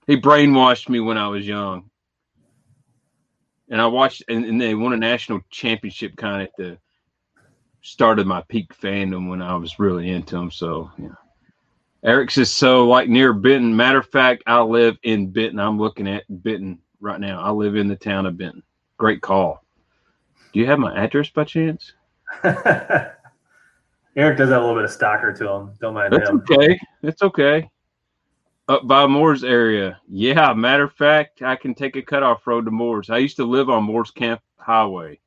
[0.07, 1.89] he brainwashed me when i was young
[3.69, 6.77] and i watched and, and they won a national championship kind of at the
[7.83, 11.09] start of my peak fandom when i was really into them so yeah
[12.03, 16.07] eric says so like near benton matter of fact i live in benton i'm looking
[16.07, 18.63] at benton right now i live in the town of benton
[18.97, 19.63] great call
[20.53, 21.93] do you have my address by chance?
[22.43, 23.17] Eric
[24.37, 25.73] does have a little bit of stalker to him.
[25.81, 26.43] Don't mind That's him.
[26.49, 26.79] okay.
[27.01, 27.69] That's okay.
[28.69, 29.99] Up by Moore's area.
[30.07, 33.09] Yeah, matter of fact, I can take a cutoff road to Moore's.
[33.09, 35.19] I used to live on Moore's Camp Highway.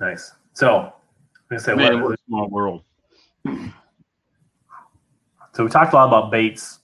[0.00, 0.32] Nice.
[0.52, 0.92] So, I'm
[1.50, 2.82] gonna say Man, what, small world.
[5.52, 6.80] so we talked a lot about baits.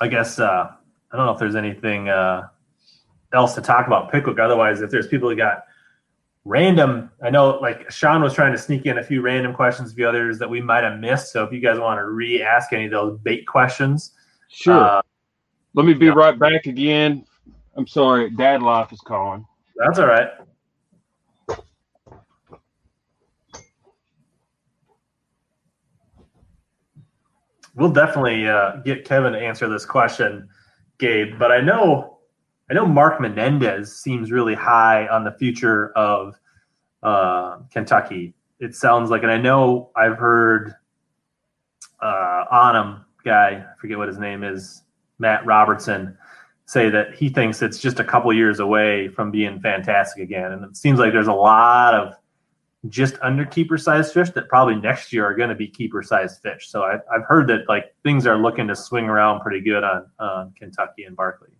[0.00, 0.70] I guess uh,
[1.12, 2.48] I don't know if there's anything uh,
[3.32, 4.38] else to talk about Pickwick.
[4.38, 5.64] Otherwise, if there's people who got
[6.44, 9.94] random, I know like Sean was trying to sneak in a few random questions, a
[9.94, 11.32] few others that we might have missed.
[11.32, 14.12] So if you guys want to re-ask any of those bait questions,
[14.48, 14.74] Sure.
[14.82, 15.02] uh,
[15.74, 16.12] Let me be yeah.
[16.12, 17.24] right back again.
[17.76, 19.46] I'm sorry, Dad Life is calling.
[19.76, 20.28] that's all right.
[27.74, 30.48] We'll definitely uh, get Kevin to answer this question,
[30.98, 31.38] Gabe.
[31.38, 32.18] But I know,
[32.70, 36.38] I know Mark Menendez seems really high on the future of
[37.02, 38.34] uh, Kentucky.
[38.60, 40.74] It sounds like, and I know I've heard
[42.00, 44.82] uh, Onum guy, I forget what his name is,
[45.18, 46.16] Matt Robertson,
[46.66, 50.52] say that he thinks it's just a couple years away from being fantastic again.
[50.52, 52.14] And it seems like there's a lot of
[52.88, 56.42] just under keeper sized fish that probably next year are going to be keeper sized
[56.42, 56.68] fish.
[56.68, 60.06] So I've, I've heard that like things are looking to swing around pretty good on,
[60.18, 61.50] on Kentucky and Barkley.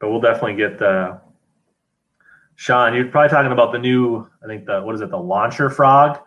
[0.00, 1.20] But we'll definitely get the
[2.56, 2.94] Sean.
[2.94, 6.20] You're probably talking about the new, I think the what is it, the launcher frog.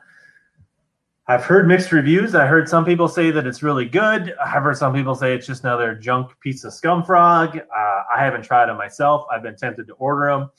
[1.31, 2.35] I've heard mixed reviews.
[2.35, 4.35] I heard some people say that it's really good.
[4.45, 7.57] I've heard some people say it's just another junk piece of scum frog.
[7.57, 9.23] Uh, I haven't tried them myself.
[9.31, 10.51] I've been tempted to order them.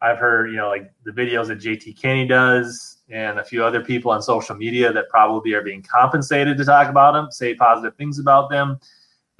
[0.00, 3.84] I've heard, you know, like the videos that JT Kenney does and a few other
[3.84, 7.96] people on social media that probably are being compensated to talk about them, say positive
[7.96, 8.78] things about them.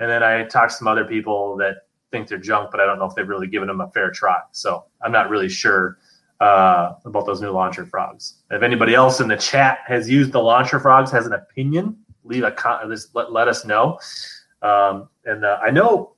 [0.00, 1.76] And then I talked to some other people that
[2.10, 4.40] think they're junk, but I don't know if they've really given them a fair try.
[4.50, 5.98] So I'm not really sure
[6.42, 8.42] uh, about those new launcher frogs.
[8.50, 12.42] If anybody else in the chat has used the launcher frogs, has an opinion, leave
[12.42, 13.00] a comment.
[13.14, 14.00] Let, let us know.
[14.60, 16.16] Um, and uh, I know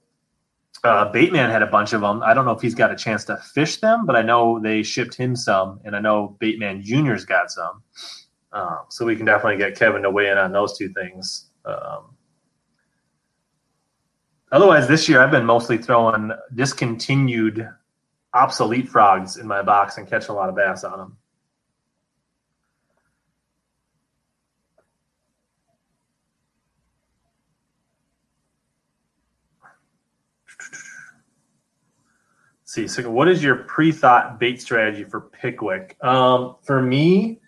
[0.83, 2.23] uh, Baitman had a bunch of them.
[2.23, 4.83] I don't know if he's got a chance to fish them, but I know they
[4.83, 7.83] shipped him some, and I know Baitman Junior's got some.
[8.55, 11.51] Um, so we can definitely get Kevin to weigh in on those two things.
[11.67, 12.17] Um,
[14.53, 17.69] otherwise, this year I've been mostly throwing discontinued
[18.35, 21.17] obsolete frogs in my box and catch a lot of bass on them.
[32.75, 35.97] see, so what is your pre-thought bait strategy for Pickwick?
[36.03, 37.41] Um, for me,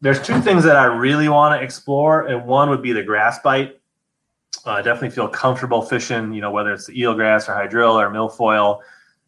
[0.00, 3.38] there's two things that I really want to explore, and one would be the grass
[3.40, 3.78] bite.
[4.66, 8.10] Uh, I definitely feel comfortable fishing, you know, whether it's the eelgrass or hydrilla or
[8.10, 8.80] milfoil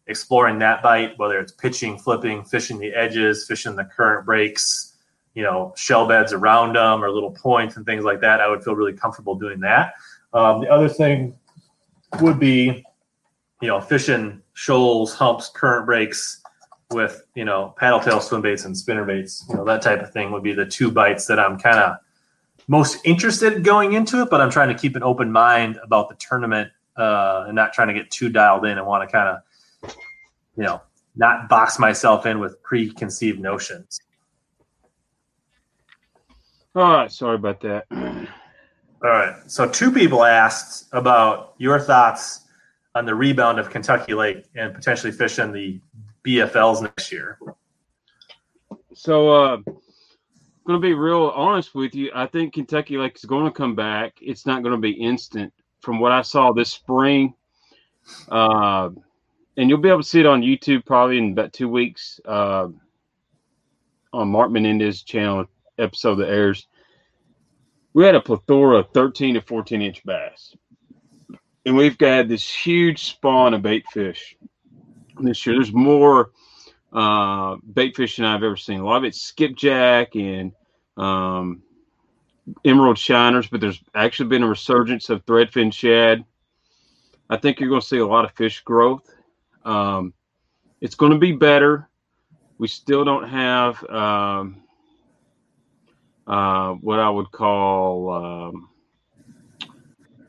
[0.07, 4.95] exploring that bite, whether it's pitching, flipping, fishing the edges, fishing the current breaks,
[5.33, 8.63] you know, shell beds around them or little points and things like that, I would
[8.63, 9.93] feel really comfortable doing that.
[10.33, 11.35] Um, the other thing
[12.21, 12.83] would be,
[13.61, 16.41] you know, fishing shoals, humps, current breaks
[16.91, 20.11] with, you know, paddle tail swim baits and spinner baits, you know, that type of
[20.11, 21.97] thing would be the two bites that I'm kind of
[22.67, 26.15] most interested going into it, but I'm trying to keep an open mind about the
[26.15, 29.41] tournament uh, and not trying to get too dialed in and want to kind of
[30.57, 30.81] you know,
[31.15, 33.99] not box myself in with preconceived notions.
[36.75, 37.85] All right, sorry about that.
[37.91, 39.35] All right.
[39.47, 42.45] So two people asked about your thoughts
[42.95, 45.79] on the rebound of Kentucky Lake and potentially fishing the
[46.25, 47.39] BFLs next year.
[48.93, 49.57] So uh
[50.67, 52.11] going to be real honest with you.
[52.13, 54.17] I think Kentucky Lake is going to come back.
[54.21, 55.53] It's not going to be instant.
[55.79, 57.33] From what I saw this spring,
[58.27, 58.89] uh,
[59.57, 62.67] and you'll be able to see it on YouTube probably in about two weeks uh,
[64.13, 65.45] on Mark Menendez channel
[65.79, 66.67] episode that airs.
[67.93, 70.55] We had a plethora of 13 to 14 inch bass,
[71.65, 74.37] and we've got this huge spawn of bait fish
[75.19, 75.55] this year.
[75.55, 76.29] There's more
[76.93, 78.79] uh, bait fish than I've ever seen.
[78.79, 80.51] A lot of it's skipjack and
[80.95, 81.63] um,
[82.63, 86.23] emerald shiners, but there's actually been a resurgence of threadfin shad.
[87.31, 89.16] I think you're going to see a lot of fish growth
[89.67, 90.13] um,
[90.81, 91.89] it's going to be better.
[92.57, 94.63] We still don't have um,
[96.25, 98.69] uh, what I would call um,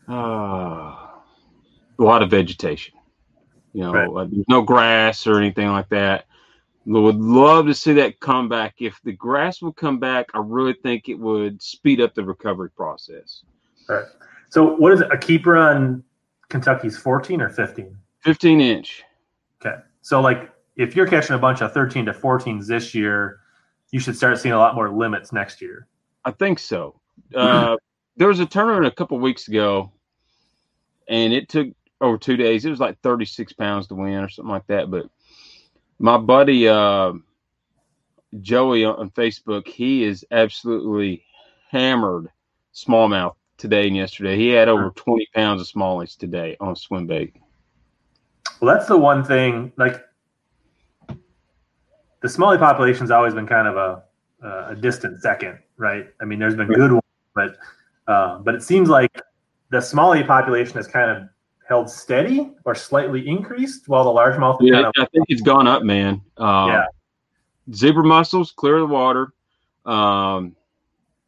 [0.08, 2.94] uh, a lot of vegetation.
[3.72, 4.08] You know, right.
[4.08, 6.26] uh, there's no grass or anything like that.
[6.84, 8.76] would love to see that come back.
[8.78, 12.70] If the grass would come back, I really think it would speed up the recovery
[12.70, 13.42] process.
[13.88, 14.06] Right.
[14.50, 16.02] So, what is it, a keeper on
[16.48, 17.96] Kentucky's 14 or 15?
[18.24, 19.04] 15 inch.
[19.60, 19.76] Okay.
[20.02, 23.40] So like if you're catching a bunch of 13 to 14s this year,
[23.90, 25.86] you should start seeing a lot more limits next year.
[26.24, 27.00] I think so.
[27.34, 27.76] Uh,
[28.16, 29.92] there was a tournament a couple weeks ago,
[31.08, 31.68] and it took
[32.00, 32.64] over two days.
[32.64, 34.90] It was like 36 pounds to win or something like that.
[34.90, 35.06] But
[35.98, 37.14] my buddy uh,
[38.40, 41.24] Joey on Facebook, he is absolutely
[41.70, 42.28] hammered
[42.74, 44.36] smallmouth today and yesterday.
[44.36, 47.34] He had over 20 pounds of smallies today on swim bait.
[48.60, 49.72] Well, that's the one thing.
[49.76, 50.04] Like
[51.08, 54.02] the smallie population's always been kind of a
[54.70, 56.06] a distant second, right?
[56.20, 57.04] I mean, there's been good ones,
[57.34, 57.56] but
[58.06, 59.20] uh, but it seems like
[59.70, 61.28] the smallie population has kind of
[61.68, 64.58] held steady or slightly increased, while the largemouth.
[64.60, 66.22] Yeah, kind of, I think it's gone up, man.
[66.36, 66.84] Uh, yeah.
[67.74, 69.32] Zebra mussels clear the water.
[69.84, 70.56] Um,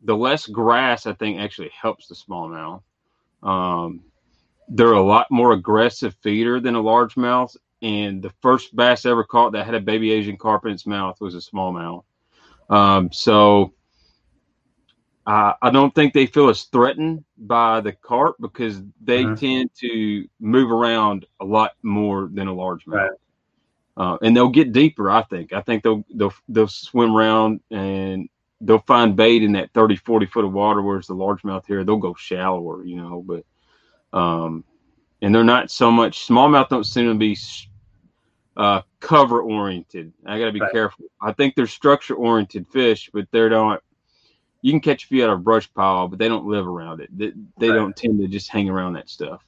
[0.02, 2.82] the less grass, I think, actually helps the smallmouth.
[3.42, 4.00] Um,
[4.70, 7.56] they're a lot more aggressive feeder than a largemouth.
[7.82, 11.20] And the first bass ever caught that had a baby Asian carp in its mouth
[11.20, 12.04] was a smallmouth.
[12.68, 13.72] Um, so
[15.26, 19.34] uh, I don't think they feel as threatened by the carp because they mm-hmm.
[19.34, 22.86] tend to move around a lot more than a largemouth.
[22.86, 23.10] Right.
[23.96, 25.10] Uh, and they'll get deeper.
[25.10, 25.52] I think.
[25.52, 28.28] I think they'll they'll they'll swim around and
[28.60, 30.80] they'll find bait in that 30, 40 foot of water.
[30.80, 32.84] Whereas the largemouth here, they'll go shallower.
[32.84, 33.44] You know, but
[34.12, 34.64] um,
[35.22, 37.36] and they're not so much smallmouth don't seem to be
[38.56, 40.12] uh, cover oriented.
[40.26, 40.72] I got to be right.
[40.72, 41.06] careful.
[41.20, 43.82] I think they're structure oriented fish, but they're not.
[44.62, 47.08] you can catch a few out of brush pile, but they don't live around it.
[47.16, 47.76] They, they Right.
[47.76, 49.42] don't tend to just hang around that stuff.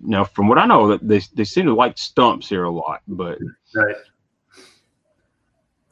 [0.00, 3.00] Now, from what I know, that they they seem to like stumps here a lot.
[3.08, 3.38] But
[3.74, 3.96] Right.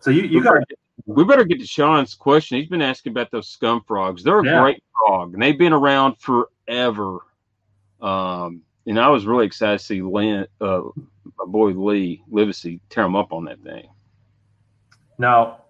[0.00, 2.58] So you you we, got better get, we better get to Sean's question.
[2.60, 4.22] He's been asking about those scum frogs.
[4.22, 4.60] They're a Yeah.
[4.60, 7.18] great frog, and they've been around forever.
[8.00, 10.82] Um, and I was really excited to see Lynn, uh,
[11.38, 13.88] my boy Lee Livesay tear them up on that thing.
[15.18, 15.62] now.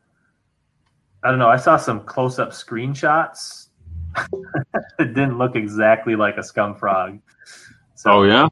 [1.22, 1.48] I don't know.
[1.48, 3.68] I saw some close-up screenshots.
[4.98, 7.18] it didn't look exactly like a scum frog.
[7.96, 8.48] So Oh yeah.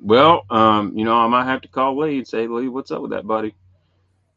[0.00, 3.02] Well, um, you know, I might have to call Lee and say, Lee, what's up
[3.02, 3.54] with that, buddy?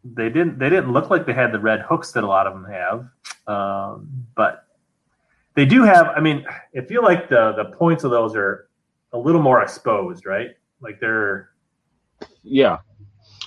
[0.03, 2.53] they didn't they didn't look like they had the red hooks that a lot of
[2.53, 3.07] them have
[3.47, 4.65] um, but
[5.55, 6.45] they do have i mean
[6.77, 8.68] i feel like the the points of those are
[9.13, 11.49] a little more exposed right like they're
[12.43, 12.77] Yeah,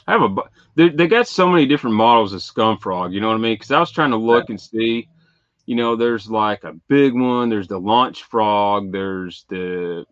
[0.06, 0.34] I have a.
[0.74, 3.12] They, they got so many different models of scum frog.
[3.12, 3.55] You know what I mean?
[3.55, 5.09] Because I was trying to look and see.
[5.66, 7.48] You know, there's like a big one.
[7.48, 8.90] There's the launch frog.
[8.90, 10.05] There's the,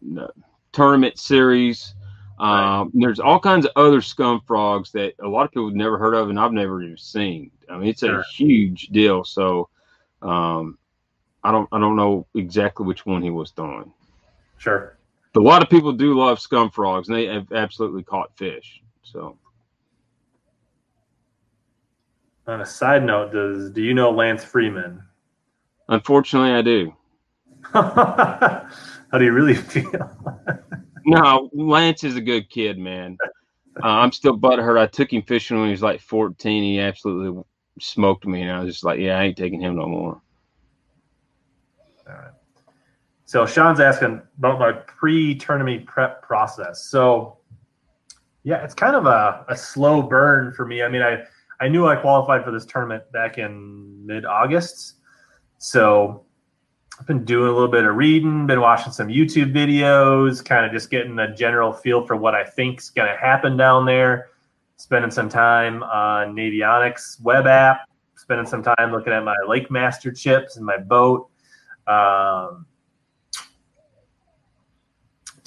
[0.00, 0.28] the
[0.72, 1.94] tournament series.
[2.38, 5.76] Um, and there's all kinds of other scum frogs that a lot of people have
[5.76, 7.50] never heard of, and I've never even seen.
[7.68, 9.24] I mean, it's a huge deal.
[9.24, 9.68] So,
[10.22, 10.78] um,
[11.42, 13.92] I don't I don't know exactly which one he was throwing.
[14.58, 14.98] Sure
[15.32, 18.82] But a lot of people do love scum frogs, and they have absolutely caught fish.
[19.02, 19.36] So
[22.46, 25.02] on a side note does do you know lance freeman
[25.88, 26.94] unfortunately, I do.
[27.72, 29.90] how do you really feel
[31.06, 33.16] No, Lance is a good kid, man.
[33.82, 34.78] Uh, I'm still butthurt.
[34.78, 36.62] I took him fishing when he was like 14.
[36.62, 37.42] He absolutely
[37.80, 40.20] smoked me, and I was just like, "Yeah, I ain't taking him no more."
[43.28, 46.86] So Sean's asking about my pre-tournament prep process.
[46.86, 47.36] So
[48.42, 50.82] yeah, it's kind of a, a slow burn for me.
[50.82, 51.24] I mean, I,
[51.60, 54.94] I knew I qualified for this tournament back in mid-August.
[55.58, 56.24] So
[56.98, 60.72] I've been doing a little bit of reading, been watching some YouTube videos, kind of
[60.72, 64.30] just getting a general feel for what I think's going to happen down there.
[64.78, 67.80] Spending some time on Navionics web app,
[68.14, 71.28] spending some time looking at my Lake Master chips and my boat.
[71.86, 72.64] Um,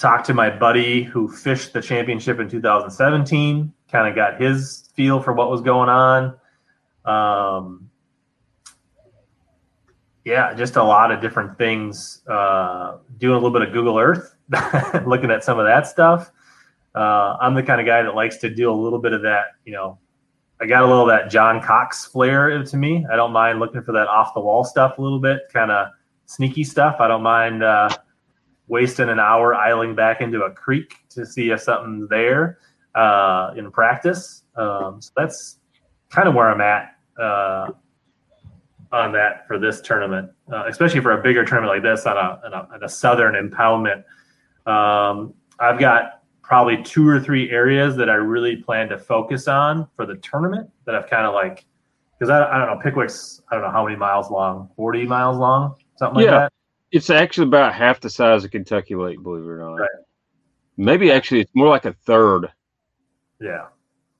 [0.02, 5.22] talked to my buddy who fished the championship in 2017 kind of got his feel
[5.22, 6.34] for what was going on.
[7.04, 7.88] Um,
[10.24, 14.36] yeah just a lot of different things uh, doing a little bit of google earth
[15.06, 16.30] looking at some of that stuff.
[16.94, 19.46] Uh, i'm the kind of guy that likes to do a little bit of that
[19.64, 19.98] you know
[20.60, 23.06] i got a little of that john cox flair to me.
[23.10, 25.88] I don't mind looking for that off the wall stuff a little bit kind of
[26.26, 26.96] sneaky stuff.
[27.00, 27.88] I don't mind uh,
[28.72, 32.58] wasting an hour idling back into a creek to see if something's there
[32.94, 34.44] uh, in practice.
[34.56, 35.58] Um, so that's
[36.08, 37.72] kind of where I'm at uh,
[38.90, 42.40] on that for this tournament, uh, especially for a bigger tournament like this on a,
[42.46, 44.04] on a, on a southern impoundment.
[44.66, 49.86] Um, I've got probably two or three areas that I really plan to focus on
[49.96, 51.66] for the tournament that I've kind of like,
[52.18, 55.36] because I, I don't know, Pickwick's, I don't know how many miles long, 40 miles
[55.36, 56.38] long, something like Yeah.
[56.38, 56.52] that.
[56.92, 59.74] It's actually about half the size of Kentucky Lake, believe it or not.
[59.76, 59.88] Right.
[60.76, 62.52] Maybe actually it's more like a third.
[63.40, 63.66] Yeah.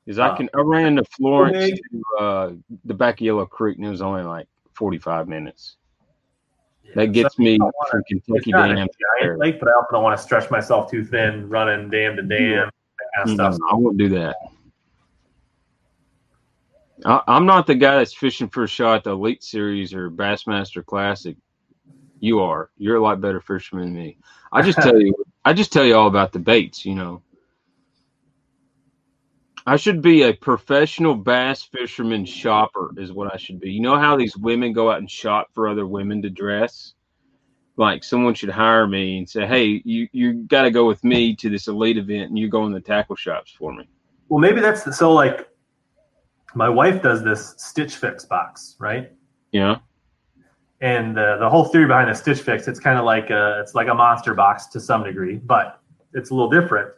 [0.07, 2.53] Is I can I ran to Florence to uh,
[2.85, 5.77] the back of Yellow Creek, and it was only like forty five minutes.
[6.83, 6.93] Yeah.
[6.97, 8.89] That gets So me wanna- from Kentucky Dam.
[9.21, 12.23] giant lake, but I also don't want to stretch myself too thin running dam to
[12.23, 13.67] dam, that kind of No.
[13.71, 14.37] I won't do that.
[17.05, 20.11] I, I'm not the guy that's fishing for a shot at the Elite Series or
[20.11, 21.37] Bassmaster Classic.
[22.23, 22.71] You are.
[22.79, 24.17] You're a lot better fisherman than me.
[24.53, 25.13] I just tell you.
[25.45, 26.87] I just tell you all about the baits.
[26.87, 27.21] You know.
[29.67, 33.73] I should be a professional bass fisherman shopper, is what I should be.
[33.73, 36.95] You know how these women go out and shop for other women to dress?
[37.77, 41.35] Like someone should hire me and say, "Hey, you you got to go with me
[41.37, 43.89] to this elite event, and you go in the tackle shops for me."
[44.29, 45.13] Well, maybe that's the, so.
[45.13, 45.49] Like,
[46.55, 49.11] my wife does this Stitch Fix box, right?
[49.51, 49.79] Yeah.
[50.83, 53.75] And uh, the whole theory behind the Stitch Fix, it's kind of like a, it's
[53.75, 55.81] like a monster box to some degree, but
[56.13, 56.91] it's a little different.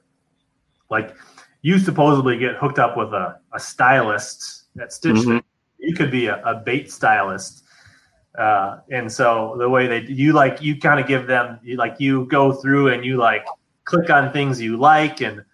[0.90, 1.14] Like,
[1.62, 5.36] you supposedly get hooked up with a, a stylist at Stitch Mhm.
[5.36, 5.46] Fix.
[5.78, 7.62] You could be a, a bait stylist.
[8.38, 11.94] Uh, and so the way they you like you kind of give them you like
[12.00, 13.44] you go through and you like
[13.84, 15.44] click on things you like and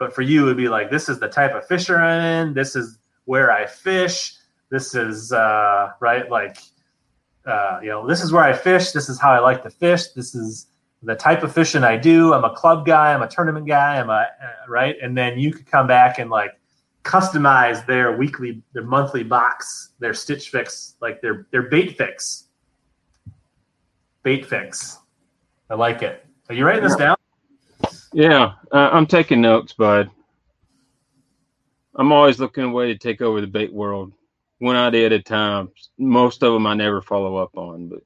[0.00, 2.74] but for you it'd be like this is the type of fisher I'm in this
[2.74, 4.34] is where I fish
[4.68, 6.56] this is uh, right like
[7.48, 10.08] uh, you know this is where I fish this is how I like to fish
[10.08, 10.66] this is
[11.02, 14.10] the type of fishing I do I'm a club guy I'm a tournament guy I'm
[14.10, 16.58] a uh, right and then you could come back and like
[17.08, 22.44] customize their weekly, their monthly box, their Stitch Fix, like their their bait fix.
[24.22, 24.98] Bait fix.
[25.70, 26.26] I like it.
[26.48, 27.16] Are you writing this down?
[28.12, 30.10] Yeah, uh, I'm taking notes, bud.
[31.94, 34.12] I'm always looking a way to take over the bait world,
[34.58, 35.70] one idea at a time.
[35.98, 38.02] Most of them I never follow up on, but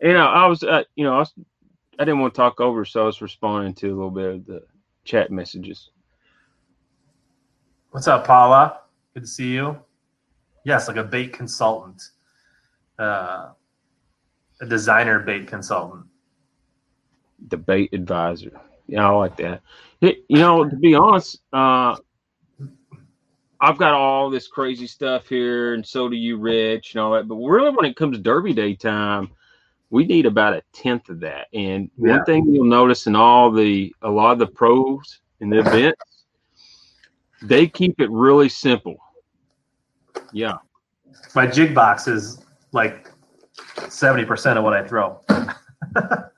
[0.00, 1.32] you know, I was, uh, you know, I was,
[1.98, 4.46] I didn't want to talk over, so I was responding to a little bit of
[4.46, 4.62] the
[5.04, 5.90] chat messages.
[7.90, 8.80] What's up, Paula?
[9.14, 9.78] Good to see you.
[10.64, 12.02] Yes, like a bait consultant,
[12.98, 13.50] uh,
[14.60, 16.04] a designer bait consultant.
[17.48, 18.60] Debate advisor.
[18.86, 19.62] Yeah, I like that.
[20.00, 21.96] You know, to be honest, uh,
[23.60, 27.28] I've got all this crazy stuff here, and so do you, Rich, and all that.
[27.28, 29.30] But really, when it comes to Derby Day time,
[29.90, 31.46] we need about a tenth of that.
[31.54, 32.16] And Yeah.
[32.16, 36.24] one thing you'll notice in all the a lot of the pros in the events,
[37.42, 38.96] they keep it really simple.
[40.32, 40.58] Yeah,
[41.34, 43.08] My jig box is like
[43.88, 45.20] seventy percent of what I throw.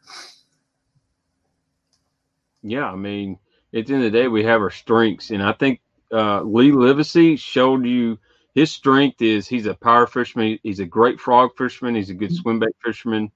[2.62, 2.90] yeah.
[2.90, 3.38] I mean,
[3.74, 5.80] at the end of the day, we have our strengths, and I think
[6.12, 8.18] uh, Lee Livesay showed you
[8.54, 10.58] his strength is he's a power fisherman.
[10.62, 11.94] He's a great frog fisherman.
[11.94, 13.30] He's a good swim bait fisherman.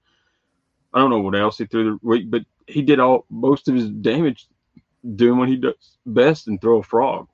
[0.95, 3.75] I don't know what else he threw the week, but he did all most of
[3.75, 4.49] his damage
[5.15, 7.29] doing what he does best and throw a frog.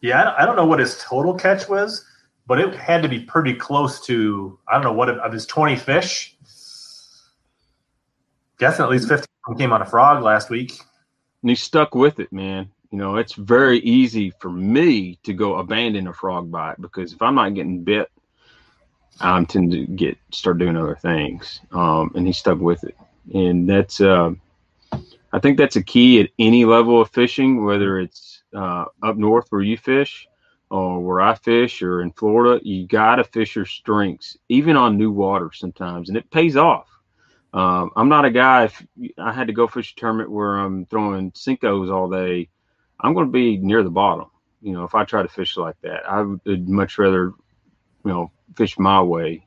[0.00, 2.04] Yeah, I don't, I don't know what his total catch was,
[2.46, 5.76] but it had to be pretty close to I don't know what of his twenty
[5.76, 6.36] fish.
[8.58, 9.26] Guessing at least fifteen
[9.58, 10.78] came on a frog last week.
[11.42, 12.70] And he stuck with it, man.
[12.92, 17.22] You know, it's very easy for me to go abandon a frog bite because if
[17.22, 18.10] I'm not getting bit,
[19.18, 21.60] I'm tend to get start doing other things.
[21.72, 22.94] Um, and he stuck with it,
[23.32, 24.32] and that's uh,
[25.32, 29.46] I think that's a key at any level of fishing, whether it's uh, up north
[29.48, 30.28] where you fish
[30.68, 32.60] or where I fish or in Florida.
[32.62, 36.88] You got to fish your strengths, even on new water sometimes, and it pays off.
[37.54, 38.64] Um, I'm not a guy.
[38.64, 38.86] If
[39.16, 42.50] I had to go fish a tournament where I'm throwing Senkos all day,
[43.02, 44.26] I'm going to be near the bottom.
[44.60, 47.32] You know, if I try to fish like that, I would much rather,
[48.04, 49.46] you know, fish my way.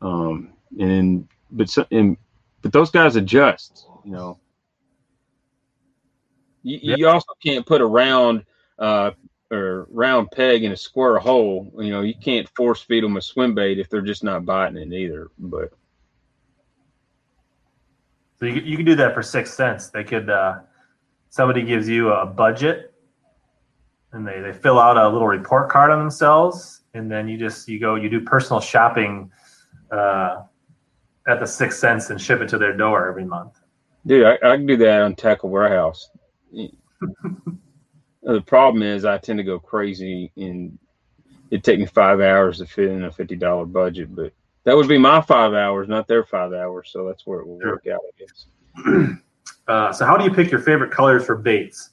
[0.00, 2.16] Um, and but so, and
[2.62, 3.86] but those guys adjust.
[4.04, 4.40] You know,
[6.62, 8.44] you, you also can't put a round
[8.78, 9.12] uh,
[9.50, 11.72] or round peg in a square hole.
[11.78, 14.76] You know, you can't force feed them a swim bait if they're just not biting
[14.76, 15.28] it either.
[15.38, 15.72] But
[18.38, 19.90] So you, you can do that for 6th Sense.
[19.90, 20.60] They could uh,
[21.30, 22.91] somebody gives you a budget,
[24.12, 27.68] and they they fill out a little report card on themselves, and then you just
[27.68, 29.30] you go you do personal shopping
[29.90, 30.42] uh,
[31.26, 33.60] at the 6th Sense and ship it to their door every month.
[34.06, 36.10] Dude, I, I can do that on Tackle Warehouse.
[38.22, 40.78] the problem is I tend to go crazy and
[41.50, 44.32] it take me five hours to fit in a fifty dollar budget, but
[44.64, 46.90] that would be my five hours, not their five hours.
[46.92, 49.18] So that's where it will work out, I guess.
[49.68, 51.90] Uh, so how do you pick your favorite colors for baits?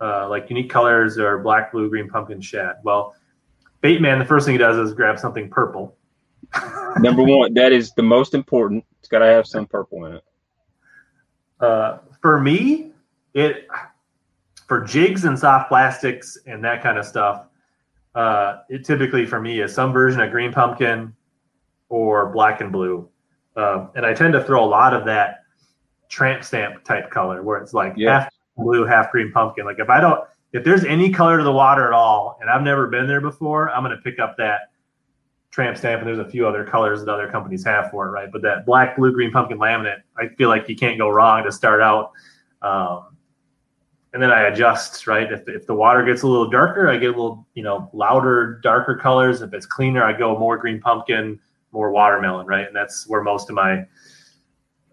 [0.00, 2.76] Uh, like unique colors or black, blue, green, pumpkin, shad.
[2.84, 3.16] Well,
[3.82, 5.96] Baitman, the first thing he does is grab something purple.
[6.98, 8.84] Number one, that is the most important.
[9.00, 10.24] It's got to have some purple in it.
[11.60, 12.92] Uh, for me,
[13.34, 13.66] it
[14.66, 17.46] for jigs and soft plastics and that kind of stuff.
[18.14, 21.14] Uh, it typically for me is some version of green pumpkin
[21.88, 23.08] or black and blue,
[23.56, 25.44] uh, and I tend to throw a lot of that
[26.08, 28.20] tramp stamp type color where it's like Yeah.
[28.20, 29.64] half blue, half green pumpkin.
[29.64, 30.20] Like if I don't,
[30.52, 33.70] if there's any color to the water at all, and I've never been there before,
[33.70, 34.70] I'm to pick up that
[35.50, 36.00] tramp stamp.
[36.00, 38.30] And there's a few other colors that other companies have for it, right?
[38.30, 41.52] But that black, blue, green pumpkin laminate, I feel like you can't go wrong to
[41.52, 42.12] start out.
[42.62, 43.16] Um,
[44.14, 45.30] and then I adjust, right?
[45.30, 48.58] If, if the water gets a little darker, I get a little, you know, louder,
[48.62, 49.42] darker colors.
[49.42, 51.38] If it's cleaner, I go more green pumpkin,
[51.72, 52.66] more watermelon, right?
[52.66, 53.84] And that's where most of my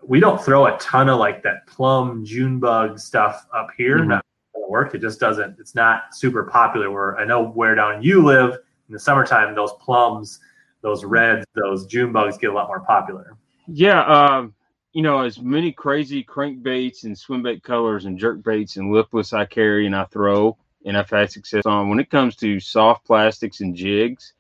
[0.08, 4.00] we don't throw a ton of like that plum June bug stuff up here.
[4.00, 4.08] Mhm.
[4.08, 4.26] Not
[4.70, 4.96] work.
[4.96, 5.58] It just doesn't.
[5.60, 6.92] It's not super popular.
[6.92, 8.54] Where I know where down you live
[8.88, 10.40] in the summertime, those plums,
[10.82, 13.38] those reds, those June bugs get a lot more popular.
[13.68, 14.54] Yeah, um,
[14.94, 19.34] you know, as many crazy crankbaits and swim bait colors and jerk baits and lipless
[19.34, 21.90] I carry and I throw and I've had success on.
[21.90, 24.34] When it comes to soft plastics and jigs,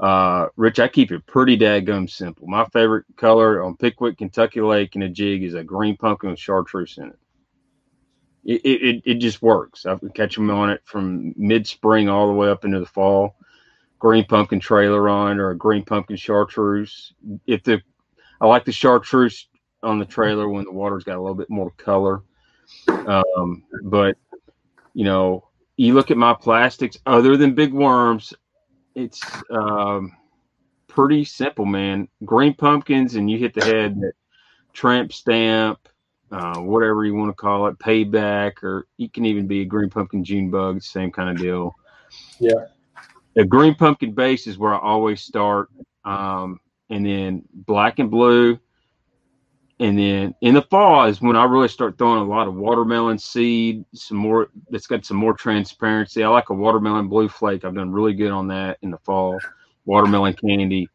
[0.00, 2.46] uh, Rich, I keep it pretty daggum simple.
[2.46, 6.38] My favorite color on Pickwick, Kentucky Lake in a jig is a green pumpkin with
[6.38, 7.18] chartreuse in it.
[8.42, 9.84] It, it, it, just works.
[9.84, 12.86] I can catch them on it from mid spring all the way up into the
[12.86, 13.36] fall.
[13.98, 17.12] Green pumpkin trailer on or a green pumpkin chartreuse.
[17.46, 17.82] If the
[18.40, 19.46] I like the chartreuse
[19.82, 22.22] on the trailer when the water's got a little bit more color.
[22.88, 24.16] Um, but
[24.94, 28.32] you know, you look at my plastics, other than big worms,
[28.94, 30.16] it's um,
[30.88, 32.08] pretty simple, man.
[32.24, 34.12] Green pumpkins, and you hit the head that
[34.72, 35.88] tramp stamp,
[36.32, 39.90] uh, whatever you want to call it, payback, or you can even be a green
[39.90, 41.74] pumpkin June bug, same kind of deal.
[42.38, 42.66] Yeah.
[43.34, 45.70] The green pumpkin base is where I always start,
[46.04, 48.58] um, and then black and blue,
[49.80, 53.18] and then in the fall is when I really start throwing a lot of watermelon
[53.18, 56.22] seed, some more that's got some more transparency.
[56.22, 57.64] I like a watermelon blue flake.
[57.64, 59.38] I've done really good on that in the fall.
[59.86, 60.86] Watermelon candy.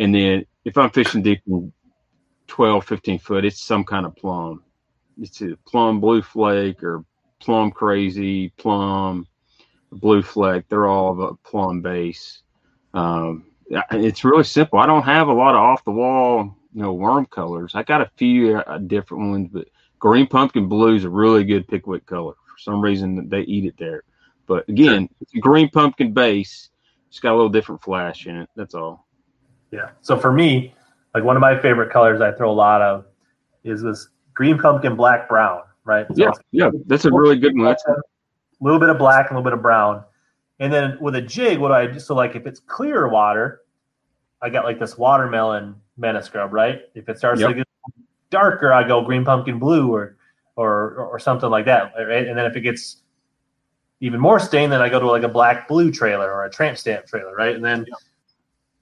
[0.00, 1.72] And then if I'm fishing deep in
[2.48, 4.64] 12, 15 foot, it's some kind of plum.
[5.20, 7.04] It's a plum blue flake or
[7.38, 9.24] plum crazy, plum,
[9.92, 10.64] blue flake.
[10.68, 12.42] They're all of a plum base.
[12.92, 13.44] Um,
[13.92, 14.80] it's really simple.
[14.80, 17.72] I don't have a lot of off the wall you know worm colors.
[17.74, 19.68] I got a few uh, different ones, but
[19.98, 22.34] green pumpkin blue is a really good pickwick color.
[22.34, 24.02] For some reason, they eat it there.
[24.46, 26.70] But again, it's a green pumpkin base.
[27.08, 28.48] It's got a little different flash in it.
[28.56, 29.06] That's all.
[29.70, 29.90] Yeah.
[30.00, 30.74] So for me,
[31.14, 33.04] like one of my favorite colors I throw a lot of
[33.64, 36.06] is this green pumpkin black brown, right?
[36.08, 37.66] So yeah, yeah, that's a really good one.
[37.66, 37.94] That's a
[38.60, 40.04] little bit of black and a little bit of brown.
[40.58, 41.98] And then with a jig, what do I do?
[41.98, 43.60] So like if it's clear water,
[44.42, 46.82] I got like this watermelon Menace grub, right?
[46.94, 47.48] If it starts Yep.
[47.50, 47.66] to get
[48.30, 50.16] darker, I go green pumpkin blue or
[50.56, 52.26] or or something like that, right?
[52.26, 53.02] And then if it gets
[54.00, 56.78] even more stained, then I go to like a black blue trailer or a tramp
[56.78, 57.54] stamp trailer, right?
[57.54, 57.86] And then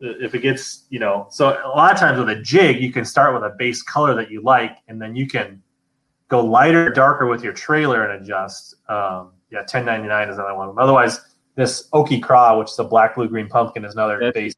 [0.01, 3.05] if it gets, you know, so a lot of times with a jig, you can
[3.05, 5.61] start with a base color that you like, and then you can
[6.29, 8.77] go lighter, darker with your trailer and adjust.
[8.89, 10.73] Um, yeah, ten ninety nine is another one.
[10.79, 11.21] Otherwise,
[11.57, 14.55] this Oki Craw, which is a black, blue, green pumpkin, is another That's- base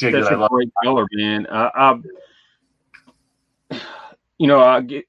[0.00, 0.50] jig That's that I a love.
[0.50, 1.46] great color, man.
[1.50, 2.00] I,
[3.70, 3.80] I,
[4.38, 5.04] you know, I get,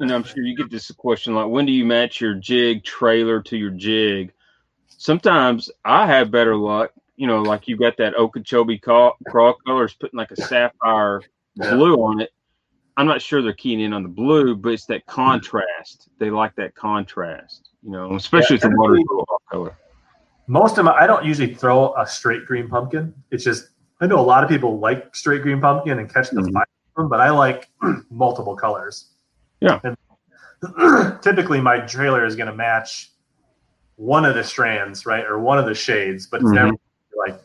[0.00, 3.40] and I'm sure you get this question like, when do you match your jig trailer
[3.42, 4.32] to your jig?
[4.88, 6.90] Sometimes I have better luck.
[7.16, 11.22] You know, like you got that Okeechobee craw, craw colors putting like a sapphire
[11.56, 12.30] blue on it.
[12.96, 15.12] I'm not sure they're keying in on the blue, but it's that hmm.
[15.12, 16.08] contrast.
[16.18, 17.70] They like that contrast.
[17.82, 19.78] You know, especially Yeah, if the water typically- color.
[20.48, 23.14] Most of my, I don't usually throw a straight green pumpkin.
[23.30, 23.68] It's just
[24.02, 26.52] I know a lot of people like straight green pumpkin and catch the Mhm.
[26.52, 27.68] fire, from, but I like
[28.10, 29.14] multiple colors.
[29.60, 29.78] Yeah.
[29.84, 29.96] And
[31.22, 33.12] typically, my trailer is going to match
[33.96, 36.54] one of the strands, right, or one of the shades, but it's Mhm.
[36.54, 36.72] never
[37.16, 37.40] like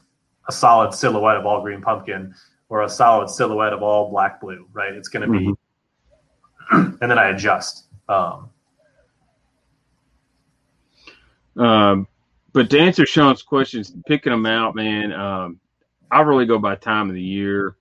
[0.47, 2.33] a solid silhouette of all green pumpkin
[2.69, 4.93] or a solid silhouette of all black blue, right?
[4.93, 5.53] It's going to be,
[6.71, 7.85] and then I adjust.
[8.09, 8.49] Um,
[11.55, 12.07] Um,
[12.53, 15.59] but to answer Sean's questions, picking them out, man, um,
[16.11, 17.75] I really go by time of the year.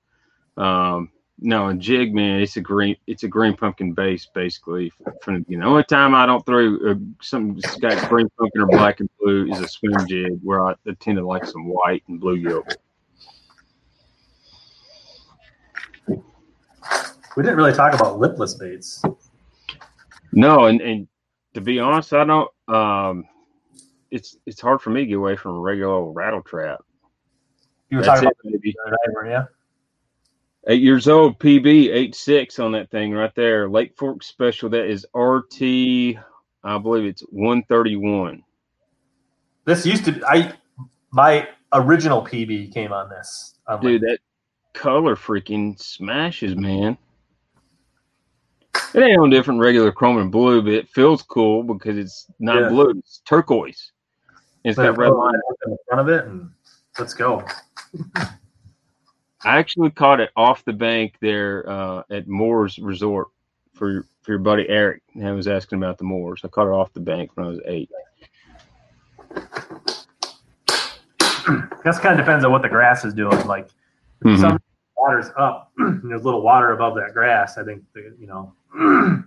[0.56, 4.90] Um, no, and jig, man, it's a green, it's a green pumpkin base, basically.
[5.22, 5.60] From the beginning.
[5.60, 9.10] the only time I don't throw uh, something that's got green pumpkin or black and
[9.20, 12.36] blue is a swim jig, where I, I tend to like some white and blue
[12.36, 12.68] yolk.
[16.08, 19.02] we didn't really talk about lipless baits.
[20.32, 21.06] No, and and
[21.54, 22.50] to be honest, I don't.
[22.66, 23.24] Um,
[24.10, 26.80] it's it's hard for me to get away from a regular old rattle trap.
[27.90, 28.74] You were That's talking it, about baby.
[28.84, 29.46] the other night,
[30.68, 33.68] Eight years old, PB, eight six on that thing right there.
[33.68, 34.68] Lake Fork Special.
[34.70, 36.18] That is RT.
[36.64, 38.42] I believe it's one thirty one.
[39.64, 40.52] This used to I
[41.12, 43.54] my original PB came on this.
[43.68, 44.18] on Dude, that
[44.74, 46.98] color freaking smashes, man.
[48.94, 52.62] It ain't no different regular chrome and blue, but it feels cool because it's not
[52.62, 52.68] Yeah.
[52.70, 52.90] blue.
[52.90, 53.92] It's turquoise.
[54.64, 55.36] It's got red lines.
[55.64, 56.50] in the front of it, and
[56.98, 57.44] let's go.
[58.16, 63.28] I actually caught it off the bank there uh, at Moore's Resort
[63.74, 65.02] for your, for your buddy Eric.
[65.22, 66.40] I was asking about the Moors.
[66.44, 67.90] I caught it off the bank when I was eight.
[71.84, 73.46] This kind of depends on what the grass is doing.
[73.46, 73.68] Like
[74.24, 74.40] if Mhm.
[74.40, 74.58] some
[74.96, 77.58] water's up, and there's little water above that grass.
[77.58, 78.52] I think the, you know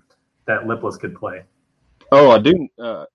[0.46, 1.44] that lipless could play.
[2.12, 2.68] Oh, I do.
[2.78, 3.06] Uh,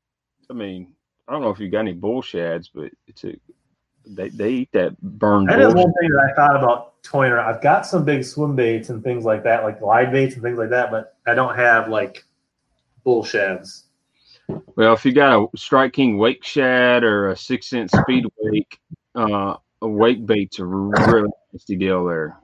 [0.48, 0.94] I mean,
[1.28, 3.34] I don't know if you got any bull shads, but it's a
[4.06, 7.54] they, they eat that burned That is one thing that I thought about toying around.
[7.54, 10.58] I've got some big swim baits and things like that, like glide baits and things
[10.58, 12.24] like that, but I don't have like
[13.04, 13.84] bull shads.
[14.76, 18.78] Well, if you got a Strike King wake shad or a six inch speed wake,
[19.14, 22.36] uh, a wake bait's a really nasty deal there.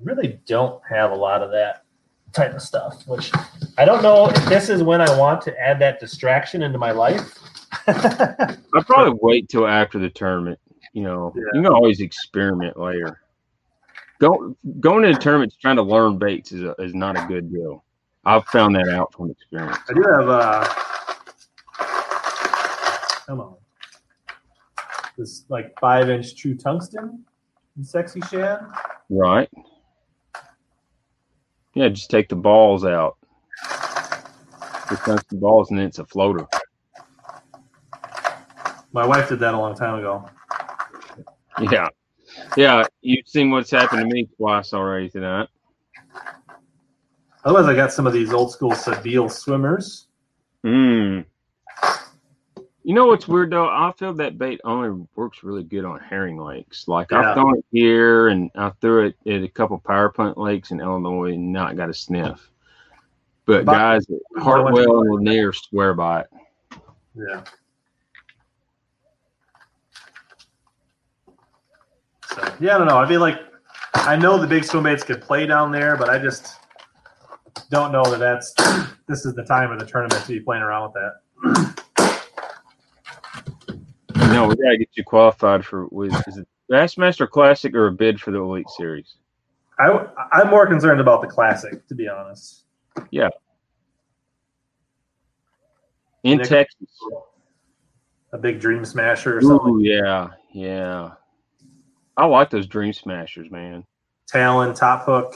[0.00, 1.84] really don't have a lot of that
[2.32, 3.30] type of stuff, which
[3.76, 6.90] I don't know if this is when I want to add that distraction into my
[6.90, 7.38] life.
[7.86, 10.58] I'd probably wait till after the tournament.
[10.92, 11.42] You know, Yeah.
[11.54, 13.20] you can always experiment later.
[14.20, 17.84] Go going to tournaments trying to learn baits is a, is not a good deal.
[18.24, 19.78] I've found that out from experience.
[19.88, 20.64] I do have uh
[23.26, 23.54] Come on.
[25.16, 27.24] This like five inch true tungsten
[27.76, 28.60] in sexy shad.
[29.08, 29.48] Right.
[31.74, 33.16] Yeah, just take the balls out.
[34.90, 36.46] The balls and then it's a floater.
[38.92, 40.28] My wife did that a long time ago.
[41.60, 41.88] Yeah.
[42.56, 42.84] Yeah.
[43.00, 45.48] You've seen what's happened to me twice already tonight.
[47.44, 50.06] Otherwise, I got some of these old school Sebile swimmers.
[50.64, 51.24] Mm.
[52.84, 53.68] You know what's weird though?
[53.68, 56.88] I feel that bait only works really good on herring lakes.
[56.88, 57.30] Like Yeah.
[57.30, 60.80] I've thrown it here and I threw it at a couple power plant lakes in
[60.80, 62.50] Illinois and not got a sniff.
[63.44, 64.06] But But- guys
[64.38, 66.26] Hartwell and Lanier swear by it.
[67.14, 67.44] Yeah.
[72.34, 72.98] So yeah, I don't know.
[72.98, 73.40] I feel like
[73.94, 76.56] I know the big swim baits could play down there, but I just
[77.70, 78.52] don't know that that's
[79.06, 81.12] this is the time of the tournament to be playing around with that.
[84.32, 88.20] No, we gotta get you qualified for with is it Bassmaster Classic or a bid
[88.20, 89.16] for the Elite Series?
[89.78, 92.64] I I'm more concerned about the classic, to be honest.
[93.10, 93.28] Yeah.
[96.22, 96.88] In Nick- Texas.
[98.32, 99.74] A big dream smasher or something.
[99.74, 101.10] Ooh, yeah, yeah.
[102.16, 103.84] I like those Dream Smashers, man.
[104.26, 105.34] Talon, top hook.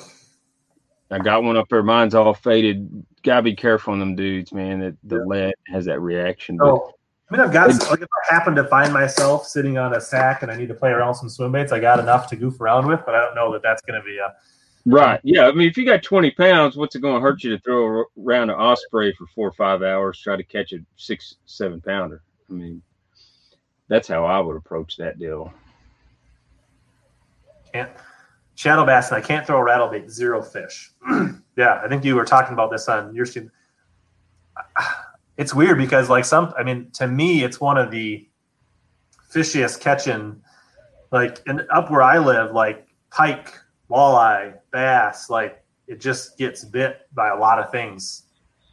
[1.11, 1.83] I got one up there.
[1.83, 3.05] Mine's all faded.
[3.23, 4.81] Gotta be careful on them dudes, man.
[4.81, 6.59] That the lead has that reaction.
[6.61, 6.93] Oh,
[7.31, 10.43] I mean, I've got like if I happen to find myself sitting on a sack
[10.43, 12.61] and I need to play around with some swim baits, I got enough to goof
[12.61, 14.35] around with, but I don't know that that's going to be a
[14.85, 15.47] right, yeah.
[15.47, 18.05] I mean, if you got twenty pounds, what's it going to hurt you to throw
[18.25, 22.23] around an osprey for four or five hours, try to catch a six, seven pounder?
[22.49, 22.83] I mean,
[23.89, 25.53] that's how I would approach that deal.
[27.77, 27.91] Can't
[28.55, 30.93] shadow bass and I can't throw a rattle bait, zero fish.
[31.57, 33.51] yeah, I think you were talking about this on your stream.
[35.39, 38.27] It's weird because like some I mean, to me it's one of the
[39.31, 40.41] fishiest catching
[41.13, 43.53] like and up where I live, like pike,
[43.91, 48.23] walleye, bass, like it just gets bit by a lot of things.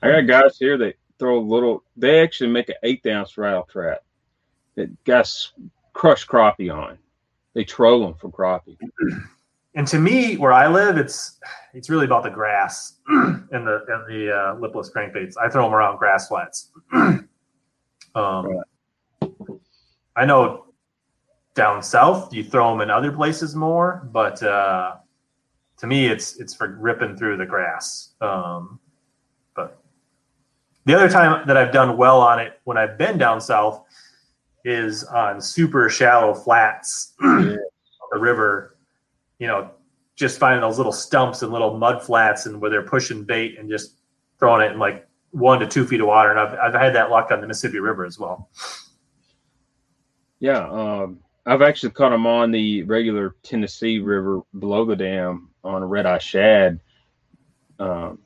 [0.01, 1.84] I got guys here that throw a little.
[1.97, 3.99] They actually make an eighth ounce rattle trap
[4.75, 5.51] that guys
[5.91, 6.97] crush crappie on.
[7.53, 8.77] They troll them for crappie.
[9.75, 11.39] And to me, where I live, it's
[11.73, 15.34] it's really about the grass and the and the uh, lipless crankbaits.
[15.41, 16.69] I throw them around grass flats.
[16.93, 18.61] um,
[20.15, 20.65] I know
[21.55, 24.97] down south you throw them in other places more, but uh,
[25.77, 28.13] to me, it's it's for ripping through the grass.
[28.21, 28.80] Um,
[29.55, 29.80] but
[30.85, 33.84] the other time that I've done well on it when I've been down south
[34.64, 37.60] is on super shallow flats, the
[38.14, 38.73] river
[39.44, 39.69] you know,
[40.15, 43.69] just finding those little stumps and little mud flats and where they're pushing bait and
[43.69, 43.99] just
[44.40, 46.31] throwing it in like one to two feet of water.
[46.31, 48.49] And I've, I've had that luck on the Mississippi River as well.
[50.40, 55.84] Yeah, um, I've actually caught them on the regular Tennessee River below the dam on
[55.84, 56.80] a red eye shad
[57.80, 58.19] um,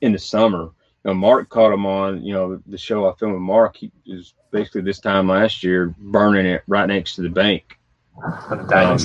[0.00, 0.70] in the summer.
[1.08, 3.76] Know, Mark caught him on, you know, the show I filmed with Mark.
[3.76, 7.78] He was basically this time last year burning it right next to the bank.
[8.22, 9.00] On the diamond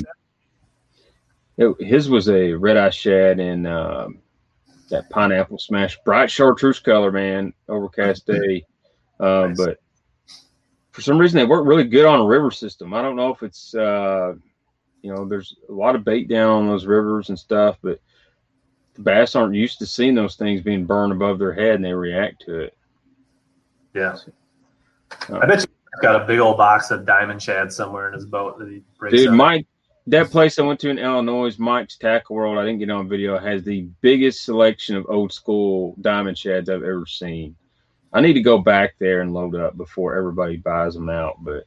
[1.58, 4.18] Um, It, his was a red eye shad and um,
[4.90, 7.54] that pineapple smash, bright chartreuse color, man.
[7.68, 8.66] Overcast day,
[9.20, 9.56] uh, Nice.
[9.56, 9.78] but
[10.90, 12.92] for some reason they work really good on a river system.
[12.92, 14.34] I don't know if it's uh,
[15.02, 18.00] you know there's a lot of bait down on those rivers and stuff, but
[18.98, 22.42] bass aren't used to seeing those things being burned above their head and they react
[22.42, 22.76] to it.
[23.94, 24.16] yeah.
[25.30, 25.66] Uh, I bet you
[26.02, 29.16] got a big old box of diamond shad somewhere in his boat that he breaks
[29.16, 29.32] Dude.
[29.32, 29.66] Mike,
[30.06, 33.38] that place I went to in Illinois, Mike's Tackle World, I didn't get on video,
[33.38, 37.56] has the biggest selection of old school diamond shads I've ever seen.
[38.12, 41.64] I need to go back there and load up before everybody buys them out, but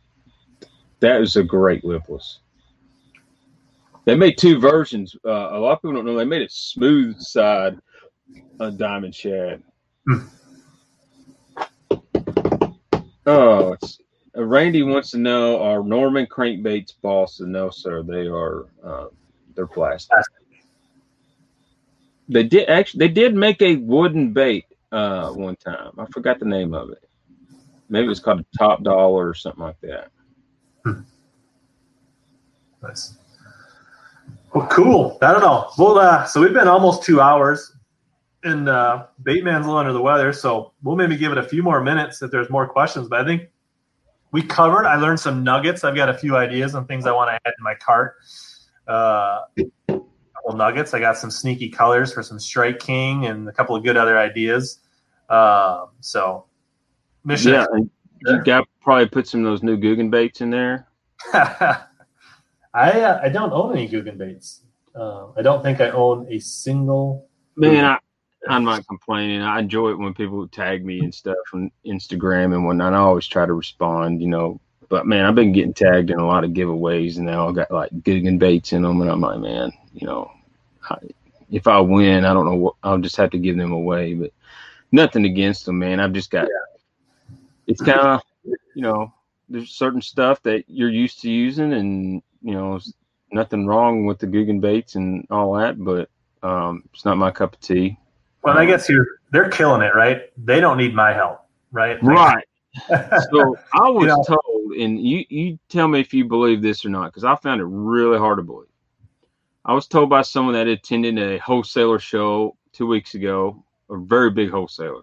[1.00, 2.40] that is a great lipless.
[4.08, 5.18] They made two versions.
[5.26, 7.78] Uh, a lot of people don't know they made a smooth side
[8.58, 9.62] on diamond shad.
[10.08, 10.28] Hmm.
[13.26, 14.00] oh, it's
[14.38, 17.46] uh, Randy wants to know: Are Norman crankbaits balsa?
[17.46, 18.02] No, sir.
[18.02, 18.68] They are.
[18.82, 19.08] Uh,
[19.56, 20.16] they're plastic.
[22.30, 23.00] They did actually.
[23.00, 25.92] They did make a wooden bait uh, one time.
[25.98, 27.04] I forgot the name of it.
[27.90, 30.12] Maybe it was called a top dollar or something like that.
[32.82, 33.18] Nice.
[34.58, 35.20] Well, cool.
[35.22, 35.70] I don't know.
[35.78, 37.76] Well, uh, so we've been almost two hours,
[38.44, 41.62] and uh, Baitman's a little under the weather, so we'll maybe give it a few
[41.62, 43.08] more minutes if there's more questions.
[43.08, 43.44] But I think
[44.32, 44.88] we covered.
[44.88, 45.84] I learned some nuggets.
[45.84, 48.16] I've got a few ideas and things I want to add in my cart.
[48.88, 50.00] Uh, a
[50.34, 50.96] couple nuggets.
[50.96, 54.18] I got some sneaky colors for some Strike King and a couple of good other
[54.18, 54.80] ideas.
[55.30, 56.46] Um, so,
[57.24, 57.54] mission.
[57.54, 57.68] Yeah,
[58.26, 60.88] you got probably put some of those new Googan baits in there.
[62.74, 64.62] I uh, I don't own any Googan baits.
[64.96, 67.30] Um, I don't think I own a single.
[67.56, 68.00] Man, I,
[68.50, 69.42] I'm not complaining.
[69.42, 72.94] I enjoy it when people tag me and stuff on Instagram and whatnot.
[72.94, 74.60] I always try to respond, you know.
[74.90, 77.72] But man, I've been getting tagged in a lot of giveaways, and they all got
[77.72, 80.32] like Googan baits in them, and I'm like, man, you know,
[80.90, 80.98] I,
[81.52, 84.14] if I win, I don't know what I'll just have to give them away.
[84.14, 84.32] But
[84.92, 86.00] nothing against them, man.
[86.00, 86.48] I've just got.
[87.68, 89.14] It's kind of, you know,
[89.50, 92.80] there's certain stuff that you're used to using, and you know,
[93.32, 96.10] nothing wrong with the Googan baits and all that, but
[96.44, 97.98] um, it's not my cup of tea.
[98.44, 100.32] Well, I guess you're they're killing it, right?
[100.38, 101.42] They don't need my help,
[101.72, 102.02] right?
[102.02, 102.46] Right.
[102.88, 104.24] so I was know.
[104.24, 107.62] told, and you you tell me if you believe this or not, because I found
[107.62, 108.68] it really hard to believe.
[109.66, 114.32] I was told by someone that attended a wholesaler show two weeks ago, a very
[114.32, 115.02] big wholesaler,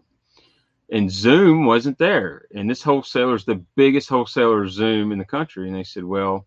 [0.91, 2.47] and Zoom wasn't there.
[2.55, 5.67] And this wholesaler is the biggest wholesaler Zoom in the country.
[5.67, 6.47] And they said, well,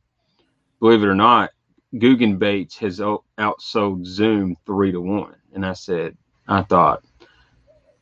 [0.79, 1.51] believe it or not,
[1.95, 5.35] Googan Baits has outsold Zoom three to one.
[5.53, 6.15] And I said,
[6.47, 7.03] I thought,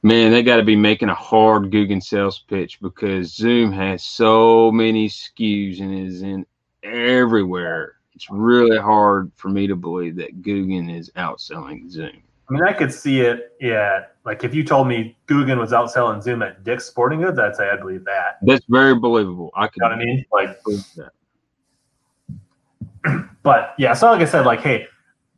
[0.03, 4.71] man, they got to be making a hard Googan sales pitch because Zoom has so
[4.71, 6.45] many SKUs and is in
[6.83, 7.95] everywhere.
[8.13, 12.21] It's really hard for me to believe that Googan is outselling Zoom.
[12.47, 13.53] I mean, I could see it.
[13.59, 17.55] Yeah, like if you told me Googan was outselling Zoom at Dick's Sporting Goods, I'd
[17.55, 18.37] say I believe that.
[18.43, 19.51] That's very believable.
[19.55, 20.25] I can You know what I mean?
[20.31, 20.63] Like,
[20.95, 21.11] that.
[23.43, 23.93] but yeah.
[23.93, 24.87] So like I said, like, hey,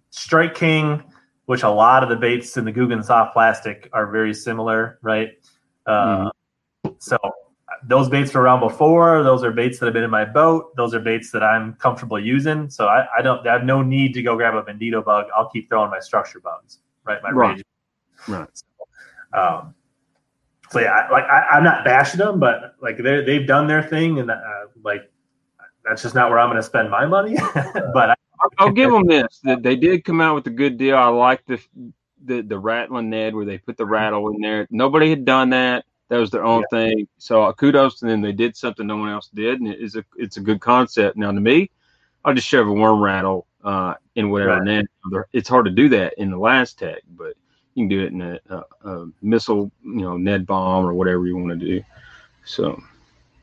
[0.10, 1.04] Strike King,
[1.46, 5.30] which a lot of the baits in the Googan soft plastic are very similar, right?
[5.86, 6.30] Uh,
[7.00, 7.18] So
[7.84, 9.24] those baits were around before.
[9.24, 10.76] Those are baits that have been in my boat.
[10.76, 12.70] Those are baits that I'm comfortable using.
[12.70, 15.26] So I, I don't I have no need to go grab a Bandito bug.
[15.36, 17.22] I'll keep throwing my structure bugs, right?
[17.24, 17.56] My Right.
[17.58, 17.64] rage.
[18.28, 18.48] Right.
[19.34, 19.74] Um,
[20.70, 24.20] so yeah, like I, I'm not bashing them, but like they they've done their thing,
[24.20, 24.36] and uh,
[24.84, 25.10] like
[25.88, 27.36] that's just not where I'm going to spend my money.
[27.94, 28.16] but I,
[28.60, 29.40] I'll give them this.
[29.44, 30.98] That they did come out with a good deal.
[30.98, 31.60] I like the
[32.26, 34.68] the the rattling Ned where they put the rattle in there.
[34.70, 35.86] Nobody had done that.
[36.10, 37.08] That was their own thing.
[37.18, 38.22] So uh, kudos to them.
[38.22, 41.18] They did something no one else did, and it is a it's a good concept.
[41.18, 41.70] Now to me,
[42.24, 44.64] I'll just shove a worm rattle uh, in whatever Right.
[44.64, 44.86] net.
[45.34, 47.34] It's hard to do that in the ElaZtech, but
[47.76, 51.28] you can do it in a, a, a missile, you know, Ned bomb or whatever
[51.28, 51.84] you want to do.
[52.46, 52.82] So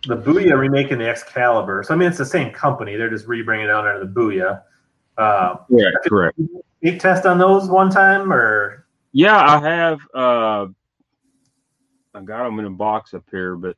[0.07, 1.83] the Booyah remaking the Excalibur.
[1.83, 2.97] So I mean, it's the same company.
[2.97, 4.63] They're just rebringing it out under the Booyah.
[5.17, 6.39] Uh, yeah, correct.
[6.81, 10.01] big test on those one time, or Yeah, I have.
[10.15, 10.67] Uh,
[12.15, 13.77] I got them in a box up here, but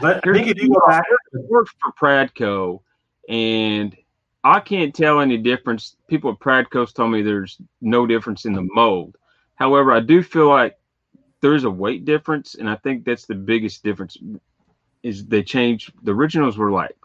[0.00, 1.04] but I think if you go back,
[1.34, 2.80] I worked for Pradco,
[3.28, 3.96] and
[4.44, 5.96] I can't tell any difference.
[6.08, 9.16] People at Pradco's told me there's no difference in the mold.
[9.56, 10.76] However, I do feel like
[11.40, 14.16] there's a weight difference, and I think that's the biggest difference.
[15.02, 16.96] Is they changed the originals were like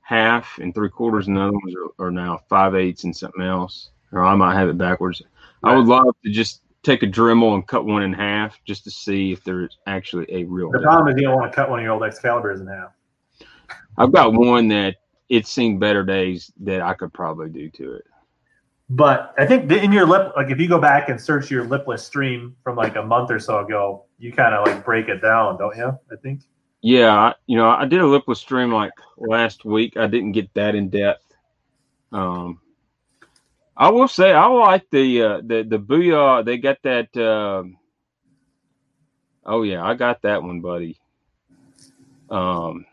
[0.00, 3.42] half and three quarters, and the other ones are, are now five eighths and something
[3.42, 3.90] else.
[4.12, 5.20] Or I might have it backwards.
[5.64, 8.90] I would love to just take a Dremel and cut one in half just to
[8.90, 10.70] see if there's actually a real.
[10.70, 10.94] the difference.
[10.94, 12.92] problem is you don't want to cut one of your old Excaliburs in half.
[13.98, 14.96] I've got one that
[15.28, 18.04] it's seen better days that I could probably do to it.
[18.88, 22.04] But I think in your lip, like if you go back and search your lipless
[22.04, 25.58] stream from like a month or so ago, you kind of like break it down,
[25.58, 25.98] don't you?
[26.10, 26.42] I think.
[26.82, 29.96] Yeah, I, you know, I did a lipless stream like last week.
[29.96, 31.24] I didn't get that in depth.
[32.12, 32.60] Um,
[33.76, 36.44] I will say I like the uh, the the booyah.
[36.44, 37.16] They got that.
[37.16, 37.78] um
[39.44, 40.98] oh yeah, I got that one, buddy.
[42.30, 42.86] Um,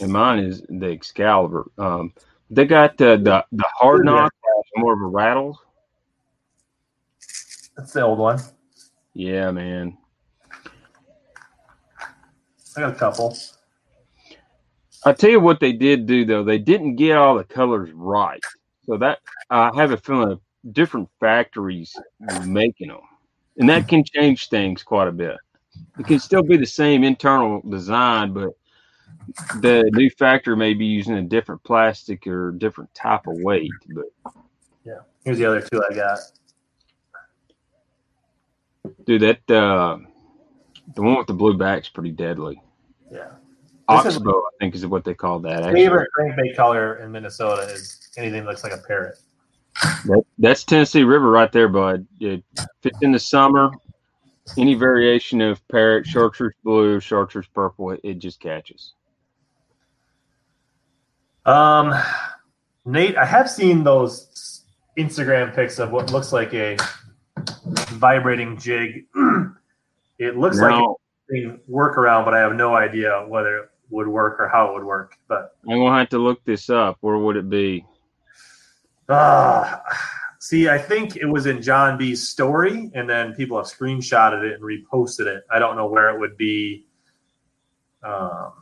[0.00, 1.70] and mine is the Excalibur.
[1.78, 2.12] Um,
[2.50, 4.32] they got the the, the hard knock,
[4.76, 5.60] more of a rattle.
[7.76, 8.40] That's the old one.
[9.14, 9.98] Yeah, man.
[12.76, 13.36] I got a couple.
[15.04, 18.42] I tell you what they did do though, they didn't get all the colors right.
[18.86, 19.20] So that
[19.50, 20.40] I have a feeling
[20.72, 21.94] different factories
[22.44, 23.00] making them,
[23.56, 25.36] and that can change things quite a bit.
[25.98, 28.50] It can still be the same internal design, but
[29.60, 33.72] the new factory may be using a different plastic or different type of weight.
[33.88, 34.34] But
[34.86, 35.00] Yeah.
[35.24, 36.18] Here's the other two I got.
[39.04, 39.98] dude, that uh,
[40.94, 42.62] the one with the blue back's pretty deadly.
[43.10, 43.30] Yeah.
[43.88, 45.62] Oxbow, I think, is what they call that.
[45.62, 45.84] Actually.
[45.84, 49.18] Favorite crankbait color in Minnesota is anything that looks like a parrot.
[50.06, 52.06] That, that's Tennessee River right there, bud.
[52.20, 52.42] It
[52.80, 53.70] fits in the summer.
[54.56, 58.94] Any variation of parrot, chartreuse blue, chartreuse purple, it, it just catches.
[61.44, 61.92] Um,
[62.84, 64.55] Nate, I have seen those
[64.96, 66.76] Instagram pics of what looks like a
[67.92, 69.06] vibrating jig.
[70.18, 74.48] it looks like a workaround, but I have no idea whether it would work or
[74.48, 75.16] how it would work.
[75.28, 76.98] But I'm gonna have to look this up.
[77.00, 77.84] Where would it be?
[79.08, 79.76] uh,
[80.40, 84.60] see, I think it was in John B's story, and then people have screenshotted it
[84.60, 85.44] and reposted it.
[85.50, 86.86] I don't know where it would be.
[88.02, 88.52] Um,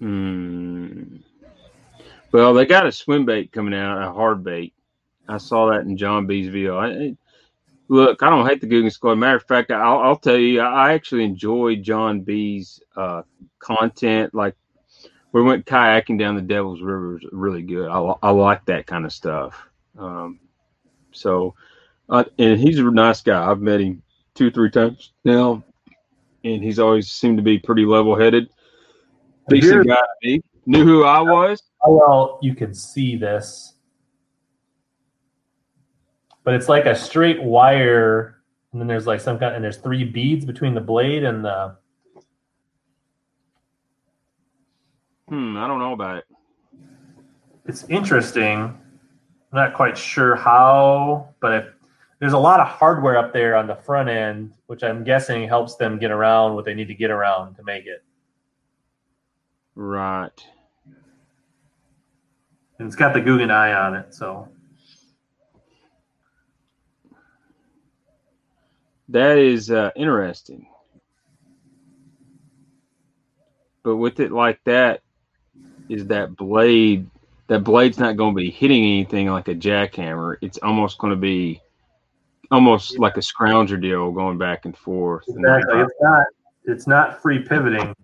[0.00, 1.19] Hmm.
[2.32, 4.72] Well, they got a swim bait coming out, a hard bait.
[5.28, 6.78] I saw that in John B's video.
[6.78, 7.16] I,
[7.88, 9.16] look, I don't hate the Googan Squad.
[9.16, 13.22] Matter of fact, I'll, I'll tell you, I actually enjoy John B's uh,
[13.58, 14.34] content.
[14.34, 14.54] Like
[15.32, 17.88] we went kayaking down the Devil's River, is really good.
[17.88, 19.68] I, I like that kind of stuff.
[19.98, 20.40] Um,
[21.12, 21.54] so,
[22.08, 23.50] uh, and he's a nice guy.
[23.50, 24.02] I've met him
[24.34, 25.64] two, three times now,
[26.44, 28.50] and he's always seemed to be pretty level headed.
[29.48, 30.42] Decent guy me.
[30.66, 31.62] Knew who I was.
[31.82, 33.74] How well you can see this.
[36.44, 38.42] But it's like a straight wire,
[38.72, 41.76] and then there's like some kind, and there's three beads between the blade and the.
[45.28, 46.24] Hmm, I don't know about it.
[47.66, 48.58] It's interesting.
[48.58, 48.78] I'm
[49.52, 51.66] not quite sure how, but if
[52.20, 55.76] there's a lot of hardware up there on the front end, which I'm guessing helps
[55.76, 58.04] them get around what they need to get around to make it.
[59.74, 60.46] Right.
[62.80, 64.48] And it's got the Googan eye on it, so
[69.10, 70.66] That is uh, interesting.
[73.82, 75.02] But with it like that,
[75.90, 77.10] is that blade?
[77.48, 80.36] That blade's not going to be hitting anything like a jackhammer.
[80.40, 81.60] It's almost going to be
[82.50, 85.24] almost like a scrounger deal going back and forth.
[85.28, 85.80] And Exactly.
[85.80, 86.26] It's not
[86.64, 87.94] it's not free pivoting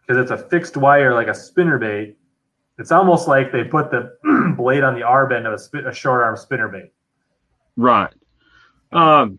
[0.00, 2.18] because it's a fixed wire like a spinner bait.
[2.78, 4.16] It's almost like they put the
[4.56, 6.92] blade on the R bend of a, spin, a short arm spinner bait.
[7.76, 8.12] Right.
[8.92, 9.38] Um,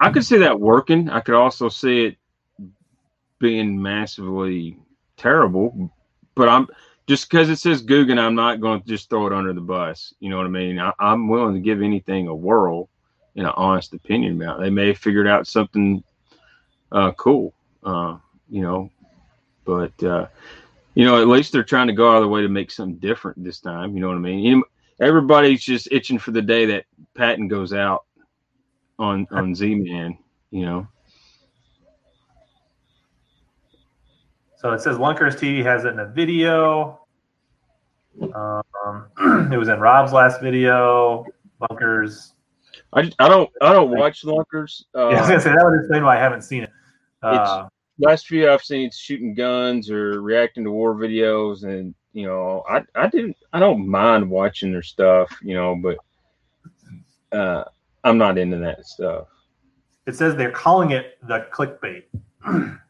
[0.00, 1.08] I could see that working.
[1.10, 2.16] I could also see it
[3.38, 4.78] being massively
[5.16, 5.90] terrible.
[6.34, 6.68] But I'm
[7.06, 10.14] just because it says Googan, I'm not going to just throw it under the bus.
[10.20, 10.78] You know what I mean?
[10.78, 12.88] I, I'm willing to give anything a whirl,
[13.34, 14.60] in an honest opinion about.
[14.60, 14.64] it.
[14.64, 16.02] They may have figured out something
[16.92, 17.54] uh, cool,
[17.84, 18.16] uh,
[18.48, 18.90] you know.
[19.64, 20.26] But uh,
[20.94, 22.98] you know, at least they're trying to go out of the way to make something
[22.98, 23.94] different this time.
[23.94, 24.62] You know what I mean?
[25.00, 26.84] Everybody's just itching for the day that
[27.14, 28.04] patent goes out
[28.98, 30.18] on on Z Man.
[30.50, 30.88] You know,
[34.64, 37.00] So it says Lunkers TV has it in a video.
[38.18, 38.62] Um,
[39.52, 41.26] it was in Rob's last video.
[41.60, 42.32] Lunkers.
[42.94, 44.84] I, I don't I don't watch Lunkers.
[44.94, 46.70] Uh, yeah, I was gonna say that would explain why I haven't seen it.
[47.22, 47.68] Uh,
[47.98, 52.82] last few I've seen shooting guns or reacting to war videos, and you know, I
[52.94, 55.98] I didn't I don't mind watching their stuff, you know, but
[57.36, 57.64] uh,
[58.04, 59.28] I'm not into that stuff.
[60.06, 62.04] it says they're calling it the clickbait.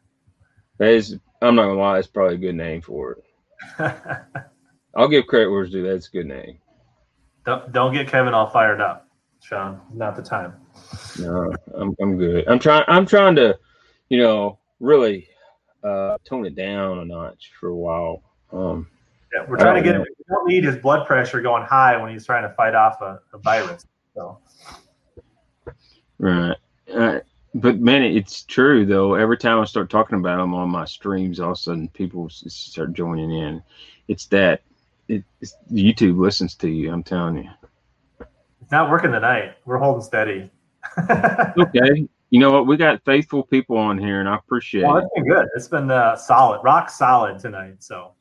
[0.77, 3.23] That is, I'm not gonna lie, it's probably a good name for it.
[4.95, 5.87] I'll give credit where it's due.
[5.87, 6.57] That's a good name.
[7.45, 9.07] don't, don't get Kevin all fired up,
[9.41, 9.79] Sean.
[9.93, 10.53] Not the time.
[11.17, 12.45] No, I'm I'm good.
[12.49, 13.57] I'm trying I'm trying to,
[14.09, 15.27] you know, really
[15.83, 18.23] uh tone it down a notch for a while.
[18.51, 18.87] Um
[19.33, 20.01] Yeah, we're trying to get him.
[20.01, 23.19] We don't need his blood pressure going high when he's trying to fight off a,
[23.33, 23.85] a virus.
[24.15, 24.39] So
[26.19, 26.57] right.
[26.93, 27.19] Uh,
[27.55, 29.13] but man, it's true though.
[29.13, 32.29] Every time I start talking about them on my streams, all of a sudden people
[32.29, 33.63] start joining in.
[34.07, 34.61] It's that
[35.07, 36.91] it, it's, YouTube listens to you.
[36.91, 37.49] I'm telling you.
[38.61, 39.55] it's not working tonight.
[39.65, 40.51] We're holding steady.
[41.57, 42.67] Okay, you know what?
[42.67, 45.05] We got faithful people on here, and I appreciate well, it.
[45.05, 45.47] it's been good.
[45.55, 47.81] It's been uh, solid, rock solid tonight.
[47.81, 48.11] So,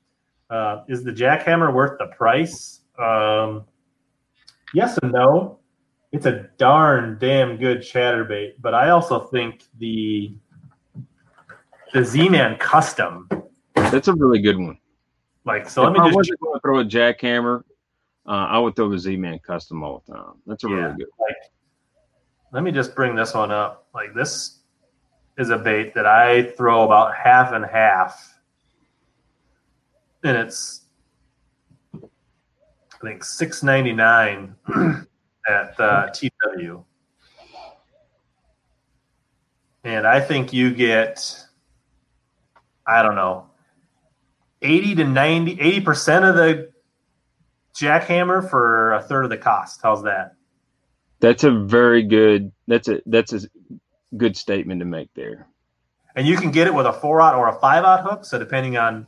[0.50, 2.82] uh, is the jackhammer worth the price?
[2.96, 3.64] Um,
[4.72, 5.58] yes and no.
[6.12, 10.32] It's a darn damn good chatterbait, but I also think the
[11.92, 13.28] the Z-Man custom,
[13.74, 14.78] That's a really good one.
[15.44, 17.64] like, so let me I just wasn't going to throw a jackhammer,
[18.26, 20.34] uh, I would throw the Z-Man custom all the time.
[20.46, 20.74] That's a Yeah.
[20.74, 21.08] really good.
[21.18, 21.36] like
[22.54, 23.88] let me just bring this one up.
[23.92, 24.60] Like this
[25.36, 28.38] is a bait that i throw about half and half.
[30.22, 30.82] And it's
[32.02, 34.54] i think 699
[35.48, 36.84] at uh, tw
[39.82, 41.36] and i think you get
[42.86, 43.46] i don't know
[44.62, 46.72] 80 to 90 80% of the
[47.76, 49.80] jackhammer for a third of the cost.
[49.82, 50.36] How's that
[51.24, 52.52] That's a very good.
[52.68, 53.40] That's a that's a
[54.18, 55.48] good statement to make there.
[56.16, 58.24] and you can get it with a four out or a five out hook.
[58.24, 59.04] So depending on,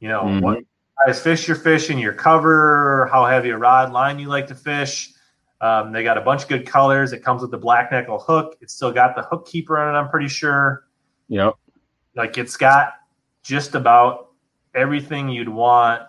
[0.00, 0.42] you know, Mhm.
[0.42, 0.58] what
[1.06, 5.14] size fish you're fishing, your cover, how heavy a rod line you like to fish,
[5.60, 7.12] Um, they got a bunch of good colors.
[7.12, 8.56] It comes with the black nickel hook.
[8.60, 9.98] It's still got the hook keeper on it.
[9.98, 10.84] I'm pretty sure.
[11.28, 11.54] Yep.
[12.14, 12.92] Like it's got
[13.42, 14.28] just about
[14.74, 16.02] everything you'd want.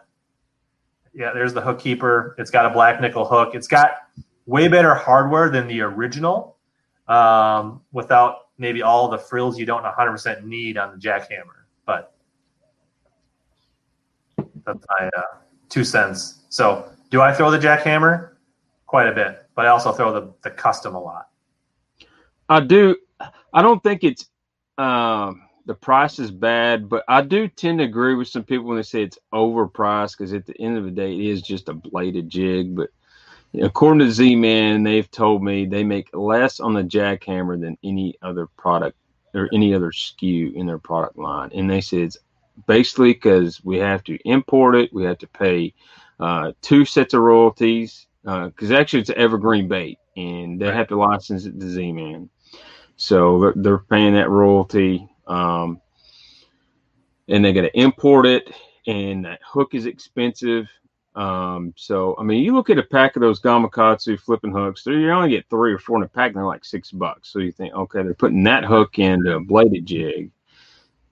[1.13, 2.35] Yeah, there's the hook keeper.
[2.37, 3.55] It's got a black nickel hook.
[3.55, 3.91] It's got
[4.49, 6.57] way better hardware than the original,
[7.07, 11.65] um, without maybe all the frills you don't 100% need on the jackhammer.
[11.85, 12.15] But
[14.65, 15.21] that's my uh,
[15.69, 16.45] two cents.
[16.49, 18.31] So, do I throw the jackhammer?
[18.87, 21.29] Quite a bit, but I also throw the, the custom a lot.
[22.49, 22.95] I do.
[23.53, 24.27] I don't think it's
[24.79, 28.77] um, the price is bad, but I do tend to agree with some people when
[28.77, 31.73] they say it's overpriced because at the end of the day, it is just a
[31.75, 32.75] bladed jig.
[32.75, 32.89] But
[33.61, 38.15] according to Z Man, they've told me they make less on the jackhammer than any
[38.21, 38.97] other product
[39.35, 42.17] or any other SKU in their product line, and they said it's
[42.67, 45.73] basically because we have to import it, we have to pay
[46.19, 50.75] uh, two sets of royalties because actually it's an evergreen bait and they Right.
[50.75, 52.29] have to license it to Z-Man.
[52.97, 55.81] So they're, they're paying that royalty, um,
[57.29, 58.51] and they got to import it,
[58.87, 60.67] and that hook is expensive.
[61.19, 64.93] Um, so I mean, you look at a pack of those Gamakatsu flipping hooks, they
[64.93, 67.29] you only get three or four in a pack, and they're like six bucks.
[67.29, 70.31] So you think, okay, they're putting that hook into a bladed jig,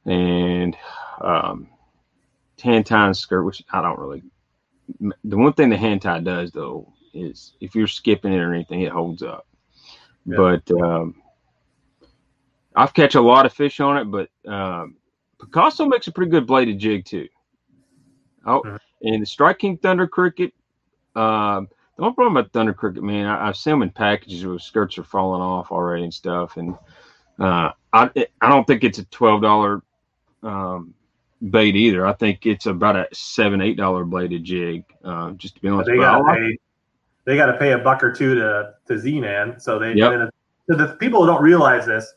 [0.05, 0.77] and
[1.19, 1.67] um,
[2.63, 4.23] hand tie skirt, which I don't really.
[5.25, 8.81] The one thing the hand tie does though is if you're skipping it or anything,
[8.81, 9.45] it holds up.
[10.25, 10.37] Yeah.
[10.37, 11.15] But um,
[12.77, 14.95] I've catch a lot of fish on it, but um,
[15.37, 17.27] Picasso makes a pretty good bladed jig too.
[18.45, 18.79] Oh, Mhm.
[19.01, 20.53] And the Strike King Thunder Cricket.
[21.15, 24.59] Um, the one problem about Thunder Cricket, man, I, I've seen them in packages where
[24.59, 26.75] skirts are falling off already and stuff, and
[27.39, 28.09] uh, I
[28.41, 29.81] I don't think it's a twelve dollar
[30.43, 30.93] um,
[31.49, 32.05] bait either.
[32.05, 34.83] I think it's about a seven eight dollar bladed jig.
[35.03, 36.57] Uh, just to be honest, they got pay
[37.25, 39.59] they got to pay a buck or two to to Z Man.
[39.59, 40.31] So they Yep.
[40.69, 42.13] to the people who don't realize this,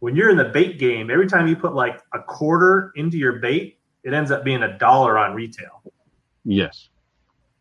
[0.00, 3.34] when you're in the bait game, every time you put like a quarter into your
[3.34, 5.82] bait, it ends up being a dollar on retail.
[6.44, 6.88] Yes,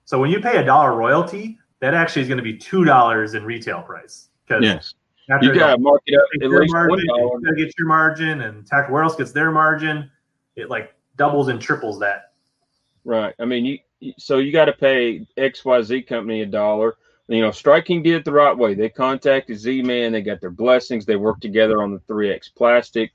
[0.06, 3.34] So when you pay a dollar royalty, that actually is going to be two dollars
[3.34, 4.30] in retail price.
[4.48, 4.94] Because yes,
[5.42, 8.66] you gotta mark it up at your least margin, you gotta get your margin, and
[8.66, 10.10] Tackle Warehouse gets their margin.
[10.56, 12.32] It like doubles and triples that.
[13.04, 13.36] Right.
[13.40, 13.80] I mean, you
[14.18, 16.98] so you got to pay XYZ company a dollar.
[17.28, 18.74] You know, Strike King did it the right way.
[18.74, 20.12] They contacted Z Man.
[20.12, 21.06] They got their blessings.
[21.06, 23.12] They worked together on the 3X plastic.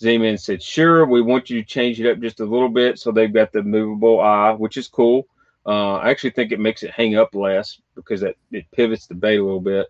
[0.00, 2.98] Z Man said, sure, we want you to change it up just a little bit.
[2.98, 5.26] So they've got the movable eye, which is cool.
[5.66, 9.14] Uh, I actually think it makes it hang up less because it, it pivots the
[9.14, 9.86] bait a little bit.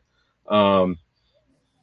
[0.49, 0.99] Um,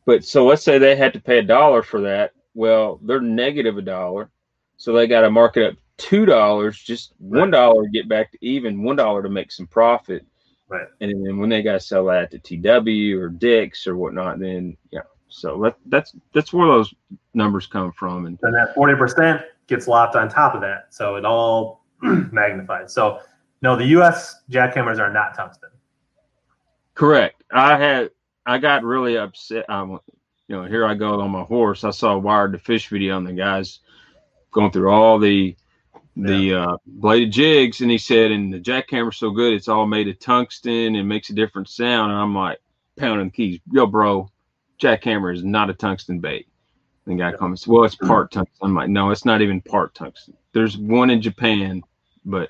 [0.06, 2.32] but so let's say they had to pay a dollar for that.
[2.54, 4.30] Well, they're negative a dollar.
[4.78, 8.32] So they got to mark it up two dollars, just one dollar to get back
[8.32, 10.26] to even, one dollar to make some profit.
[10.68, 10.88] Right.
[11.02, 14.78] And then when they got to sell that to TW or Dick's or whatnot, then
[14.90, 15.02] yeah.
[15.32, 16.94] So that, that's that's where those
[17.34, 18.26] numbers come from.
[18.26, 20.88] And then that 40% gets lopped on top of that.
[20.90, 22.94] So it all magnifies.
[22.94, 23.22] So,
[23.62, 25.70] no, the US jackhammers are not tungsten.
[26.94, 28.12] correct, I had
[28.46, 29.70] I got really upset.
[29.70, 30.00] Um,
[30.48, 31.84] you know, here I go on my horse.
[31.84, 33.80] I saw a Wired2Fish video on the guys
[34.52, 35.56] going through all the
[36.18, 40.10] the uh, bladed jigs, and he said, "And the jackhammer's so good, it's all made
[40.10, 42.60] of tungsten and makes a different sound." And I'm like,
[42.98, 44.30] pounding the keys, yo, bro,
[44.82, 46.48] jackhammer is not a tungsten bait.
[47.06, 48.58] And the guy comes, well, it's part tungsten.
[48.62, 50.36] I'm like, no, it's not even part tungsten.
[50.54, 51.82] There's one in Japan,
[52.26, 52.50] but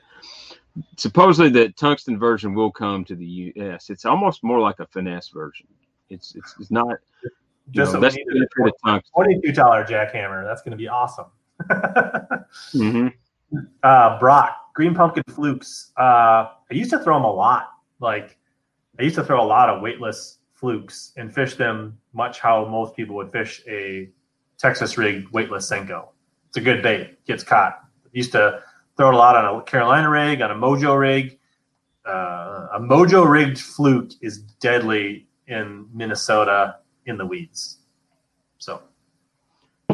[0.98, 3.90] supposedly the tungsten version will come to the U.S.
[3.90, 5.68] It's almost more like a finesse version.
[6.10, 6.98] It's it's, it's not.
[7.24, 7.30] You
[7.72, 9.42] Just know, so that's the benefit of tungsten.
[9.54, 10.44] $22 jackhammer.
[10.46, 11.28] That's going to be awesome.
[12.74, 13.08] hmm
[13.84, 15.92] uh, Brock, green pumpkin flukes.
[15.98, 17.70] Uh, I used to throw them a lot.
[18.00, 18.38] Like,
[19.00, 22.96] I used to throw a lot of weightless flukes and fish them much how most
[22.96, 24.10] people would fish a
[24.58, 26.10] Texas rigged weightless Senko.
[26.50, 27.80] It's a good bait, gets caught.
[28.12, 28.62] Used to
[28.98, 31.40] throw it a lot on a Carolina rig, on a Mojo rig.
[32.06, 37.80] Uh, a Mojo rigged fluke is deadly in Minnesota in the weeds.
[38.58, 38.82] So,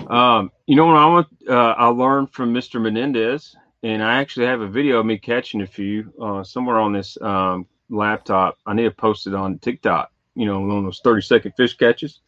[0.07, 1.27] Um, you know what I want?
[1.48, 2.81] Uh, I learned from Mr.
[2.81, 6.94] Menendez, and I actually have a video of me catching a few uh, somewhere on
[6.94, 8.57] this um, laptop.
[8.65, 10.11] I need to post it on TikTok.
[10.38, 12.22] You know, on those thirty second fish catches.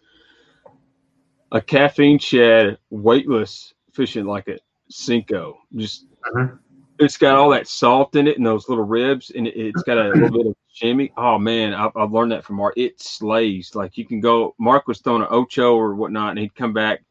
[1.52, 4.58] A caffeine shad, weightless fishing like a
[4.92, 5.56] Senko.
[5.76, 6.06] Just
[6.36, 6.60] Mhm.
[7.00, 9.98] it's got all that salt in it and those little ribs, and it, it's got
[9.98, 11.12] a little bit of shimmy.
[11.18, 12.74] Oh man, I, I've learned that from Mark.
[12.78, 13.74] It slays.
[13.76, 14.54] Like you can go.
[14.60, 17.02] Mark was throwing an ocho or whatnot, and he'd come back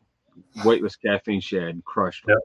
[0.65, 2.25] weightless caffeine shad and crushed.
[2.29, 2.39] Yep.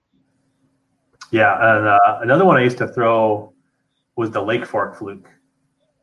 [1.31, 1.77] yeah.
[1.77, 3.53] And uh, another one I used to throw
[4.15, 5.29] was the Lake Fork fluke.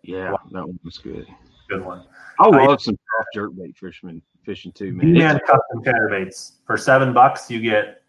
[0.02, 1.26] Yeah, that one was good.
[1.68, 2.04] good one.
[2.40, 5.12] I I- love some soft jerk bait fisherman fishing too, man.
[5.12, 8.02] Man It's- custom chatterbaits for seven bucks, you get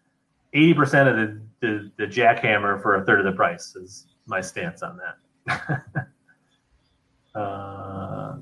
[0.54, 3.76] eighty percent of the, the the jackhammer for a third of the price.
[3.76, 4.98] Is my stance on
[5.46, 6.08] that.
[7.38, 8.36] uh,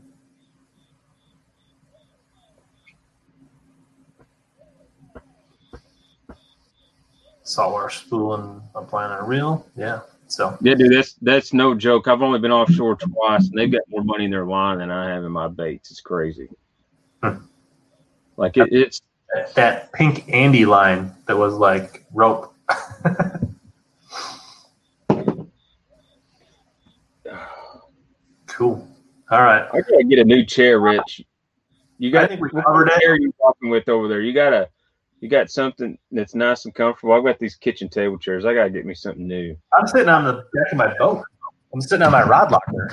[7.43, 9.67] saltwater spool and applying on a reel.
[9.77, 10.01] Yeah.
[10.31, 12.07] So Yeah, dude, that's that's no joke.
[12.07, 15.11] I've only been offshore twice, and they've got more money in their line than I
[15.11, 15.91] have in my baits.
[15.91, 16.49] It's crazy.
[17.23, 17.39] Hmm.
[18.37, 19.03] Like it, it's
[19.55, 22.55] that, pink Ande line that was like rope.
[28.47, 28.87] cool.
[29.31, 29.69] All right.
[29.73, 31.23] I gotta get a new chair, Rich.
[31.99, 33.01] You got I think we covered it.
[33.01, 34.21] chair you walking with over there?
[34.21, 34.69] You gotta
[35.21, 37.13] you got something that's nice and comfortable.
[37.13, 38.45] I've got these kitchen table chairs.
[38.47, 39.55] I gotta get me something new.
[39.79, 41.23] I'm sitting on the deck of my boat.
[41.73, 42.91] I'm sitting on my rod locker.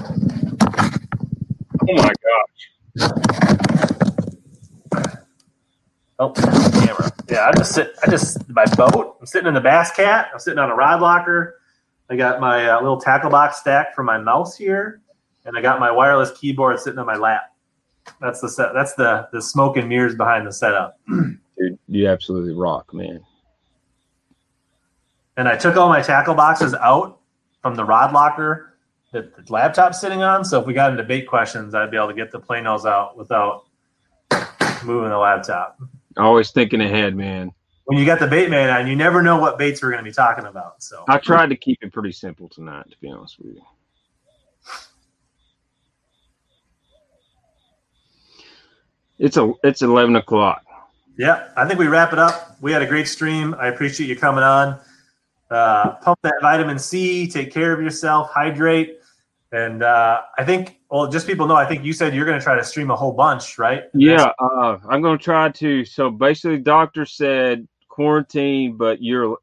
[1.90, 3.12] Oh my gosh.
[6.20, 7.12] Oh, camera.
[7.30, 7.96] Yeah, I just sit.
[8.06, 9.18] I just my boat.
[9.20, 10.30] I'm sitting in the Bass Cat.
[10.34, 11.62] I'm sitting on a rod locker.
[12.10, 15.02] I got my uh, little tackle box stack for my mouse here,
[15.46, 17.54] and I got my wireless keyboard sitting on my lap.
[18.20, 18.74] That's the set.
[18.74, 21.00] That's the the smoke and mirrors behind the setup.
[21.58, 23.20] Dude, you absolutely rock, man.
[25.38, 27.20] And I took all my tackle boxes out
[27.62, 28.78] from the rod locker
[29.12, 30.44] that the laptop's sitting on.
[30.44, 33.18] So if we got into bait questions, I'd be able to get the planos out
[33.18, 33.66] without
[34.84, 35.80] moving the laptop.
[36.18, 37.52] Always thinking ahead, man.
[37.86, 40.14] When you got the Baitman on, you never know what baits we're going to be
[40.14, 40.84] talking about.
[40.84, 43.62] So I tried to keep it pretty simple tonight, to be honest with you.
[49.20, 50.64] It's a it's eleven o'clock.
[51.18, 52.58] Yeah, I think we wrap it up.
[52.62, 53.56] We had a great stream.
[53.60, 54.80] I appreciate you coming on.
[55.50, 57.28] Uh, pump that vitamin C.
[57.28, 58.30] Take care of yourself.
[58.32, 59.00] Hydrate.
[59.52, 61.56] And uh, I think, well, just people know.
[61.56, 63.84] I think you said you're going to try to stream a whole bunch, right?
[63.94, 65.86] Yeah, uh, I'm going to try to.
[65.86, 69.38] So basically, doctor said quarantine, but you're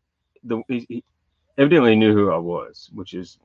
[0.45, 1.05] the he, he
[1.57, 3.39] evidently knew who I was, which is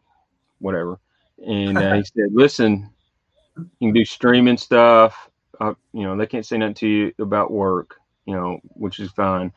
[0.60, 1.00] whatever.
[1.46, 2.90] And uh, he said, "Listen,
[3.58, 5.30] you can do streaming stuff.
[5.62, 7.96] Uh, you know, they can't say nothing to you about work.
[8.30, 9.52] You know, which is fine."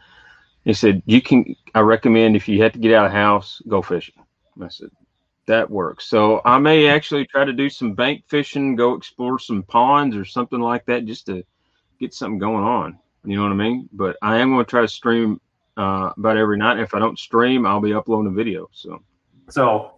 [0.65, 1.55] He said, "You can.
[1.75, 4.15] I recommend if you have to get out of house, go fishing."
[4.61, 4.91] I said,
[5.47, 9.63] "That works." So I may actually try to do some bank fishing, go explore some
[9.63, 11.45] ponds or something like that, just to
[12.01, 12.99] get something going on.
[13.25, 13.89] You know what I mean?
[13.93, 15.41] But I am going to try to stream
[15.77, 16.79] uh, about every night.
[16.79, 18.69] If I don't stream, I'll be uploading a video.
[18.73, 19.03] So
[19.49, 19.95] So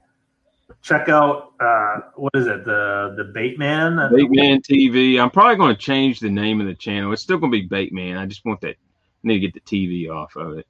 [0.82, 2.64] check out uh, what is it?
[2.64, 4.10] The the Baitman.
[4.10, 5.20] Baitman TV.
[5.20, 7.12] I'm probably going to change the name of the channel.
[7.12, 8.18] It's still going to be Baitman.
[8.18, 8.76] I just want that.
[8.76, 10.66] I need to get the TV off of it.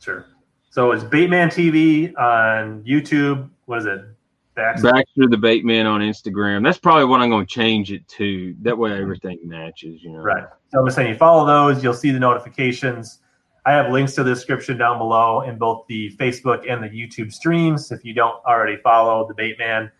[0.00, 0.26] Sure.
[0.70, 3.50] So it's Baitman TV on YouTube.
[3.66, 4.02] What is it?
[4.54, 4.82] Back.
[4.82, 6.62] Baxter the Baitman on Instagram.
[6.62, 8.54] That's probably what I'm going to change it to.
[8.62, 10.02] That way everything matches.
[10.02, 10.18] You know.
[10.18, 10.44] Right.
[10.68, 13.20] So I'm just saying, you follow those, you'll see the notifications.
[13.66, 17.32] I have links to the description down below in both the Facebook and the YouTube
[17.32, 17.92] streams.
[17.92, 19.90] If you don't already follow the Baitman,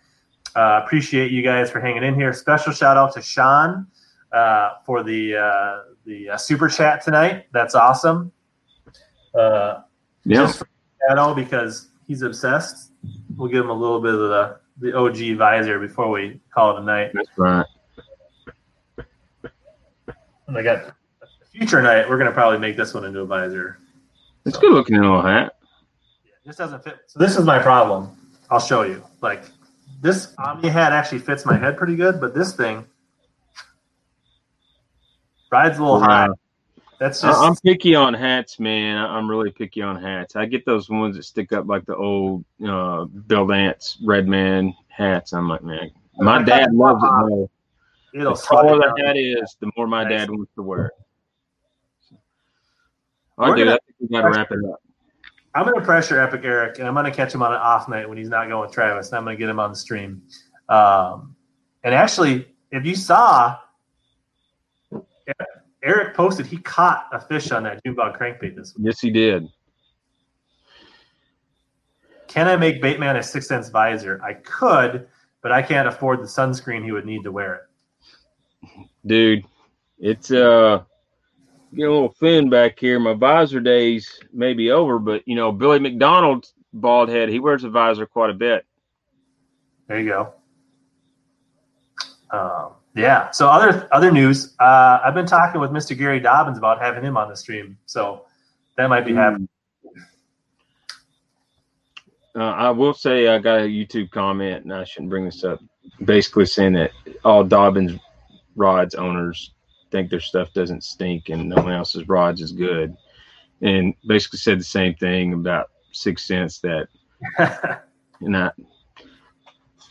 [0.57, 2.33] uh, appreciate you guys for hanging in here.
[2.33, 3.87] Special shout out to Sean
[4.33, 7.47] uh, for the uh, the uh, super chat tonight.
[7.53, 8.33] That's awesome.
[9.35, 9.83] Uh,
[10.25, 10.47] Yeah.
[10.47, 10.63] just
[11.09, 12.93] Shadow because he's obsessed.
[13.37, 16.81] We'll give him a little bit of the the OG visor before we call it
[16.81, 17.11] a night.
[17.15, 17.67] That's right.
[20.47, 20.95] And I got
[21.61, 22.09] future night.
[22.09, 23.79] We're gonna probably make this one into a visor.
[24.47, 25.57] It's good looking little hat.
[26.25, 27.01] Yeah, This doesn't fit.
[27.07, 28.17] So this is my problem.
[28.49, 29.05] I'll show you.
[29.21, 29.45] Like
[30.01, 32.87] this Omni hat actually fits my head pretty good, but this thing
[35.53, 36.29] rides a little high.
[36.99, 38.97] That's just I'm picky on hats, man.
[38.97, 40.37] I'm really picky on hats.
[40.37, 45.35] I get those ones that stick up like the old uh, Bill Dance Redman hats.
[45.35, 47.09] I'm like, man, my dad loves it.
[47.09, 47.51] Though.
[48.15, 50.93] it'll The taller the hat is, the more my dad wants to wear it.
[53.41, 53.69] All We're right, dude.
[53.69, 54.83] I think we got to wrap it up.
[55.55, 58.19] I'm gonna pressure Epic Eric, and I'm gonna catch him on an off night when
[58.19, 60.23] he's not going with Travis, and I'm gonna get him on the stream.
[60.69, 61.35] Um,
[61.83, 63.59] and actually, if you saw,
[65.83, 68.87] Eric posted he caught a fish on that June bug crankbait this week.
[68.87, 69.49] Yes, he did.
[72.29, 74.21] Can I make Baitman a 6th Sense visor?
[74.23, 75.09] I could,
[75.43, 78.87] but I can't afford the sunscreen he would need to wear it.
[79.07, 79.45] dude.
[79.99, 80.85] It's uh
[81.71, 82.99] getting a little thin back here.
[82.99, 87.65] My visor days may be over, but you know, Billy McDonald's bald head, he wears
[87.65, 88.67] a visor quite a bit.
[89.89, 90.35] There you go.
[92.31, 93.31] Um, yeah.
[93.31, 94.55] So other other news.
[94.59, 95.97] Uh, I've been talking with Mr.
[95.97, 97.77] Gary Dobyns about having him on the stream.
[97.87, 98.27] So
[98.77, 99.49] that might be happening.
[102.37, 105.61] Uh, I will say I got a YouTube comment, and I shouldn't bring this up.
[106.05, 106.93] Basically saying that
[107.25, 107.99] all Dobyns
[108.55, 109.53] rods owners
[109.91, 112.97] think their stuff doesn't stink and no one else's rods is good,
[113.61, 116.89] and basically said the same thing about 6th Sense that
[117.39, 118.51] I,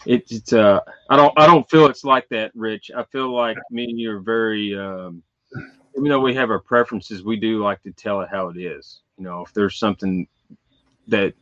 [0.06, 2.92] it, it's uh, I don't I don't feel it's like that, Rich.
[2.96, 5.22] I feel like me and you are very, um,
[5.96, 9.02] even though we have our preferences, we do like to tell it how it is.
[9.18, 10.28] You know, if there's something
[11.08, 11.34] that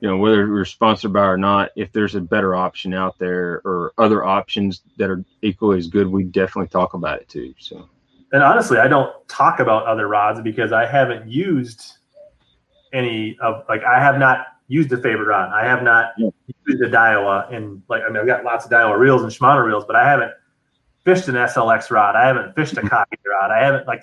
[0.00, 3.60] you know whether we're sponsored by or not, if there's a better option out there
[3.64, 7.54] or other options that are equally as good, we definitely talk about it too.
[7.58, 7.88] So.
[8.32, 11.98] And honestly, I don't talk about other rods because I haven't used
[12.92, 15.52] any of like I have not used a favorite rod.
[15.52, 16.30] I have not Yeah.
[16.66, 19.64] used a Daiwa and like I mean I've got lots of Daiwa reels and Shimano
[19.64, 20.32] reels, but I haven't
[21.04, 22.16] fished an SLX rod.
[22.16, 23.50] I haven't fished a Kage rod.
[23.50, 24.00] I haven't like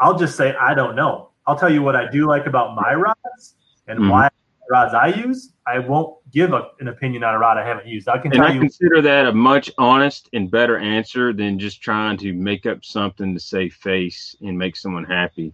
[0.00, 1.30] I'll just say I don't know.
[1.46, 3.56] I'll tell you what I do like about my rods
[3.86, 4.10] and Mhm.
[4.10, 4.28] why
[4.70, 5.52] rods I use.
[5.66, 8.08] I won't give a, an opinion on a rod I haven't used.
[8.08, 11.58] I can And tell I you consider that a much honest and better answer than
[11.58, 15.52] just trying to make up something to save face and make someone happy.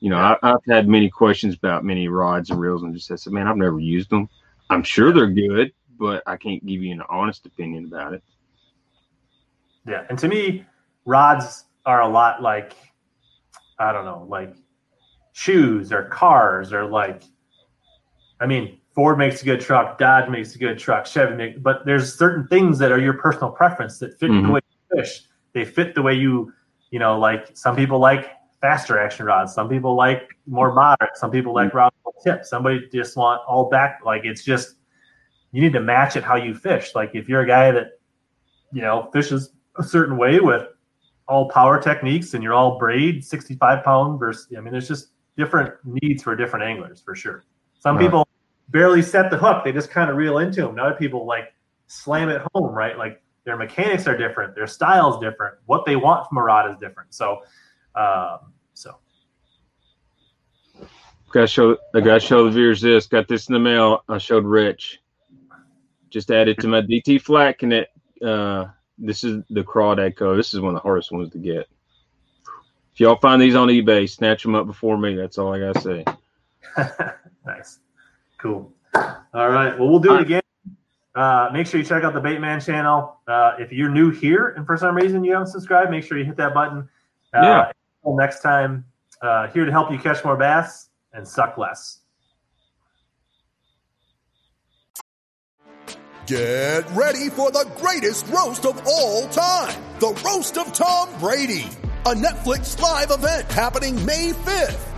[0.00, 3.32] You know, I, I've had many questions about many rods and reels, and just said,
[3.32, 4.28] "Man, I've never used them.
[4.70, 8.22] I'm sure they're good, but I can't give you an honest opinion about it."
[9.86, 10.66] Yeah, and to me,
[11.04, 12.76] rods are a lot like
[13.78, 14.54] I don't know, like
[15.32, 17.22] shoes or cars or like
[18.40, 21.84] I mean, Ford makes a good truck, Dodge makes a good truck, Chevy makes, but
[21.84, 24.52] there's certain things that are your personal preference that fit the Mhm.
[24.54, 24.60] way
[24.90, 25.22] you fish.
[25.52, 26.52] They fit the way you,
[26.90, 31.30] you know, like some people like faster action rods, some people like more moderate, some
[31.30, 34.00] people like rods with tip, somebody just want all back.
[34.04, 34.76] Like it's just
[35.52, 36.94] you need to match it how you fish.
[36.94, 37.92] Like if you're a guy that
[38.72, 40.66] you know fishes a certain way with
[41.26, 45.74] all power techniques and you're all braid 65 pound versus i mean there's just different
[45.84, 47.44] needs for different anglers for sure
[47.78, 48.04] some Right.
[48.04, 48.28] people
[48.70, 51.52] barely set the hook they just kind of reel into them and other people like
[51.86, 55.96] slam it home right like their mechanics are different their style is different what they
[55.96, 57.38] want from a rod is different so
[57.94, 58.94] um so
[61.30, 61.76] Got to show.
[61.94, 63.06] I got to show the viewers this.
[63.06, 64.02] Got this in the mail.
[64.08, 65.00] I showed Rich.
[66.08, 67.90] Just added to my DT flat connect.
[68.22, 70.34] Uh, this is the Crawdad Echo.
[70.34, 71.68] This is one of the hardest ones to get.
[72.94, 75.16] If y'all find these on eBay, snatch them up before me.
[75.16, 76.04] That's all I gotta say.
[77.48, 77.80] nice
[78.40, 80.42] cool all right well we'll do it again
[81.14, 84.64] uh, make sure you check out the baitman channel uh, if you're new here and
[84.66, 86.88] for some reason you haven't subscribed make sure you hit that button
[87.34, 87.72] uh, Yeah.
[88.04, 88.84] until next time
[89.22, 92.00] uh, here to help you catch more bass and suck less
[96.26, 99.74] Get ready for the greatest roast of all time.
[99.98, 101.66] The Roast of Tom Brady.
[102.04, 104.97] A Netflix live event happening May 5th.